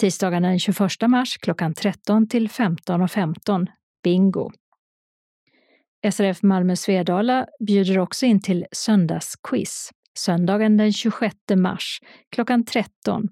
Tisdagen 0.00 0.42
den 0.42 0.58
21 0.58 1.08
mars 1.08 1.38
klockan 1.38 1.74
13 1.74 2.28
till 2.28 2.48
15.15. 2.48 3.08
15, 3.08 3.66
bingo. 4.04 4.50
SRF 6.12 6.42
Malmö 6.42 6.76
Svedala 6.76 7.46
bjuder 7.66 7.98
också 7.98 8.26
in 8.26 8.42
till 8.42 8.66
söndagsquiz 8.72 9.90
söndagen 10.18 10.76
den 10.76 10.92
26 10.92 11.36
mars 11.56 12.00
klockan 12.30 12.64
13. 12.64 13.28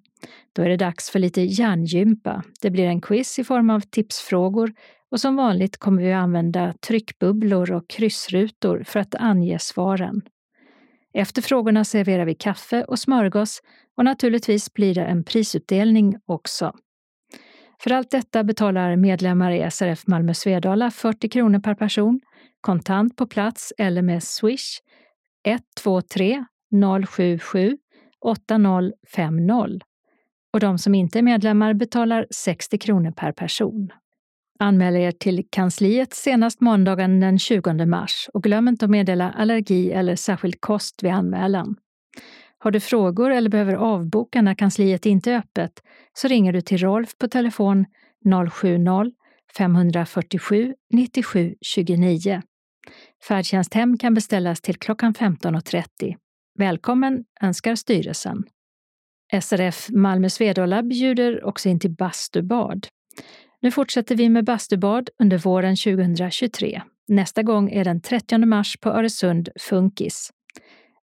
Då 0.52 0.62
är 0.62 0.68
det 0.68 0.76
dags 0.76 1.10
för 1.10 1.18
lite 1.18 1.42
hjärngympa. 1.42 2.42
Det 2.60 2.70
blir 2.70 2.86
en 2.86 3.00
quiz 3.00 3.38
i 3.38 3.44
form 3.44 3.70
av 3.70 3.80
tipsfrågor 3.80 4.72
och 5.10 5.20
som 5.20 5.36
vanligt 5.36 5.76
kommer 5.76 6.02
vi 6.02 6.12
att 6.12 6.22
använda 6.22 6.74
tryckbubblor 6.88 7.72
och 7.72 7.88
kryssrutor 7.88 8.82
för 8.86 9.00
att 9.00 9.14
ange 9.14 9.58
svaren. 9.58 10.22
Efter 11.14 11.42
frågorna 11.42 11.84
serverar 11.84 12.24
vi 12.24 12.34
kaffe 12.34 12.84
och 12.84 12.98
smörgås 12.98 13.62
och 13.96 14.04
naturligtvis 14.04 14.74
blir 14.74 14.94
det 14.94 15.04
en 15.04 15.24
prisutdelning 15.24 16.16
också. 16.26 16.72
För 17.82 17.90
allt 17.90 18.10
detta 18.10 18.44
betalar 18.44 18.96
medlemmar 18.96 19.50
i 19.50 19.70
SRF 19.70 20.06
Malmö 20.06 20.34
Svedala 20.34 20.90
40 20.90 21.28
kronor 21.28 21.58
per 21.58 21.74
person, 21.74 22.20
kontant 22.60 23.16
på 23.16 23.26
plats 23.26 23.72
eller 23.78 24.02
med 24.02 24.22
Swish 24.22 24.78
123 25.44 26.44
077 27.08 27.78
8050 28.20 29.80
och 30.52 30.60
de 30.60 30.78
som 30.78 30.94
inte 30.94 31.18
är 31.18 31.22
medlemmar 31.22 31.74
betalar 31.74 32.26
60 32.30 32.78
kronor 32.78 33.10
per 33.10 33.32
person. 33.32 33.92
Anmäl 34.60 34.96
er 34.96 35.10
till 35.10 35.46
kansliet 35.50 36.14
senast 36.14 36.60
måndagen 36.60 37.20
den 37.20 37.38
20 37.38 37.86
mars 37.86 38.28
och 38.34 38.42
glöm 38.42 38.68
inte 38.68 38.84
att 38.84 38.90
meddela 38.90 39.30
allergi 39.30 39.92
eller 39.92 40.16
särskild 40.16 40.60
kost 40.60 41.02
vid 41.02 41.12
anmälan. 41.12 41.76
Har 42.58 42.70
du 42.70 42.80
frågor 42.80 43.30
eller 43.30 43.50
behöver 43.50 43.74
avboka 43.74 44.42
när 44.42 44.54
kansliet 44.54 45.06
inte 45.06 45.32
är 45.32 45.38
öppet 45.38 45.82
så 46.12 46.28
ringer 46.28 46.52
du 46.52 46.60
till 46.60 46.78
Rolf 46.78 47.18
på 47.18 47.28
telefon 47.28 47.86
070-547 48.24 50.74
97 50.90 51.54
29. 51.60 52.42
Färdtjänsthem 53.28 53.98
kan 53.98 54.14
beställas 54.14 54.60
till 54.60 54.76
klockan 54.76 55.14
15.30. 55.14 56.16
Välkommen 56.58 57.24
önskar 57.40 57.74
styrelsen. 57.74 58.44
SRF 59.42 59.88
Malmö 59.90 60.30
Svedala 60.30 60.82
bjuder 60.82 61.44
också 61.44 61.68
in 61.68 61.80
till 61.80 61.90
bastubad. 61.90 62.86
Nu 63.60 63.70
fortsätter 63.70 64.16
vi 64.16 64.28
med 64.28 64.44
bastubad 64.44 65.10
under 65.18 65.38
våren 65.38 65.76
2023. 65.76 66.82
Nästa 67.08 67.42
gång 67.42 67.70
är 67.70 67.84
den 67.84 68.00
30 68.00 68.38
mars 68.38 68.76
på 68.80 68.90
Öresund 68.90 69.48
Funkis. 69.60 70.30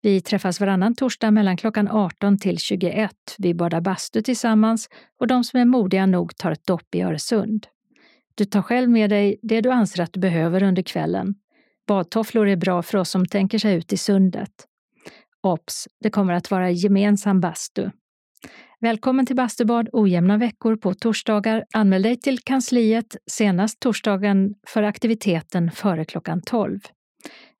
Vi 0.01 0.21
träffas 0.21 0.59
varannan 0.59 0.95
torsdag 0.95 1.31
mellan 1.31 1.57
klockan 1.57 1.88
18 1.88 2.38
till 2.38 2.57
21. 2.57 3.11
Vi 3.38 3.53
badar 3.53 3.81
bastu 3.81 4.21
tillsammans 4.21 4.89
och 5.19 5.27
de 5.27 5.43
som 5.43 5.59
är 5.59 5.65
modiga 5.65 6.05
nog 6.05 6.35
tar 6.35 6.51
ett 6.51 6.65
dopp 6.65 6.95
i 6.95 7.01
Öresund. 7.01 7.67
Du 8.35 8.45
tar 8.45 8.61
själv 8.61 8.89
med 8.89 9.09
dig 9.09 9.39
det 9.41 9.61
du 9.61 9.71
anser 9.71 10.03
att 10.03 10.13
du 10.13 10.19
behöver 10.19 10.63
under 10.63 10.81
kvällen. 10.81 11.35
Badtofflor 11.88 12.47
är 12.47 12.55
bra 12.55 12.81
för 12.81 12.97
oss 12.97 13.09
som 13.09 13.25
tänker 13.25 13.59
sig 13.59 13.75
ut 13.75 13.93
i 13.93 13.97
sundet. 13.97 14.51
Ops, 15.43 15.88
det 15.99 16.09
kommer 16.09 16.34
att 16.34 16.51
vara 16.51 16.71
gemensam 16.71 17.41
bastu. 17.41 17.89
Välkommen 18.84 19.26
till 19.26 19.35
bastubad 19.35 19.89
ojämna 19.91 20.38
veckor 20.38 20.76
på 20.76 20.93
torsdagar. 20.93 21.65
Anmäl 21.73 22.01
dig 22.01 22.18
till 22.18 22.39
kansliet 22.39 23.15
senast 23.27 23.80
torsdagen 23.80 24.55
för 24.68 24.84
aktiviteten 24.84 25.72
före 25.72 26.05
klockan 26.05 26.41
12. 26.41 26.80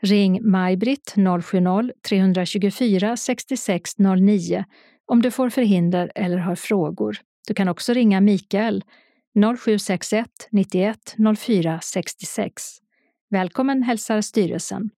Ring 0.02 0.52
Maj-Britt 0.52 1.14
070-324 1.16 3.16
6609 3.16 4.66
om 5.06 5.22
du 5.22 5.32
får 5.32 5.50
förhinder 5.50 6.12
eller 6.16 6.38
har 6.38 6.56
frågor. 6.56 7.18
Du 7.48 7.54
kan 7.54 7.68
också 7.68 7.94
ringa 7.94 8.22
Mikael 8.22 8.84
0761 9.58 10.28
91 10.52 11.16
04 11.38 11.80
66. 11.84 12.64
Välkommen 13.30 13.84
hälsar 13.84 14.22
styrelsen. 14.22 14.90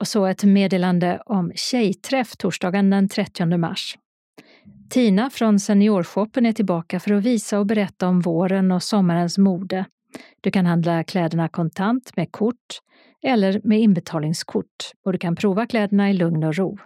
Och 0.00 0.08
så 0.08 0.26
ett 0.26 0.44
meddelande 0.44 1.22
om 1.26 1.52
tjejträff 1.54 2.36
torsdagen 2.36 2.90
den 2.90 3.08
30 3.08 3.58
mars. 3.58 3.96
Tina 4.90 5.30
från 5.30 5.60
Seniorshoppen 5.60 6.46
är 6.46 6.52
tillbaka 6.52 7.00
för 7.00 7.12
att 7.12 7.22
visa 7.22 7.58
och 7.58 7.66
berätta 7.66 8.08
om 8.08 8.20
våren 8.20 8.72
och 8.72 8.82
sommarens 8.82 9.38
mode. 9.38 9.84
Du 10.40 10.50
kan 10.50 10.66
handla 10.66 11.04
kläderna 11.04 11.48
kontant 11.48 12.16
med 12.16 12.32
kort 12.32 12.80
eller 13.22 13.60
med 13.64 13.80
inbetalningskort 13.80 14.92
och 15.04 15.12
du 15.12 15.18
kan 15.18 15.36
prova 15.36 15.66
kläderna 15.66 16.10
i 16.10 16.12
lugn 16.12 16.44
och 16.44 16.56
ro. 16.56 16.78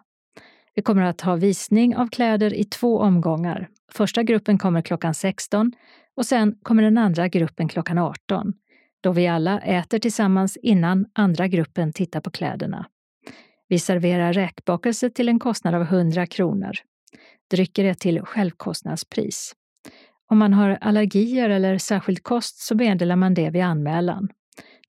Vi 0.75 0.83
kommer 0.83 1.03
att 1.03 1.21
ha 1.21 1.37
visning 1.37 1.97
av 1.97 2.09
kläder 2.09 2.55
i 2.55 2.65
två 2.65 2.99
omgångar. 2.99 3.69
Första 3.93 4.23
gruppen 4.23 4.59
kommer 4.59 4.83
klockan 4.83 5.15
16 5.15 5.73
och 6.17 6.27
sen 6.27 6.55
kommer 6.63 6.83
den 6.83 6.99
andra 6.99 7.29
gruppen 7.29 7.69
klockan 7.69 7.99
18 7.99 8.53
då 9.01 9.13
vi 9.13 9.27
alla 9.27 9.61
äter 9.61 9.99
tillsammans 9.99 10.57
innan 10.57 11.07
andra 11.13 11.49
gruppen 11.49 11.93
tittar 11.93 12.21
på 12.21 12.31
kläderna. 12.31 12.87
Vi 13.69 13.79
serverar 13.79 14.33
räkbakelse 14.33 15.11
till 15.11 15.29
en 15.29 15.39
kostnad 15.39 15.75
av 15.75 15.83
100 15.83 16.27
kronor 16.27 16.73
dricker 17.51 17.85
är 17.85 17.95
till 17.95 18.21
självkostnadspris. 18.21 19.55
Om 20.31 20.39
man 20.39 20.53
har 20.53 20.79
allergier 20.81 21.51
eller 21.51 21.79
särskild 21.79 22.23
kost 22.23 22.59
så 22.59 22.75
meddelar 22.75 23.17
man 23.17 23.35
det 23.35 23.51
vid 23.51 23.63
anmälan. 23.63 24.29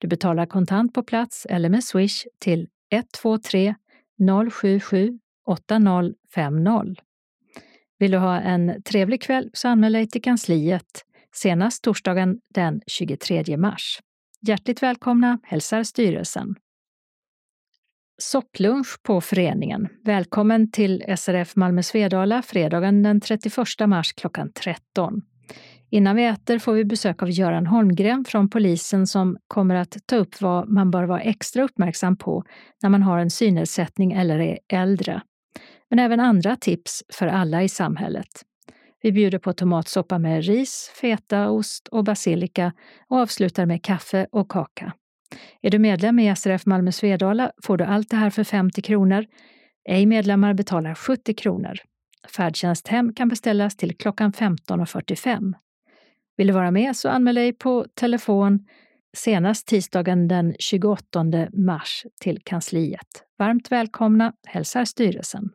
Du 0.00 0.08
betalar 0.08 0.46
kontant 0.46 0.94
på 0.94 1.02
plats 1.02 1.46
eller 1.46 1.68
med 1.68 1.84
Swish 1.84 2.26
till 2.38 2.68
123 2.90 3.74
077 4.52 5.18
8050. 5.46 7.02
Vill 7.98 8.10
du 8.10 8.18
ha 8.18 8.40
en 8.40 8.82
trevlig 8.82 9.22
kväll 9.22 9.50
så 9.52 9.68
anmäl 9.68 9.92
dig 9.92 10.08
till 10.08 10.22
kansliet 10.22 11.04
senast 11.34 11.84
torsdagen 11.84 12.40
den 12.54 12.80
23 12.86 13.56
mars. 13.56 14.00
Hjärtligt 14.40 14.82
välkomna 14.82 15.38
hälsar 15.42 15.82
styrelsen. 15.82 16.54
Sopplunch 18.18 19.02
på 19.02 19.20
föreningen. 19.20 19.88
Välkommen 20.04 20.70
till 20.70 21.04
SRF 21.16 21.56
Malmö 21.56 21.82
Svedala 21.82 22.42
fredagen 22.42 23.02
den 23.02 23.20
31 23.20 23.56
mars 23.86 24.12
klockan 24.12 24.52
13. 24.52 25.22
Innan 25.90 26.16
vi 26.16 26.24
äter 26.24 26.58
får 26.58 26.72
vi 26.72 26.84
besök 26.84 27.22
av 27.22 27.30
Göran 27.30 27.66
Holmgren 27.66 28.24
från 28.24 28.50
polisen 28.50 29.06
som 29.06 29.36
kommer 29.48 29.74
att 29.74 29.96
ta 30.06 30.16
upp 30.16 30.40
vad 30.40 30.68
man 30.68 30.90
bör 30.90 31.04
vara 31.04 31.20
extra 31.20 31.62
uppmärksam 31.62 32.16
på 32.16 32.44
när 32.82 32.90
man 32.90 33.02
har 33.02 33.18
en 33.18 33.30
synnedsättning 33.30 34.12
eller 34.12 34.38
är 34.38 34.58
äldre. 34.68 35.22
Men 35.90 35.98
även 35.98 36.20
andra 36.20 36.56
tips 36.56 37.02
för 37.12 37.26
alla 37.26 37.62
i 37.62 37.68
samhället. 37.68 38.42
Vi 39.02 39.12
bjuder 39.12 39.38
på 39.38 39.52
tomatsoppa 39.52 40.18
med 40.18 40.44
ris, 40.44 40.90
feta, 41.00 41.50
ost 41.50 41.88
och 41.88 42.04
basilika 42.04 42.72
och 43.08 43.18
avslutar 43.18 43.66
med 43.66 43.82
kaffe 43.82 44.26
och 44.32 44.48
kaka. 44.48 44.92
Är 45.62 45.70
du 45.70 45.78
medlem 45.78 46.18
i 46.18 46.36
SRF 46.36 46.66
Malmö 46.66 46.92
Svedala 46.92 47.52
får 47.62 47.76
du 47.76 47.84
allt 47.84 48.10
det 48.10 48.16
här 48.16 48.30
för 48.30 48.44
50 48.44 48.82
kronor. 48.82 49.26
Ej 49.88 50.06
medlemmar 50.06 50.54
betalar 50.54 50.94
70 50.94 51.34
kronor. 51.34 51.74
Färdtjänst 52.36 52.88
hem 52.88 53.14
kan 53.14 53.28
beställas 53.28 53.76
till 53.76 53.96
klockan 53.96 54.32
15.45. 54.32 55.54
Vill 56.36 56.46
du 56.46 56.52
vara 56.52 56.70
med 56.70 56.96
så 56.96 57.08
anmäl 57.08 57.34
dig 57.34 57.52
på 57.52 57.86
telefon 57.94 58.66
senast 59.16 59.66
tisdagen 59.66 60.28
den 60.28 60.54
28 60.58 61.24
mars 61.52 62.06
till 62.20 62.42
kansliet. 62.44 63.24
Varmt 63.38 63.72
välkomna 63.72 64.32
hälsar 64.46 64.84
styrelsen. 64.84 65.50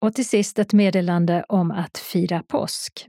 Och 0.00 0.14
till 0.14 0.28
sist 0.28 0.58
ett 0.58 0.72
meddelande 0.72 1.44
om 1.48 1.70
att 1.70 1.98
fira 1.98 2.42
påsk. 2.42 3.08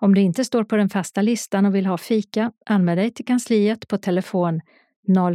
Om 0.00 0.14
du 0.14 0.20
inte 0.20 0.44
står 0.44 0.64
på 0.64 0.76
den 0.76 0.88
fasta 0.88 1.22
listan 1.22 1.66
och 1.66 1.74
vill 1.74 1.86
ha 1.86 1.98
fika, 1.98 2.52
anmäl 2.66 2.96
dig 2.96 3.10
till 3.10 3.24
kansliet 3.24 3.88
på 3.88 3.98
telefon 3.98 4.60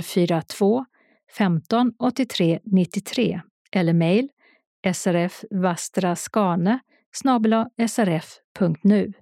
042 0.03 0.85
15 1.37 1.93
83 1.99 2.59
93 2.63 3.41
eller 3.71 3.93
mejl 3.93 4.29
srfvastraskane 4.93 6.79
srf.nu. 7.87 9.13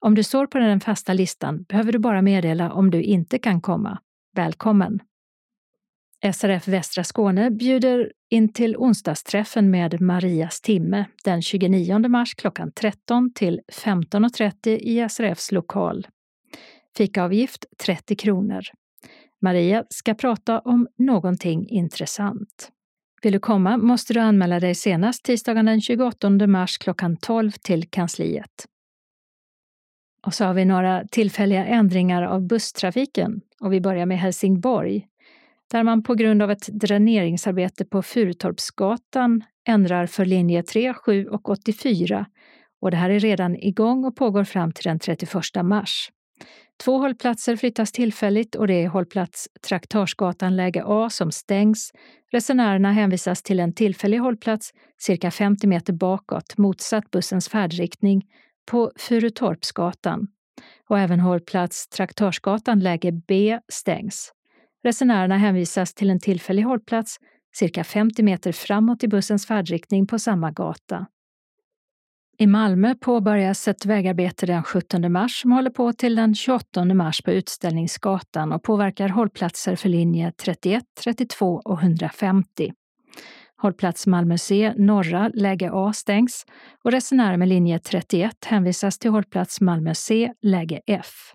Om 0.00 0.14
du 0.14 0.22
står 0.22 0.46
på 0.46 0.58
den 0.58 0.80
fasta 0.80 1.12
listan 1.12 1.62
behöver 1.62 1.92
du 1.92 1.98
bara 1.98 2.22
meddela 2.22 2.72
om 2.72 2.90
du 2.90 3.02
inte 3.02 3.38
kan 3.38 3.60
komma. 3.60 3.98
Välkommen! 4.36 5.00
SRF 6.26 6.68
Västra 6.68 7.04
Skåne 7.04 7.50
bjuder 7.50 8.12
in 8.30 8.52
till 8.52 8.76
onsdagsträffen 8.76 9.70
med 9.70 10.00
Marias 10.00 10.60
timme 10.60 11.04
den 11.24 11.42
29 11.42 12.08
mars 12.08 12.34
klockan 12.34 12.72
13 12.72 13.32
till 13.34 13.60
15.30 13.72 14.68
i 14.68 15.08
SRFs 15.08 15.52
lokal. 15.52 16.06
Fikaavgift 16.96 17.64
30 17.84 18.16
kronor. 18.16 18.62
Maria 19.42 19.84
ska 19.90 20.14
prata 20.14 20.60
om 20.60 20.88
någonting 20.98 21.68
intressant. 21.68 22.70
Vill 23.22 23.32
du 23.32 23.38
komma 23.38 23.76
måste 23.76 24.14
du 24.14 24.20
anmäla 24.20 24.60
dig 24.60 24.74
senast 24.74 25.24
tisdagen 25.24 25.66
den 25.66 25.80
28 25.80 26.46
mars 26.46 26.78
klockan 26.78 27.16
12 27.16 27.50
till 27.50 27.90
kansliet. 27.90 28.66
Och 30.26 30.34
så 30.34 30.44
har 30.44 30.54
vi 30.54 30.64
några 30.64 31.04
tillfälliga 31.10 31.66
ändringar 31.66 32.22
av 32.22 32.46
busstrafiken 32.46 33.40
och 33.60 33.72
vi 33.72 33.80
börjar 33.80 34.06
med 34.06 34.18
Helsingborg 34.18 35.06
där 35.70 35.82
man 35.82 36.02
på 36.02 36.14
grund 36.14 36.42
av 36.42 36.50
ett 36.50 36.68
dräneringsarbete 36.72 37.84
på 37.84 38.02
Furutorpsgatan 38.02 39.44
ändrar 39.68 40.06
för 40.06 40.24
linje 40.24 40.62
3, 40.62 40.94
7 40.94 41.26
och 41.26 41.48
84 41.48 42.26
och 42.80 42.90
det 42.90 42.96
här 42.96 43.10
är 43.10 43.20
redan 43.20 43.56
igång 43.56 44.04
och 44.04 44.16
pågår 44.16 44.44
fram 44.44 44.72
till 44.72 44.84
den 44.84 44.98
31 44.98 45.34
mars. 45.62 46.10
Två 46.84 46.98
hållplatser 46.98 47.56
flyttas 47.56 47.92
tillfälligt 47.92 48.54
och 48.54 48.66
det 48.66 48.74
är 48.74 48.88
hållplats 48.88 49.48
Traktörsgatan 49.68 50.56
läge 50.56 50.82
A 50.86 51.10
som 51.10 51.32
stängs. 51.32 51.92
Resenärerna 52.32 52.92
hänvisas 52.92 53.42
till 53.42 53.60
en 53.60 53.72
tillfällig 53.72 54.18
hållplats 54.18 54.70
cirka 54.98 55.30
50 55.30 55.66
meter 55.66 55.92
bakåt 55.92 56.58
motsatt 56.58 57.10
bussens 57.10 57.48
färdriktning 57.48 58.22
på 58.70 58.92
Furutorpsgatan. 58.96 60.28
Och 60.88 60.98
även 60.98 61.20
hållplats 61.20 61.88
Traktörsgatan 61.88 62.80
läge 62.80 63.12
B 63.28 63.58
stängs. 63.68 64.32
Resenärerna 64.84 65.36
hänvisas 65.36 65.94
till 65.94 66.10
en 66.10 66.20
tillfällig 66.20 66.62
hållplats 66.62 67.18
cirka 67.54 67.84
50 67.84 68.22
meter 68.22 68.52
framåt 68.52 69.04
i 69.04 69.08
bussens 69.08 69.46
färdriktning 69.46 70.06
på 70.06 70.18
samma 70.18 70.50
gata. 70.50 71.06
I 72.40 72.46
Malmö 72.46 72.94
påbörjas 72.94 73.68
ett 73.68 73.86
vägarbete 73.86 74.46
den 74.46 74.62
17 74.62 75.12
mars 75.12 75.40
som 75.40 75.52
håller 75.52 75.70
på 75.70 75.92
till 75.92 76.14
den 76.14 76.34
28 76.34 76.84
mars 76.84 77.22
på 77.22 77.32
Utställningsgatan 77.32 78.52
och 78.52 78.62
påverkar 78.62 79.08
hållplatser 79.08 79.76
för 79.76 79.88
linje 79.88 80.32
31, 80.32 80.84
32 81.04 81.62
och 81.64 81.82
150. 81.82 82.72
Hållplats 83.56 84.06
Malmö 84.06 84.38
C 84.38 84.74
norra, 84.76 85.30
läge 85.34 85.70
A 85.72 85.92
stängs 85.92 86.46
och 86.84 86.92
resenärer 86.92 87.36
med 87.36 87.48
linje 87.48 87.78
31 87.78 88.44
hänvisas 88.44 88.98
till 88.98 89.10
hållplats 89.10 89.60
Malmö 89.60 89.94
C, 89.94 90.32
läge 90.42 90.80
F. 90.86 91.34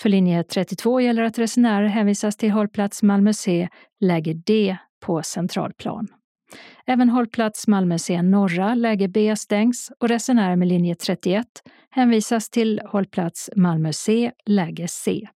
För 0.00 0.08
linje 0.08 0.44
32 0.44 1.00
gäller 1.00 1.22
att 1.22 1.38
resenärer 1.38 1.86
hänvisas 1.86 2.36
till 2.36 2.50
hållplats 2.50 3.02
Malmö 3.02 3.32
C, 3.32 3.68
läge 4.00 4.34
D 4.34 4.76
på 5.00 5.22
centralplan. 5.22 6.08
Även 6.86 7.08
hållplats 7.08 7.66
Malmö 7.66 7.98
C 7.98 8.22
norra, 8.22 8.74
läge 8.74 9.08
B 9.08 9.36
stängs 9.36 9.92
och 10.00 10.08
resenärer 10.08 10.56
med 10.56 10.68
linje 10.68 10.94
31 10.94 11.46
hänvisas 11.90 12.50
till 12.50 12.80
hållplats 12.84 13.50
Malmö 13.56 13.92
C, 13.92 14.32
läge 14.46 14.88
C. 14.88 15.28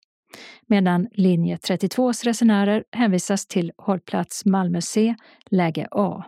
Medan 0.67 1.07
linje 1.11 1.57
32s 1.57 2.25
resenärer 2.25 2.83
hänvisas 2.91 3.47
till 3.47 3.71
hållplats 3.77 4.45
Malmö 4.45 4.81
C, 4.81 5.15
läge 5.51 5.87
A. 5.91 6.23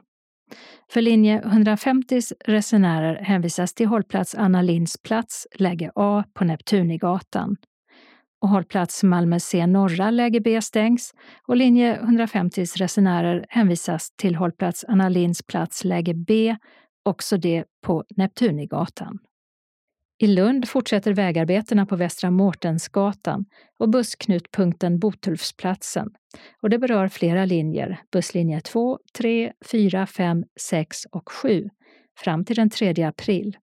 För 0.92 1.02
linje 1.02 1.42
150s 1.42 2.34
resenärer 2.46 3.16
hänvisas 3.16 3.74
till 3.74 3.88
hållplats 3.88 4.36
Anna 4.36 4.62
Linds 4.62 5.02
plats, 5.02 5.48
läge 5.56 5.92
A 5.96 6.24
på 6.34 6.44
Neptunigatan 6.44 7.56
och 8.42 8.50
hållplats 8.50 9.04
Malmö 9.04 9.40
C 9.40 9.68
norra 9.68 10.12
läge 10.12 10.40
B 10.40 10.62
stängs 10.62 11.14
och 11.48 11.56
linje 11.56 12.02
150s 12.02 12.78
resenärer 12.78 13.46
hänvisas 13.50 14.12
till 14.16 14.36
hållplats 14.36 14.86
Anna 14.88 15.10
Linds 15.10 15.44
plats 15.44 15.84
läge 15.84 16.14
B, 16.14 16.56
också 17.06 17.38
det 17.38 17.64
på 17.86 18.04
Neptunigatan. 18.18 19.20
I 20.22 20.28
Lund 20.28 20.70
fortsätter 20.70 21.14
vägarbetena 21.14 21.86
på 21.86 21.96
Västra 21.96 22.32
Mårtensgatan 22.32 23.46
och 23.80 23.90
bussknutpunkten 23.90 25.00
Botulfsplatsen. 25.00 26.10
Och 26.62 26.70
det 26.70 26.80
berör 26.80 27.08
flera 27.08 27.46
linjer, 27.46 28.02
busslinje 28.12 28.62
2, 28.62 29.00
3, 29.18 29.54
4, 29.72 30.06
5, 30.08 30.44
6 30.60 31.06
och 31.12 31.32
7, 31.32 31.70
fram 32.20 32.46
till 32.46 32.56
den 32.56 32.70
3 32.70 33.04
april. 33.04 33.58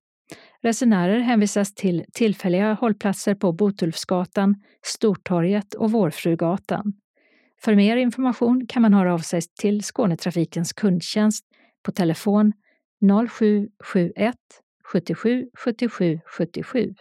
Resenärer 0.62 1.18
hänvisas 1.18 1.74
till 1.74 2.04
tillfälliga 2.12 2.74
hållplatser 2.74 3.34
på 3.34 3.52
Botulfsgatan, 3.52 4.54
Stortorget 4.82 5.74
och 5.74 5.92
Vårfrugatan. 5.92 6.92
För 7.62 7.74
mer 7.74 7.96
information 7.96 8.66
kan 8.66 8.82
man 8.82 8.94
höra 8.94 9.14
av 9.14 9.18
sig 9.18 9.40
till 9.60 9.82
Skånetrafikens 9.82 10.72
kundtjänst 10.72 11.44
på 11.84 11.92
telefon 11.92 12.52
0771 13.28 14.34
77 14.92 15.48
77 15.54 16.20
77. 16.26 16.94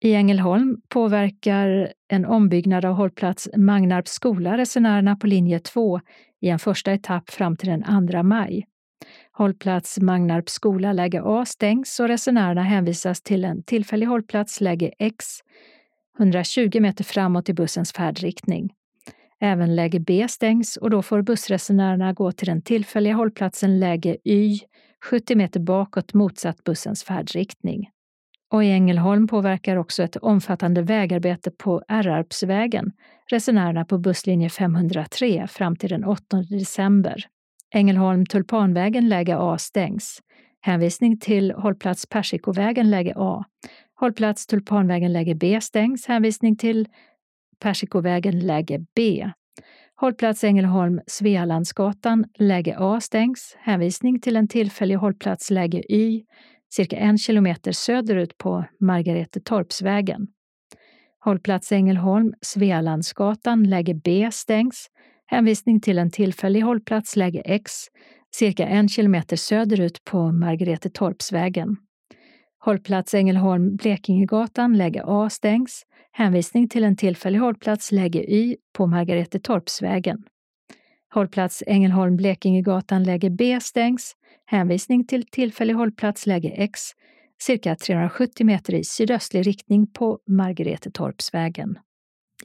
I 0.00 0.14
Ängelholm 0.14 0.76
påverkar 0.88 1.92
en 2.08 2.24
ombyggnad 2.24 2.84
av 2.84 2.94
hållplats 2.94 3.48
Magnarps 3.56 4.10
skola 4.10 4.58
resenärerna 4.58 5.16
på 5.16 5.26
linje 5.26 5.58
2 5.58 6.00
i 6.40 6.48
en 6.48 6.58
första 6.58 6.92
etapp 6.92 7.30
fram 7.30 7.56
till 7.56 7.68
den 7.68 8.08
2 8.10 8.22
maj. 8.22 8.66
Hållplats 9.32 10.00
Magnarps 10.00 10.52
skola 10.52 10.92
läge 10.92 11.22
A 11.24 11.44
stängs 11.46 12.00
och 12.00 12.08
resenärerna 12.08 12.62
hänvisas 12.62 13.22
till 13.22 13.44
en 13.44 13.62
tillfällig 13.62 14.06
hållplats 14.06 14.60
läge 14.60 14.92
X 14.98 15.26
120 16.18 16.80
meter 16.80 17.04
framåt 17.04 17.48
i 17.48 17.54
bussens 17.54 17.92
färdriktning. 17.92 18.72
Även 19.40 19.76
läge 19.76 20.00
B 20.00 20.26
stängs 20.28 20.76
och 20.76 20.90
då 20.90 21.02
får 21.02 21.22
bussresenärerna 21.22 22.12
gå 22.12 22.32
till 22.32 22.46
den 22.46 22.62
tillfälliga 22.62 23.14
hållplatsen 23.14 23.80
läge 23.80 24.16
Y 24.24 24.60
70 25.04 25.34
meter 25.36 25.60
bakåt 25.60 26.14
motsatt 26.14 26.64
bussens 26.64 27.04
färdriktning. 27.04 27.90
Och 28.52 28.64
i 28.64 28.70
Ängelholm 28.70 29.26
påverkar 29.26 29.76
också 29.76 30.02
ett 30.02 30.16
omfattande 30.16 30.82
vägarbete 30.82 31.50
på 31.50 31.82
Ärarpsvägen 31.88 32.92
resenärerna 33.30 33.84
på 33.84 33.98
busslinje 33.98 34.50
503 34.50 35.46
fram 35.48 35.76
till 35.76 35.88
den 35.88 36.04
8 36.04 36.42
december. 36.50 37.24
Ängelholm 37.74 38.26
Tulpanvägen 38.26 39.08
läge 39.08 39.36
A 39.36 39.58
stängs. 39.58 40.18
Hänvisning 40.60 41.18
till 41.18 41.52
hållplats 41.52 42.06
Persikovägen 42.06 42.90
läge 42.90 43.12
A. 43.16 43.44
Hållplats 43.94 44.46
Tulpanvägen 44.46 45.12
läge 45.12 45.34
B 45.34 45.60
stängs. 45.60 46.06
Hänvisning 46.06 46.56
till 46.56 46.88
Persikovägen 47.58 48.38
läge 48.40 48.84
B. 48.96 49.30
Hållplats 49.94 50.44
Ängelholm 50.44 51.00
Svealandsgatan 51.06 52.24
läge 52.38 52.76
A 52.78 53.00
stängs. 53.00 53.56
Hänvisning 53.60 54.20
till 54.20 54.36
en 54.36 54.48
tillfällig 54.48 54.94
hållplats 54.94 55.50
läge 55.50 55.92
Y 55.92 56.24
cirka 56.72 56.96
en 56.96 57.18
kilometer 57.18 57.72
söderut 57.72 58.38
på 58.38 58.64
Margaretetorpsvägen. 58.80 60.26
Hållplats 61.24 61.72
Ängelholm 61.72 62.32
Svealandsgatan 62.40 63.64
läge 63.64 63.94
B 63.94 64.28
stängs. 64.32 64.90
Hänvisning 65.26 65.80
till 65.80 65.98
en 65.98 66.10
tillfällig 66.10 66.60
hållplats 66.60 67.16
läge 67.16 67.42
X 67.44 67.72
cirka 68.34 68.66
en 68.66 68.88
kilometer 68.88 69.36
söderut 69.36 70.04
på 70.04 70.32
Margaretetorpsvägen. 70.32 71.76
Hållplats 72.64 73.14
Ängelholm 73.14 73.76
Blekingegatan 73.76 74.76
läge 74.76 75.02
A 75.04 75.30
stängs. 75.30 75.82
Hänvisning 76.12 76.68
till 76.68 76.84
en 76.84 76.96
tillfällig 76.96 77.38
hållplats 77.38 77.92
läge 77.92 78.18
Y 78.18 78.56
på 78.72 78.86
Margaretetorpsvägen. 78.86 80.24
Hållplats 81.14 81.62
Ängelholm 81.66 82.16
Blekingegatan 82.16 83.04
läge 83.04 83.30
B 83.30 83.60
stängs. 83.60 84.12
Hänvisning 84.46 85.06
till 85.06 85.26
tillfällig 85.26 85.74
hållplats 85.74 86.26
läge 86.26 86.48
X 86.48 86.80
cirka 87.42 87.76
370 87.76 88.46
meter 88.46 88.74
i 88.74 88.84
sydöstlig 88.84 89.46
riktning 89.46 89.86
på 89.86 90.18
Margaretetorpsvägen. 90.28 91.78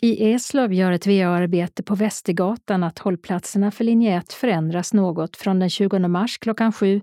I 0.02 0.32
Eslöv 0.32 0.74
gör 0.74 0.92
ett 0.92 1.08
VA-arbete 1.08 1.84
på 1.84 1.96
Västergatan 1.96 2.84
att 2.84 3.00
hållplatserna 3.00 3.72
för 3.72 3.84
linje 3.84 4.18
1 4.18 4.34
förändras 4.34 4.94
något 4.94 5.38
från 5.38 5.60
den 5.60 5.70
20 5.70 6.00
mars 6.00 6.38
klockan 6.38 6.72
7 6.74 7.02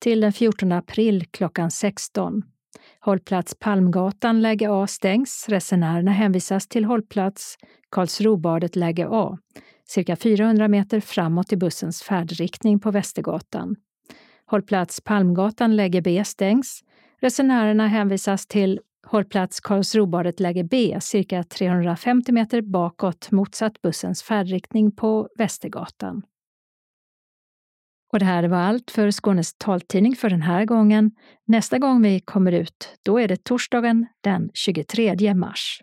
till 0.00 0.20
den 0.20 0.32
14 0.32 0.72
april 0.72 1.24
klockan 1.30 1.70
16. 1.70 2.42
Hållplats 3.00 3.54
Palmgatan 3.58 4.42
läge 4.42 4.70
A 4.70 4.86
stängs. 4.86 5.46
Resenärerna 5.48 6.10
hänvisas 6.10 6.68
till 6.68 6.84
hållplats 6.84 7.56
Karlsrobadet 7.90 8.76
läge 8.76 9.06
A, 9.10 9.38
cirka 9.88 10.16
400 10.16 10.68
meter 10.68 11.00
framåt 11.00 11.52
i 11.52 11.56
bussens 11.56 12.02
färdriktning 12.02 12.80
på 12.80 12.90
Västergatan. 12.90 13.76
Hållplats 14.46 15.00
Palmgatan 15.00 15.76
läge 15.76 16.02
B 16.02 16.24
stängs. 16.24 16.80
Resenärerna 17.20 17.86
hänvisas 17.86 18.46
till 18.46 18.80
Hållplats 19.06 19.60
Karlsrobadet 19.60 20.40
läge 20.40 20.64
B, 20.64 20.98
cirka 21.00 21.44
350 21.44 22.32
meter 22.32 22.62
bakåt 22.62 23.30
motsatt 23.30 23.82
bussens 23.82 24.22
färdriktning 24.22 24.92
på 24.92 25.28
Västergatan. 25.38 26.22
Och 28.12 28.18
det 28.18 28.24
här 28.24 28.44
var 28.44 28.58
allt 28.58 28.90
för 28.90 29.10
Skånes 29.10 29.54
taltidning 29.54 30.16
för 30.16 30.30
den 30.30 30.42
här 30.42 30.64
gången. 30.64 31.10
Nästa 31.46 31.78
gång 31.78 32.02
vi 32.02 32.20
kommer 32.20 32.52
ut, 32.52 32.98
då 33.02 33.20
är 33.20 33.28
det 33.28 33.44
torsdagen 33.44 34.06
den 34.20 34.50
23 34.54 35.34
mars. 35.34 35.82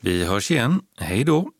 Vi 0.00 0.24
hörs 0.24 0.50
igen. 0.50 0.80
Hej 0.96 1.24
då! 1.24 1.50